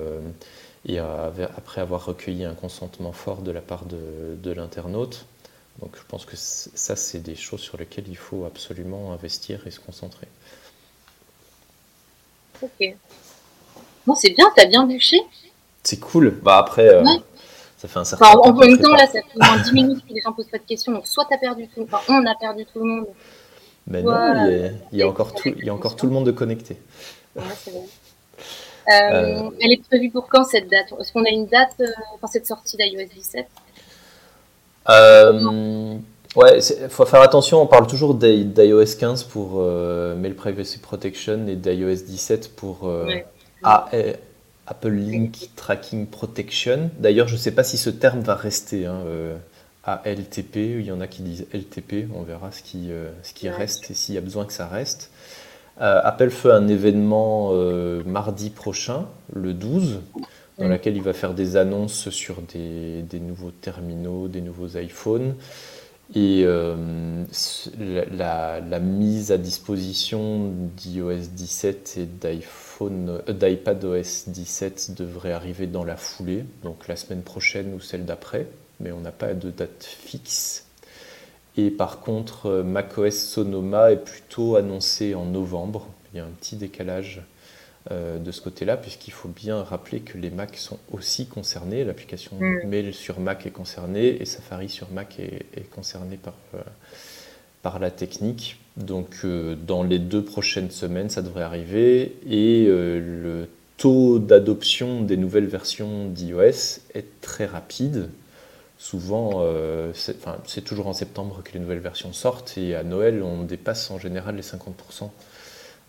et 0.88 0.98
après 1.00 1.82
avoir 1.82 2.06
recueilli 2.06 2.46
un 2.46 2.56
consentement 2.56 3.12
fort 3.12 3.42
de 3.42 3.52
la 3.52 3.62
part 3.62 3.86
de, 3.86 4.36
de 4.42 4.52
l'internaute. 4.52 5.26
Donc 5.80 5.96
je 5.96 6.04
pense 6.08 6.26
que 6.26 6.36
ça, 6.36 6.96
c'est 6.96 7.20
des 7.20 7.36
choses 7.36 7.62
sur 7.62 7.78
lesquelles 7.78 8.08
il 8.08 8.18
faut 8.18 8.46
absolument 8.46 9.14
investir 9.14 9.66
et 9.66 9.72
se 9.72 9.80
concentrer. 9.80 10.28
Ok. 12.62 12.96
Bon, 14.06 14.16
c'est 14.16 14.32
bien, 14.32 14.52
t'as 14.56 14.66
bien 14.66 14.86
bûché. 14.86 15.18
C'est 15.84 16.00
cool. 16.00 16.32
Bah 16.42 16.58
après, 16.58 16.88
euh, 16.88 17.04
ça 17.78 17.88
fait 17.88 18.00
un 18.00 18.04
certain 18.04 18.26
enfin, 18.26 18.36
temps. 18.36 18.50
En 18.50 18.54
même 18.54 18.78
temps, 18.78 18.94
là, 18.94 19.08
ça 19.08 19.22
fait 19.22 19.40
moins 19.40 19.58
10 19.58 19.74
minutes 19.74 20.06
que 20.06 20.14
les 20.14 20.22
gens 20.22 20.34
posent 20.34 20.50
pas 20.50 20.58
de 20.58 20.64
questions. 20.64 20.92
Donc 20.92 21.08
soit 21.08 21.26
t'as 21.30 21.38
perdu 21.38 21.68
tout, 21.70 21.88
enfin 21.90 22.02
on 22.10 22.26
a 22.26 22.36
perdu 22.36 22.66
tout 22.66 22.80
le 22.80 22.86
monde. 22.86 23.08
Mais 23.88 24.04
non, 24.04 24.46
il 24.92 25.00
y 25.00 25.02
a, 25.02 25.08
encore, 25.08 25.34
tout, 25.34 25.50
il 25.58 25.66
y 25.66 25.70
a 25.70 25.74
encore 25.74 25.96
tout 25.96 26.06
le 26.06 26.12
monde 26.12 26.26
de 26.26 26.32
connecté. 26.32 26.78
Ouais, 27.36 27.44
c'est 27.58 27.72
vrai. 27.72 27.82
Euh, 28.88 28.94
euh, 28.94 29.52
elle 29.62 29.74
est 29.74 29.84
prévue 29.84 30.10
pour 30.10 30.28
quand 30.28 30.44
cette 30.46 30.68
date? 30.68 30.88
Est-ce 31.00 31.14
qu'on 31.14 31.24
a 31.24 31.30
une 31.30 31.46
date 31.46 31.80
pour 32.20 32.28
cette 32.28 32.48
sortie 32.48 32.76
d'iOS 32.76 33.06
17 33.14 33.46
euh, 34.90 35.98
ouais, 36.36 36.60
il 36.60 36.90
faut 36.90 37.06
faire 37.06 37.22
attention, 37.22 37.62
on 37.62 37.68
parle 37.68 37.88
toujours 37.88 38.16
d'iOS 38.16 38.96
15 39.00 39.24
pour 39.26 39.56
euh, 39.58 40.16
Mail 40.16 40.36
Privacy 40.36 40.80
Protection 40.80 41.48
et 41.48 41.56
d'iOS 41.56 42.04
17 42.06 42.56
pour 42.56 42.88
euh, 42.88 43.06
Apple 43.64 44.90
Link 44.90 45.50
Tracking 45.56 46.08
Protection. 46.08 46.90
D'ailleurs, 46.98 47.28
je 47.28 47.34
ne 47.34 47.40
sais 47.40 47.52
pas 47.52 47.64
si 47.64 47.78
ce 47.78 47.90
terme 47.90 48.22
va 48.22 48.36
rester. 48.36 48.86
Hein, 48.86 49.04
ALTP, 49.86 50.56
il 50.56 50.86
y 50.86 50.92
en 50.92 51.02
a 51.02 51.08
qui 51.08 51.24
disent 51.24 51.48
LTP, 51.52 52.10
on 52.14 52.22
verra 52.22 52.52
ce 52.52 52.62
qui, 52.62 52.92
ce 53.24 53.34
qui 53.34 53.50
reste 53.50 53.90
et 53.90 53.96
s'il 53.96 54.14
y 54.14 54.20
a 54.20 54.22
besoin 54.22 54.46
que 54.46 54.54
ça 54.54 54.68
reste. 54.68 55.10
Apple 55.80 56.30
fait 56.30 56.52
un 56.52 56.68
événement 56.68 57.52
mardi 58.06 58.52
prochain, 58.52 59.08
le 59.34 59.54
12, 59.54 60.02
dans 60.60 60.66
mm. 60.66 60.70
laquelle 60.70 60.96
il 60.96 61.02
va 61.02 61.14
faire 61.14 61.34
des 61.34 61.58
annonces 61.58 62.10
sur 62.10 62.42
des, 62.42 63.20
nouveaux 63.20 63.52
terminaux, 63.52 64.28
des 64.28 64.42
nouveaux 64.42 64.78
iPhones. 64.78 65.36
Et 66.16 66.42
euh, 66.44 67.24
la, 68.12 68.80
mise 68.80 69.32
à 69.32 69.38
disposition 69.38 70.52
d'iOS 70.76 71.28
17 71.34 71.98
et 72.00 72.06
d'iPhone, 72.06 73.22
euh, 73.30 73.34
d'iPadOS 73.34 74.26
17 74.28 74.96
devrait 74.98 75.34
arriver 75.34 75.68
dans 75.68 75.84
la 75.84 75.96
foulée, 75.96 76.46
donc 76.64 76.88
la 76.88 76.96
semaine 76.96 77.22
prochaine 77.22 77.76
ou 77.76 77.80
celle 77.80 78.06
d'après, 78.06 78.48
mais 78.80 78.92
on 78.92 79.02
n'a 79.02 79.12
pas 79.12 79.36
de 79.36 79.52
date 79.52 79.84
fixe. 79.84 80.66
Et 81.58 81.70
par 81.70 82.00
contre, 82.00 82.48
euh, 82.48 82.64
macOS 82.64 83.16
Sonoma 83.16 83.92
est 83.92 84.04
plutôt 84.04 84.56
annoncé 84.56 85.14
en 85.14 85.26
novembre. 85.26 85.90
Il 86.12 86.18
y 86.18 86.20
a 86.20 86.26
un 86.26 86.32
petit 86.40 86.56
décalage 86.56 87.22
euh, 87.92 88.20
de 88.20 88.32
ce 88.32 88.42
côté-là, 88.42 88.76
puisqu'il 88.76 89.12
faut 89.12 89.30
bien 89.30 89.64
rappeler 89.64 90.02
que 90.02 90.18
les 90.18 90.30
Mac 90.30 90.58
sont 90.58 90.78
aussi 90.92 91.28
concernés, 91.28 91.86
l'application 91.86 92.36
mm. 92.38 92.68
Mail 92.68 92.94
sur 92.94 93.22
Mac 93.22 93.46
est 93.46 93.52
concernée 93.52 94.22
et 94.22 94.26
Safari 94.26 94.68
sur 94.68 94.92
Mac 94.92 95.18
est, 95.18 95.46
est 95.56 95.70
concerné 95.70 96.18
par, 96.18 96.34
euh, 96.56 96.62
par 97.62 97.80
la 97.80 97.90
technique. 97.90 98.60
Donc 98.76 99.22
euh, 99.24 99.56
dans 99.56 99.84
les 99.84 99.98
deux 99.98 100.24
prochaines 100.24 100.72
semaines, 100.72 101.10
ça 101.10 101.22
devrait 101.22 101.44
arriver 101.44 102.18
et 102.30 102.66
le 102.68 103.48
taux 103.78 104.20
d'adoption 104.20 105.02
des 105.02 105.16
nouvelles 105.16 105.48
versions 105.48 106.10
d'iOS 106.10 106.82
est 106.94 107.22
très 107.22 107.46
rapide. 107.46 108.10
Souvent, 108.78 109.44
c'est 109.94 110.64
toujours 110.64 110.88
en 110.88 110.94
septembre 110.94 111.42
que 111.44 111.54
les 111.54 111.60
nouvelles 111.60 111.80
versions 111.80 112.14
sortent 112.14 112.58
et 112.58 112.76
à 112.76 112.84
Noël, 112.84 113.24
on 113.24 113.44
dépasse 113.44 113.90
en 113.90 114.00
général 114.00 114.36
les 114.36 114.42
50% 114.42 115.10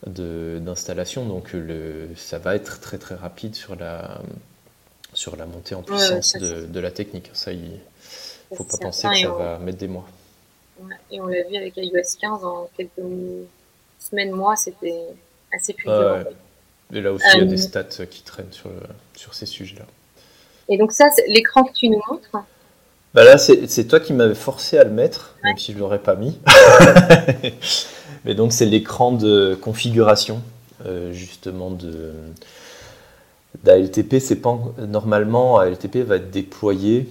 d'installation. 0.06 1.26
Donc 1.26 1.52
le, 1.52 2.08
ça 2.16 2.38
va 2.38 2.54
être 2.54 2.80
très 2.80 2.98
très 2.98 3.14
rapide 3.14 3.54
sur 3.54 3.76
la, 3.76 4.20
sur 5.12 5.36
la 5.36 5.46
montée 5.46 5.74
en 5.74 5.82
puissance 5.82 6.34
de, 6.36 6.66
de, 6.66 6.80
la 6.80 6.90
technique. 6.90 7.30
Ça, 7.32 7.52
il 7.52 7.80
ne 8.50 8.56
faut 8.56 8.64
pas 8.64 8.78
penser 8.78 9.08
que 9.08 9.18
ça 9.18 9.28
va 9.30 9.58
mettre 9.58 9.78
des 9.78 9.88
mois. 9.88 10.06
Et 11.10 11.20
on 11.20 11.26
l'a 11.26 11.42
vu 11.42 11.56
avec 11.56 11.76
iOS 11.76 12.16
15 12.20 12.44
en 12.44 12.70
quelques 12.76 12.90
semaines, 13.98 14.32
mois, 14.32 14.56
c'était 14.56 15.08
assez 15.52 15.74
fluide. 15.74 16.28
Et 16.92 17.00
là 17.00 17.12
aussi, 17.12 17.26
il 17.34 17.38
y 17.38 17.42
a 17.42 17.44
des 17.44 17.62
euh, 17.62 17.68
stats 17.68 18.06
qui 18.06 18.22
traînent 18.22 18.52
sur, 18.52 18.70
sur 19.14 19.34
ces 19.34 19.46
sujets-là. 19.46 19.84
Et 20.68 20.78
donc 20.78 20.92
ça, 20.92 21.08
l'écran 21.26 21.64
que 21.64 21.72
tu 21.72 21.88
nous 21.88 22.00
montres 22.08 22.30
bah 23.14 23.24
Là, 23.24 23.38
c'est 23.38 23.88
toi 23.88 24.00
qui 24.00 24.12
m'avais 24.12 24.34
forcé 24.34 24.78
à 24.78 24.84
le 24.84 24.90
mettre, 24.90 25.36
même 25.44 25.58
si 25.58 25.72
je 25.72 25.76
ne 25.76 25.82
l'aurais 25.82 25.98
pas 25.98 26.16
mis. 26.16 26.38
Mais 28.24 28.34
donc 28.34 28.52
c'est 28.52 28.66
l'écran 28.66 29.12
de 29.12 29.58
configuration 29.60 30.42
euh, 30.86 31.12
justement 31.12 31.70
de 31.70 32.12
d'ALTP. 33.64 34.18
Pas 34.40 34.58
normalement 34.86 35.58
ALTP 35.58 35.96
va 35.98 36.16
être 36.16 36.30
déployé 36.30 37.08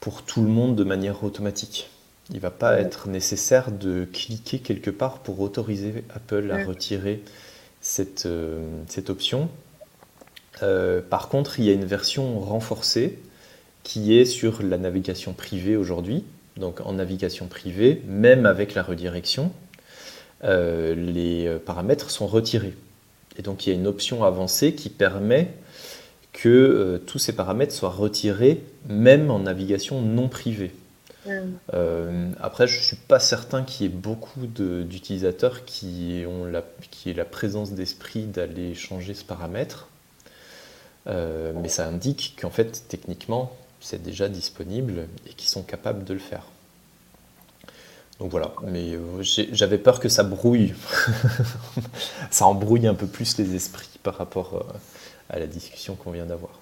pour 0.00 0.22
tout 0.22 0.42
le 0.42 0.48
monde 0.48 0.76
de 0.76 0.84
manière 0.84 1.24
automatique. 1.24 1.90
Il 2.32 2.40
va 2.40 2.50
pas 2.50 2.78
être 2.78 3.08
nécessaire 3.08 3.70
de 3.70 4.04
cliquer 4.12 4.58
quelque 4.58 4.90
part 4.90 5.18
pour 5.18 5.40
autoriser 5.40 6.04
Apple 6.14 6.50
à 6.50 6.64
retirer 6.64 7.22
cette, 7.80 8.26
euh, 8.26 8.66
cette 8.88 9.10
option. 9.10 9.48
Euh, 10.62 11.00
par 11.08 11.28
contre, 11.28 11.60
il 11.60 11.66
y 11.66 11.70
a 11.70 11.72
une 11.72 11.84
version 11.84 12.40
renforcée 12.40 13.18
qui 13.86 14.18
est 14.18 14.24
sur 14.24 14.64
la 14.64 14.78
navigation 14.78 15.32
privée 15.32 15.76
aujourd'hui. 15.76 16.24
Donc 16.56 16.80
en 16.80 16.94
navigation 16.94 17.46
privée, 17.46 18.02
même 18.08 18.44
avec 18.44 18.74
la 18.74 18.82
redirection, 18.82 19.52
euh, 20.42 20.92
les 20.96 21.46
euh, 21.46 21.60
paramètres 21.60 22.10
sont 22.10 22.26
retirés. 22.26 22.74
Et 23.38 23.42
donc 23.42 23.64
il 23.64 23.70
y 23.70 23.72
a 23.72 23.78
une 23.78 23.86
option 23.86 24.24
avancée 24.24 24.74
qui 24.74 24.90
permet 24.90 25.50
que 26.32 26.48
euh, 26.48 26.98
tous 26.98 27.20
ces 27.20 27.32
paramètres 27.32 27.72
soient 27.72 27.90
retirés 27.90 28.60
même 28.88 29.30
en 29.30 29.38
navigation 29.38 30.02
non 30.02 30.28
privée. 30.28 30.72
après, 32.40 32.66
je 32.66 32.78
ne 32.78 32.82
suis 32.82 32.96
pas 32.96 33.20
certain 33.20 33.62
qu'il 33.62 33.86
y 33.86 33.88
ait 33.88 33.92
beaucoup 33.92 34.46
d'utilisateurs 34.46 35.64
qui 35.64 36.24
ont 36.26 36.44
la, 36.44 36.64
qui 36.90 37.10
aient 37.10 37.14
la 37.14 37.24
présence 37.24 37.72
d'esprit 37.72 38.24
d'aller 38.24 38.74
changer 38.74 39.14
ce 39.14 39.24
paramètre. 39.24 39.88
mais 41.06 41.68
ça 41.68 41.86
indique 41.88 42.36
qu'en 42.40 42.50
fait, 42.50 42.84
techniquement, 42.88 43.56
c'est 43.80 44.02
déjà 44.02 44.28
disponible 44.28 45.08
et 45.28 45.32
qu'ils 45.34 45.48
sont 45.48 45.62
capables 45.62 46.04
de 46.04 46.14
le 46.14 46.20
faire. 46.20 46.44
Donc 48.18 48.30
voilà, 48.30 48.52
mais 48.62 48.94
euh, 48.94 49.22
j'avais 49.22 49.76
peur 49.76 50.00
que 50.00 50.08
ça 50.08 50.22
brouille, 50.22 50.74
ça 52.30 52.46
embrouille 52.46 52.86
un 52.86 52.94
peu 52.94 53.06
plus 53.06 53.36
les 53.36 53.54
esprits 53.54 53.98
par 54.02 54.16
rapport 54.16 54.54
euh, 54.54 55.34
à 55.34 55.38
la 55.38 55.46
discussion 55.46 55.96
qu'on 55.96 56.12
vient 56.12 56.24
d'avoir. 56.24 56.52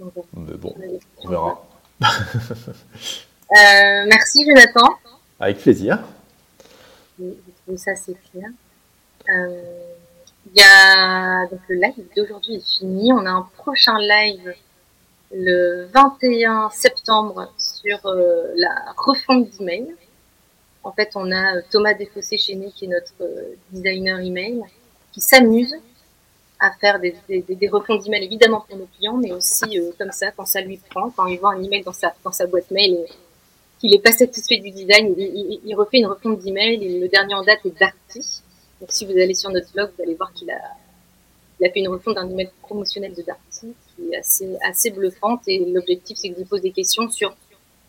Mais 0.00 0.56
bon, 0.56 0.74
on 1.22 1.28
verra. 1.28 1.64
Euh, 3.50 4.04
merci 4.06 4.44
Jonathan. 4.44 4.86
Avec 5.40 5.56
plaisir. 5.58 6.00
ça 7.78 7.96
c'est 7.96 8.14
clair. 8.30 8.50
Il 9.26 10.60
y 10.60 10.62
a 10.62 11.46
donc 11.46 11.60
le 11.68 11.76
live 11.76 12.04
d'aujourd'hui 12.14 12.56
est 12.56 12.78
fini. 12.78 13.10
On 13.10 13.24
a 13.24 13.30
un 13.30 13.48
prochain 13.56 13.98
live 13.98 14.54
le 15.32 15.86
21 15.92 16.70
septembre 16.70 17.52
sur 17.58 18.04
euh, 18.06 18.52
la 18.56 18.94
refonte 18.96 19.50
d'email. 19.50 19.94
En 20.82 20.92
fait, 20.92 21.10
on 21.14 21.30
a 21.30 21.56
euh, 21.56 21.62
Thomas 21.70 21.94
Desfossés 21.94 22.38
chez 22.38 22.54
nous, 22.54 22.70
qui 22.70 22.86
est 22.86 22.88
notre 22.88 23.12
euh, 23.20 23.54
designer 23.70 24.20
email, 24.20 24.62
qui 25.12 25.20
s'amuse 25.20 25.74
à 26.60 26.72
faire 26.80 26.98
des, 26.98 27.14
des, 27.28 27.42
des 27.42 27.68
refontes 27.68 28.02
d'email, 28.02 28.24
évidemment 28.24 28.64
pour 28.68 28.78
nos 28.78 28.88
clients, 28.96 29.16
mais 29.16 29.32
aussi 29.32 29.80
comme 29.96 30.10
ça, 30.10 30.32
quand 30.32 30.46
ça 30.46 30.60
lui 30.60 30.80
prend, 30.90 31.10
quand 31.10 31.26
il 31.26 31.38
voit 31.38 31.52
un 31.52 31.62
email 31.62 31.82
dans 31.82 31.92
sa, 31.92 32.12
dans 32.24 32.32
sa 32.32 32.46
boîte 32.46 32.70
mail 32.72 32.94
et 32.94 33.06
qu'il 33.78 33.92
n'est 33.92 34.00
pas 34.00 34.10
satisfait 34.10 34.58
du 34.58 34.70
design, 34.72 35.14
il, 35.16 35.60
il, 35.64 35.74
refait 35.76 35.98
une 35.98 36.06
refonte 36.06 36.40
d'email 36.40 36.84
et 36.84 36.98
le 36.98 37.06
dernier 37.06 37.34
en 37.34 37.44
date 37.44 37.60
est 37.64 37.78
Darty. 37.78 38.42
Donc 38.80 38.90
si 38.90 39.06
vous 39.06 39.12
allez 39.12 39.34
sur 39.34 39.50
notre 39.50 39.72
blog, 39.72 39.90
vous 39.96 40.02
allez 40.02 40.16
voir 40.16 40.32
qu'il 40.32 40.50
a, 40.50 40.58
il 41.60 41.66
a 41.66 41.70
fait 41.70 41.80
une 41.80 41.88
refonte 41.88 42.14
d'un 42.14 42.28
email 42.28 42.50
promotionnel 42.62 43.14
de 43.14 43.22
Darty 43.22 43.74
qui 43.96 44.12
est 44.12 44.16
assez, 44.16 44.56
assez 44.64 44.90
bluffante 44.90 45.42
et 45.46 45.58
l'objectif 45.58 46.16
c'est 46.18 46.30
que 46.30 46.38
vous 46.38 46.44
posez 46.44 46.62
des 46.62 46.72
questions 46.72 47.08
sur 47.10 47.34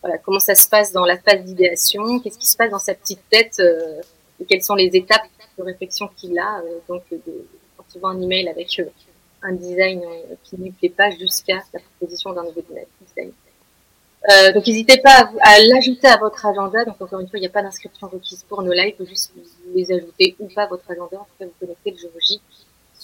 voilà, 0.01 0.17
comment 0.17 0.39
ça 0.39 0.55
se 0.55 0.70
passe 0.70 0.91
dans 0.93 1.05
la 1.05 1.17
phase 1.17 1.43
d'idéation, 1.43 2.20
qu'est-ce 2.20 2.38
qui 2.38 2.47
se 2.47 2.55
passe 2.55 2.72
dans 2.72 2.80
sa 2.80 2.93
petite 2.93 3.22
tête 3.30 3.59
euh, 3.59 4.01
et 4.39 4.45
quelles 4.45 4.63
sont 4.63 4.76
les 4.76 4.89
étapes 4.93 5.28
de 5.57 5.63
réflexion 5.63 6.09
qu'il 6.15 6.38
a. 6.39 6.59
Euh, 6.59 6.80
donc, 6.88 7.03
de, 7.11 7.22
quand 7.78 7.84
il 7.93 7.99
un 8.03 8.22
email 8.22 8.47
avec 8.47 8.80
euh, 8.80 8.86
un 9.41 9.53
design 9.53 10.01
qui 10.43 10.57
ne 10.57 10.65
lui 10.65 10.72
plaît 10.72 10.89
pas 10.89 11.09
jusqu'à 11.11 11.61
la 11.74 11.80
proposition 11.80 12.34
d'un 12.34 12.43
nouveau 12.43 12.61
design. 13.01 13.32
Euh, 14.30 14.51
donc 14.51 14.67
n'hésitez 14.67 14.97
pas 14.97 15.32
à, 15.39 15.59
l'ajouter 15.59 16.07
à 16.07 16.17
votre 16.17 16.45
agenda. 16.45 16.84
Donc 16.86 17.01
encore 17.01 17.20
une 17.20 17.30
fois, 17.30 17.39
il 17.39 17.41
n'y 17.41 17.47
a 17.47 17.51
pas 17.51 17.61
d'inscription 17.61 18.07
requise 18.07 18.43
pour 18.43 18.61
nos 18.61 18.74
lives, 18.74 18.95
il 18.99 19.05
faut 19.05 19.09
juste 19.09 19.32
les 19.74 19.91
ajouter 19.91 20.36
ou 20.39 20.47
pas 20.47 20.63
à 20.63 20.67
votre 20.67 20.89
agenda. 20.91 21.20
En 21.20 21.24
tout 21.24 21.38
cas, 21.39 21.45
vous 21.45 21.53
connecter 21.59 21.91
le 21.91 21.97
jour 21.97 22.11
J 22.20 22.41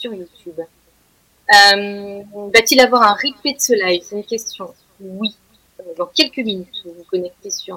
sur 0.05 0.13
YouTube. 0.13 0.59
Euh, 0.59 2.21
Va-t-il 2.53 2.79
avoir 2.79 3.03
un 3.03 3.13
replay 3.13 3.53
de 3.53 3.59
ce 3.59 3.73
live? 3.73 4.01
C'est 4.03 4.15
une 4.15 4.25
question. 4.25 4.73
Oui. 4.99 5.35
Euh, 5.79 5.83
dans 5.97 6.07
quelques 6.07 6.37
minutes. 6.37 6.81
Vous 6.85 6.93
vous 6.93 7.03
connectez 7.03 7.49
sur. 7.49 7.75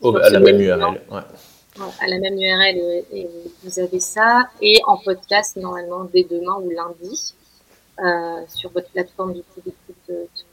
Oh, 0.00 0.16
à 0.16 0.30
la 0.30 0.40
même 0.40 0.60
URL. 0.60 1.00
Ouais. 1.10 1.20
À 2.00 2.06
la 2.06 2.18
même 2.18 2.38
URL 2.38 2.76
et, 3.12 3.28
vous 3.62 3.78
avez 3.78 4.00
ça. 4.00 4.48
Et 4.60 4.80
en 4.86 4.96
podcast, 4.96 5.56
normalement, 5.56 6.04
dès 6.04 6.24
demain 6.24 6.56
ou 6.62 6.70
lundi. 6.70 7.34
sur 8.48 8.70
votre 8.70 8.90
plateforme 8.90 9.34
d'écoute 9.34 9.74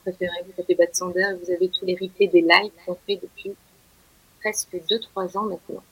préférée, 0.04 0.44
vous 0.46 0.54
tapez 0.56 0.76
Bad 0.76 0.94
Sander 0.94 1.28
et 1.32 1.46
vous 1.46 1.52
avez 1.52 1.70
tous 1.70 1.86
les 1.86 1.98
replays 2.00 2.28
des 2.28 2.42
lives 2.42 2.72
qu'on 2.86 2.98
fait 3.06 3.20
depuis 3.22 3.54
presque 4.42 4.74
2-3 4.74 5.38
ans 5.38 5.44
maintenant. 5.44 5.84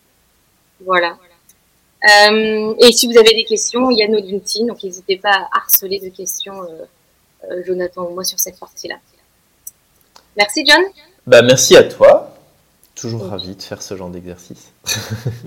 Voilà. 0.82 1.18
Euh, 2.04 2.76
et 2.80 2.92
si 2.92 3.12
vous 3.12 3.18
avez 3.18 3.34
des 3.34 3.44
questions, 3.44 3.90
il 3.90 3.98
y 3.98 4.04
a 4.04 4.08
nos 4.08 4.20
LinkedIn, 4.20 4.68
donc 4.68 4.84
n'hésitez 4.84 5.18
pas 5.18 5.48
à 5.52 5.58
harceler 5.58 6.00
de 6.00 6.10
questions 6.10 6.64
euh, 6.64 6.86
euh, 7.52 7.64
Jonathan 7.66 8.04
ou 8.04 8.14
moi 8.14 8.24
sur 8.24 8.40
cette 8.40 8.58
partie-là. 8.58 8.96
Merci 10.38 10.64
John. 10.66 10.82
Bah, 11.28 11.42
merci 11.42 11.76
à 11.76 11.84
toi. 11.84 12.36
Toujours 12.96 13.28
ravi 13.28 13.56
de 13.56 13.62
faire 13.62 13.82
ce 13.82 13.96
genre 13.96 14.10
d'exercice. 14.10 14.72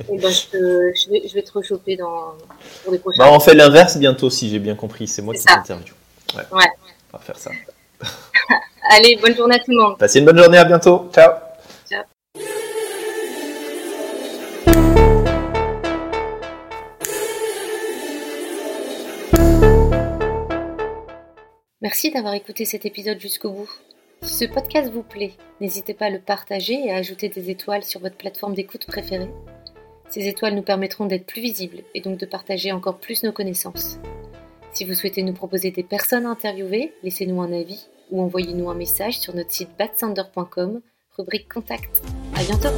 Eh 0.08 0.18
ben, 0.18 0.30
je, 0.30 1.10
vais, 1.10 1.28
je, 1.28 1.34
vais, 1.34 1.42
te 1.42 1.52
rechoper 1.52 1.96
dans, 1.96 2.34
pour 2.82 2.92
les 2.92 2.98
prochains. 2.98 3.18
Bah, 3.18 3.30
on 3.32 3.40
fait 3.40 3.54
l'inverse 3.54 3.96
bientôt, 3.98 4.30
si 4.30 4.48
j'ai 4.48 4.58
bien 4.58 4.74
compris. 4.74 5.06
C'est 5.06 5.22
moi 5.22 5.34
qui 5.34 5.44
t'interview. 5.44 5.94
Ouais. 6.34 6.44
ouais. 6.50 6.68
On 7.12 7.18
va 7.18 7.22
faire 7.22 7.38
ça. 7.38 7.50
Allez, 8.90 9.16
bonne 9.16 9.36
journée 9.36 9.56
à 9.56 9.58
tout 9.58 9.70
le 9.70 9.76
monde. 9.76 9.98
Passez 9.98 10.18
une 10.18 10.24
bonne 10.24 10.38
journée, 10.38 10.58
à 10.58 10.64
bientôt. 10.64 11.10
Ciao. 11.12 11.41
Merci 21.82 22.12
d'avoir 22.12 22.34
écouté 22.34 22.64
cet 22.64 22.86
épisode 22.86 23.18
jusqu'au 23.18 23.50
bout. 23.50 23.70
Si 24.22 24.34
ce 24.34 24.44
podcast 24.44 24.92
vous 24.92 25.02
plaît, 25.02 25.32
n'hésitez 25.60 25.94
pas 25.94 26.06
à 26.06 26.10
le 26.10 26.20
partager 26.20 26.74
et 26.74 26.92
à 26.92 26.96
ajouter 26.96 27.28
des 27.28 27.50
étoiles 27.50 27.82
sur 27.82 27.98
votre 27.98 28.16
plateforme 28.16 28.54
d'écoute 28.54 28.86
préférée. 28.86 29.28
Ces 30.08 30.28
étoiles 30.28 30.54
nous 30.54 30.62
permettront 30.62 31.06
d'être 31.06 31.26
plus 31.26 31.42
visibles 31.42 31.82
et 31.94 32.00
donc 32.00 32.18
de 32.18 32.26
partager 32.26 32.70
encore 32.70 32.98
plus 32.98 33.24
nos 33.24 33.32
connaissances. 33.32 33.98
Si 34.72 34.84
vous 34.84 34.94
souhaitez 34.94 35.24
nous 35.24 35.32
proposer 35.32 35.72
des 35.72 35.82
personnes 35.82 36.24
à 36.24 36.30
interviewer, 36.30 36.92
laissez-nous 37.02 37.42
un 37.42 37.52
avis 37.52 37.88
ou 38.12 38.22
envoyez-nous 38.22 38.70
un 38.70 38.76
message 38.76 39.18
sur 39.18 39.34
notre 39.34 39.50
site 39.50 39.70
batsander.com, 39.76 40.82
rubrique 41.18 41.52
contact. 41.52 42.00
À 42.36 42.44
bientôt! 42.44 42.68